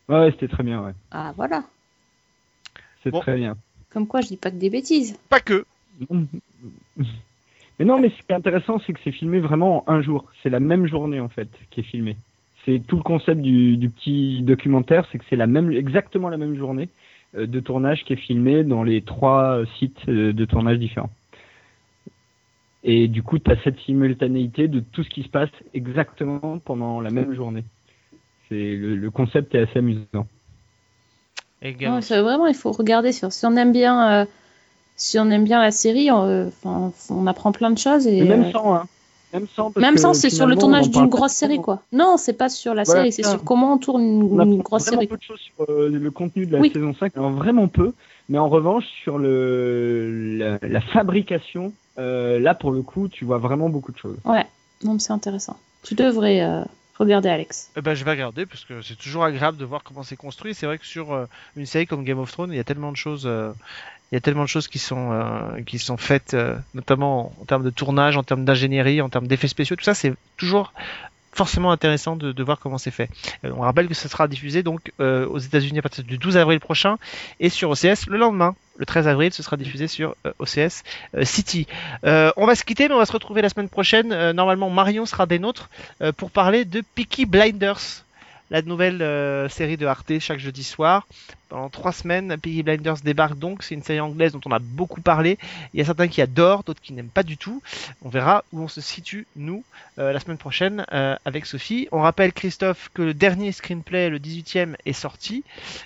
Ouais, 0.10 0.20
ouais, 0.20 0.32
c'était 0.32 0.48
très 0.48 0.64
bien, 0.64 0.84
ouais. 0.84 0.94
Ah 1.12 1.34
voilà. 1.36 1.64
C'est 3.04 3.12
Bon. 3.12 3.20
très 3.20 3.36
bien. 3.36 3.56
Comme 3.90 4.08
quoi, 4.08 4.22
je 4.22 4.28
dis 4.28 4.38
pas 4.38 4.50
que 4.52 4.56
des 4.56 4.70
bêtises. 4.70 5.18
Pas 5.30 5.40
que. 5.40 5.66
Mais 7.80 7.86
non, 7.86 8.00
mais 8.00 8.10
ce 8.10 8.16
qui 8.18 8.26
est 8.30 8.36
intéressant, 8.36 8.80
c'est 8.86 8.94
que 8.94 9.00
c'est 9.04 9.12
filmé 9.12 9.40
vraiment 9.40 9.84
en 9.90 9.94
un 9.94 10.02
jour. 10.02 10.26
C'est 10.44 10.50
la 10.52 10.60
même 10.60 10.86
journée, 10.86 11.20
en 11.20 11.28
fait, 11.30 11.50
qui 11.72 11.80
est 11.80 11.84
filmée. 11.84 12.16
C'est 12.66 12.80
tout 12.86 12.96
le 12.98 13.02
concept 13.02 13.42
du, 13.42 13.78
du 13.78 13.90
petit 13.90 14.42
documentaire, 14.44 15.08
c'est 15.12 15.18
que 15.18 15.26
c'est 15.30 15.36
la 15.36 15.48
même, 15.48 15.72
exactement 15.72 16.30
la 16.30 16.38
même 16.38 16.56
journée 16.56 16.88
euh, 17.36 17.48
de 17.48 17.60
tournage 17.60 18.04
qui 18.06 18.14
est 18.14 18.18
filmée 18.18 18.64
dans 18.64 18.84
les 18.84 19.02
trois 19.02 19.64
sites 19.80 19.98
euh, 20.08 20.34
de 20.34 20.46
tournage 20.46 20.78
différents. 20.78 21.10
Et 22.84 23.08
du 23.08 23.24
coup, 23.24 23.40
tu 23.40 23.50
as 23.50 23.56
cette 23.64 23.80
simultanéité 23.80 24.68
de 24.68 24.80
tout 24.82 25.04
ce 25.04 25.10
qui 25.10 25.24
se 25.24 25.30
passe 25.30 25.50
exactement 25.74 26.60
pendant 26.60 27.00
la 27.00 27.12
même 27.12 27.34
journée. 27.34 27.64
C'est 28.50 28.76
le, 28.76 28.96
le 28.96 29.12
concept 29.12 29.56
est 29.56 29.60
assez 29.60 29.80
amusant. 29.80 30.28
Ça, 32.02 32.22
vraiment, 32.22 32.48
il 32.48 32.56
faut 32.56 32.74
regarder 32.74 33.14
sur. 33.14 33.32
Si 33.32 33.46
on 33.46 33.56
aime 33.56 33.72
bien 33.72 34.12
euh, 34.12 34.26
si 34.96 35.20
on 35.20 35.30
aime 35.30 35.44
bien 35.44 35.62
la 35.62 35.72
série, 35.72 36.12
on, 36.12 36.24
euh, 36.24 36.48
enfin, 36.48 36.92
on 37.10 37.28
apprend 37.28 37.52
plein 37.52 37.72
de 37.72 37.78
choses. 37.78 38.08
Et, 38.08 38.24
même 38.24 38.44
euh, 38.44 38.52
sans, 38.52 38.74
hein. 38.74 38.88
Même 39.34 39.48
sans, 39.56 39.72
parce 39.72 39.84
même 39.84 39.96
que 39.96 40.00
sans, 40.02 40.14
c'est 40.14 40.30
sur 40.30 40.46
le 40.46 40.56
tournage 40.56 40.86
on 40.88 40.90
d'une 41.00 41.10
grosse 41.10 41.32
série, 41.32 41.60
quoi. 41.60 41.82
Non, 41.92 42.18
c'est 42.18 42.34
pas 42.34 42.50
sur 42.50 42.74
la 42.76 42.84
Voilà, 42.84 43.02
série, 43.02 43.12
c'est 43.12 43.24
sur 43.24 43.44
comment 43.44 43.74
on 43.74 43.78
tourne 43.80 44.04
une, 44.04 44.40
On 44.42 44.56
grosse 44.58 44.84
série. 44.84 45.08
peu 45.08 45.18
de 45.18 45.22
choses 45.24 45.40
sur 45.40 45.66
euh, 45.70 45.90
le 45.90 46.12
contenu 46.12 46.46
de 46.46 46.54
la 46.54 46.60
Oui. 46.60 46.72
saison 46.72 46.94
5, 46.94 47.18
alors 47.18 47.32
vraiment 47.32 47.68
peu, 47.68 47.94
mais 48.30 48.38
en 48.38 48.48
revanche 48.48 48.86
sur 49.04 49.18
le 49.18 50.38
la, 50.38 50.60
la 50.62 50.82
fabrication, 50.82 51.74
euh, 51.98 52.40
là 52.40 52.54
pour 52.56 52.72
le 52.72 52.82
coup, 52.82 53.08
tu 53.08 53.26
vois 53.26 53.38
vraiment 53.40 53.70
beaucoup 53.70 53.92
de 53.92 53.98
choses. 53.98 54.18
Ouais, 54.26 54.46
non, 54.84 54.98
c'est 55.00 55.14
intéressant. 55.14 55.58
Tu 55.84 55.96
devrais 55.96 56.42
euh, 56.42 56.64
regarder 56.98 57.30
Alex. 57.30 57.72
Eh 57.76 57.82
ben, 57.82 57.94
je 57.94 58.04
vais 58.06 58.12
regarder 58.12 58.46
parce 58.46 58.66
que 58.66 58.82
c'est 58.82 58.96
toujours 58.98 59.24
agréable 59.24 59.58
de 59.58 59.66
voir 59.66 59.84
comment 59.84 60.04
c'est 60.04 60.16
construit. 60.16 60.54
C'est 60.54 60.66
vrai 60.66 60.78
que 60.78 60.86
sur 60.86 61.12
euh, 61.12 61.26
une 61.58 61.66
série 61.66 61.88
comme 61.88 62.04
Game 62.04 62.20
of 62.20 62.32
Thrones, 62.32 62.52
il 62.52 62.56
y 62.58 62.60
a 62.60 62.64
tellement 62.64 62.92
de 62.92 62.98
choses, 62.98 63.24
euh, 63.26 63.52
il 64.14 64.16
y 64.16 64.18
a 64.18 64.22
tellement 64.22 64.44
de 64.44 64.48
choses 64.48 64.68
qui 64.68 64.78
sont 64.78 65.12
euh, 65.12 65.98
faites, 65.98 66.36
euh, 66.36 66.56
notamment 66.76 67.34
en 67.42 67.46
termes 67.46 67.64
de 67.64 67.72
tournage, 67.72 68.16
en 68.16 68.22
termes 68.22 68.46
d'ingénierie, 68.46 69.02
en 69.02 69.10
termes 69.10 69.26
d'effets 69.26 69.48
spéciaux. 69.48 69.76
Tout 69.76 69.84
ça, 69.84 69.96
c'est 69.96 70.14
toujours 70.38 70.72
forcément 71.32 71.72
intéressant 71.72 72.16
de, 72.16 72.44
voir 72.44 72.60
comment 72.60 72.78
c'est 72.78 72.92
fait. 72.92 73.10
Euh, 73.44 73.52
on 73.58 73.62
rappelle 73.62 73.88
que 73.88 73.96
ça 73.96 74.08
sera 74.10 74.28
diffusé 74.28 74.62
donc 74.62 74.92
aux 75.00 75.40
États-Unis 75.40 75.80
à 75.80 75.82
partir 75.82 76.04
du 76.04 76.20
12 76.20 76.38
avril 76.38 76.60
prochain 76.60 76.98
et 77.40 77.50
sur 77.50 77.72
OCS 77.72 78.06
le 78.06 78.20
lendemain. 78.20 78.56
Le 78.78 78.86
13 78.86 79.08
avril, 79.08 79.34
ce 79.34 79.42
sera 79.42 79.58
diffusé 79.58 79.88
sur 79.88 80.16
OCS 80.38 80.84
City. 81.24 81.66
On 82.04 82.46
va 82.46 82.54
se 82.54 82.64
quitter, 82.64 82.88
mais 82.90 82.94
on 82.94 83.00
va 83.00 83.08
se 83.08 83.14
retrouver 83.14 83.42
la 83.42 83.50
semaine 83.50 83.70
prochaine. 83.70 84.32
Normalement, 84.34 84.70
Marion 84.70 85.08
sera 85.08 85.26
des 85.26 85.40
nôtres 85.40 85.72
pour 86.18 86.30
parler 86.30 86.66
de 86.66 86.84
Peaky 86.94 87.26
Blinders, 87.26 88.04
la 88.52 88.62
nouvelle 88.62 89.02
euh, 89.02 89.50
série 89.50 89.78
de 89.78 89.86
Arte 89.86 90.20
chaque 90.20 90.40
jeudi 90.40 90.64
soir. 90.64 91.08
Pendant 91.50 91.70
trois 91.70 91.92
semaines, 91.92 92.36
Peaky 92.38 92.64
Blinders 92.64 92.98
débarque 93.04 93.38
donc. 93.38 93.64
C'est 93.64 93.76
une 93.76 93.84
série 93.84 94.00
anglaise 94.00 94.34
dont 94.34 94.42
on 94.46 94.52
a 94.52 94.60
beaucoup 94.60 95.02
parlé. 95.02 95.38
Il 95.74 95.80
y 95.80 95.82
a 95.82 95.86
certains 95.86 96.08
qui 96.08 96.22
adorent, 96.22 96.64
d'autres 96.64 96.82
qui 96.82 96.94
n'aiment 96.94 97.10
pas 97.10 97.24
du 97.24 97.38
tout. 97.38 97.62
On 98.04 98.10
verra 98.10 98.44
où 98.52 98.62
on 98.62 98.68
se 98.68 98.82
situe, 98.82 99.26
nous, 99.36 99.64
euh, 100.00 100.12
la 100.14 100.20
semaine 100.20 100.38
prochaine 100.38 100.86
euh, 100.94 101.16
avec 101.26 101.46
Sophie. 101.46 101.88
On 101.92 102.02
rappelle, 102.02 102.34
Christophe, 102.34 102.90
que 102.94 103.02
le 103.02 103.14
dernier 103.14 103.52
screenplay, 103.52 104.10
le 104.10 104.20
18e, 104.20 104.76
est 104.86 104.94
sorti. 104.94 105.44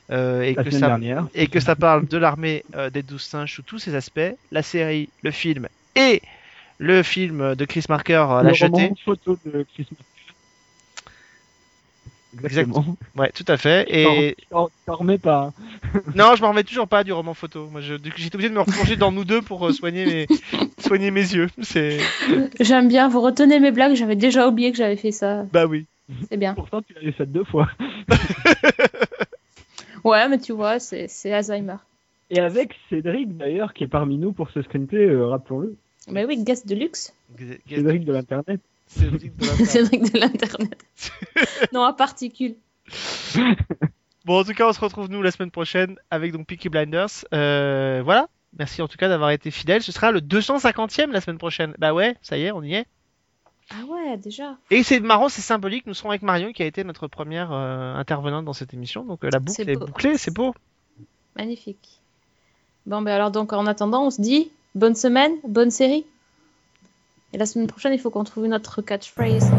et, 0.10 0.54
La 0.56 0.64
que 0.64 0.72
ça, 0.72 0.88
dernière. 0.88 1.28
et 1.36 1.48
que 1.48 1.60
ça 1.60 1.76
parle 1.76 2.08
de 2.08 2.18
l'armée 2.18 2.64
des 2.94 3.04
douze 3.04 3.24
singes 3.24 3.54
sous 3.54 3.62
tous 3.62 3.80
ses 3.80 3.96
aspects. 3.96 4.20
La 4.52 4.62
série, 4.64 5.10
le 5.22 5.32
film 5.32 5.68
et 5.96 6.22
le 6.80 7.04
film 7.04 7.56
de 7.56 7.66
Chris 7.66 7.86
Marker, 7.90 8.26
La 8.44 8.54
Jetée. 8.54 8.92
photo 9.04 9.38
de 9.46 9.66
Chris 9.74 9.88
Marker. 9.92 10.04
Exactement. 12.44 12.86
Ouais, 13.16 13.32
tout 13.32 13.46
à 13.48 13.58
fait. 13.58 13.86
Et 13.90 14.36
t'en- 14.50 14.70
remets 14.88 15.18
pas. 15.18 15.52
hein. 15.84 16.00
non, 16.16 16.36
je 16.36 16.42
m'en 16.42 16.50
remets 16.50 16.64
toujours 16.64 16.88
pas 16.88 17.04
du 17.04 17.12
roman 17.14 17.34
photo. 17.34 17.68
Moi, 17.72 17.82
j'étais 17.82 18.10
obligé 18.34 18.50
de 18.50 18.54
me 18.54 18.60
replonger 18.60 18.96
dans 18.96 19.12
nous 19.12 19.26
deux 19.26 19.42
pour 19.42 19.66
euh, 19.68 19.72
soigner 19.72 20.06
mes 20.06 20.28
soigner 20.80 21.12
mes 21.12 21.22
yeux. 21.34 21.48
C'est 21.62 22.00
J'aime 22.60 22.88
bien, 22.88 23.08
vous 23.10 23.22
retenez 23.22 23.60
mes 23.60 23.72
blagues, 23.72 23.96
j'avais 23.96 24.16
déjà 24.16 24.48
oublié 24.48 24.72
que 24.72 24.78
j'avais 24.78 24.98
fait 24.98 25.12
ça. 25.12 25.44
bah 25.52 25.66
oui. 25.66 25.86
C'est 26.30 26.38
bien. 26.38 26.54
Pourtant, 26.54 26.82
tu 26.82 26.94
l'avais 26.94 27.12
fait 27.12 27.26
deux 27.26 27.44
fois. 27.44 27.68
Ouais, 30.04 30.30
mais 30.30 30.38
tu 30.38 30.54
vois, 30.54 30.80
c'est 30.80 31.08
c'est 31.10 31.34
Alzheimer. 31.34 31.76
Et 32.30 32.40
avec 32.40 32.76
Cédric 32.90 33.36
d'ailleurs, 33.36 33.74
qui 33.74 33.84
est 33.84 33.88
parmi 33.88 34.18
nous 34.18 34.32
pour 34.32 34.50
ce 34.52 34.62
screenplay, 34.62 35.06
euh, 35.06 35.28
rappelons-le. 35.28 35.76
Mais 36.10 36.24
oui, 36.26 36.42
guest 36.44 36.68
de 36.68 36.76
luxe. 36.76 37.14
Cédric 37.68 38.06
de 38.06 38.14
l'internet. 38.14 38.62
De 39.00 39.06
l'Internet. 39.10 39.66
Cédric 39.66 40.14
de 40.14 40.20
l'internet. 40.20 40.86
non, 41.74 41.84
à 41.84 41.94
particules. 41.94 42.56
Bon, 44.26 44.40
en 44.40 44.44
tout 44.44 44.54
cas, 44.54 44.68
on 44.68 44.74
se 44.74 44.80
retrouve 44.80 45.10
nous 45.10 45.22
la 45.22 45.32
semaine 45.32 45.52
prochaine 45.52 45.96
avec 46.12 46.34
donc 46.34 46.48
Peaky 46.48 46.70
Blinders. 46.70 47.26
Euh, 47.34 48.02
voilà. 48.04 48.28
Merci 48.58 48.82
en 48.82 48.88
tout 48.88 48.98
cas 48.98 49.08
d'avoir 49.08 49.30
été 49.30 49.52
fidèle. 49.52 49.82
Ce 49.82 49.92
sera 49.92 50.12
le 50.12 50.20
250e 50.20 51.12
la 51.12 51.22
semaine 51.22 51.38
prochaine. 51.38 51.74
Bah 51.78 51.94
ouais, 51.94 52.16
ça 52.22 52.38
y 52.38 52.44
est, 52.44 52.52
on 52.52 52.64
y 52.64 52.74
est. 52.74 52.86
Ah 53.70 53.86
ouais, 53.88 54.18
déjà. 54.18 54.58
Et 54.72 54.84
c'est 54.84 55.00
marrant, 55.00 55.30
c'est 55.30 55.42
symbolique. 55.42 55.86
Nous 55.86 55.94
serons 55.94 56.10
avec 56.10 56.24
Marion 56.24 56.54
qui 56.54 56.64
a 56.64 56.66
été 56.66 56.84
notre 56.84 57.08
première 57.08 57.52
euh, 57.52 57.94
intervenante 57.96 58.46
dans 58.46 58.54
cette 58.54 58.74
émission. 58.74 59.04
Donc 59.04 59.24
euh, 59.24 59.30
la 59.32 59.40
boucle 59.40 59.64
C'est 59.64 59.70
est, 59.70 59.76
bouclée, 59.76 60.18
c'est 60.18 60.34
beau. 60.34 60.54
Magnifique. 61.36 62.02
Bon, 62.86 63.02
ben 63.02 63.14
alors, 63.14 63.32
donc, 63.32 63.52
en 63.54 63.66
attendant, 63.66 64.06
on 64.06 64.10
se 64.10 64.22
dit 64.22 64.50
bonne 64.74 64.96
semaine, 64.96 65.34
bonne 65.46 65.72
série. 65.72 66.06
La 67.38 67.46
semaine 67.46 67.68
prochaine, 67.68 67.94
il 67.94 68.00
faut 68.00 68.10
qu'on 68.10 68.24
trouve 68.24 68.46
une 68.46 68.56
autre 68.56 68.82
catchphrase. 68.82 69.52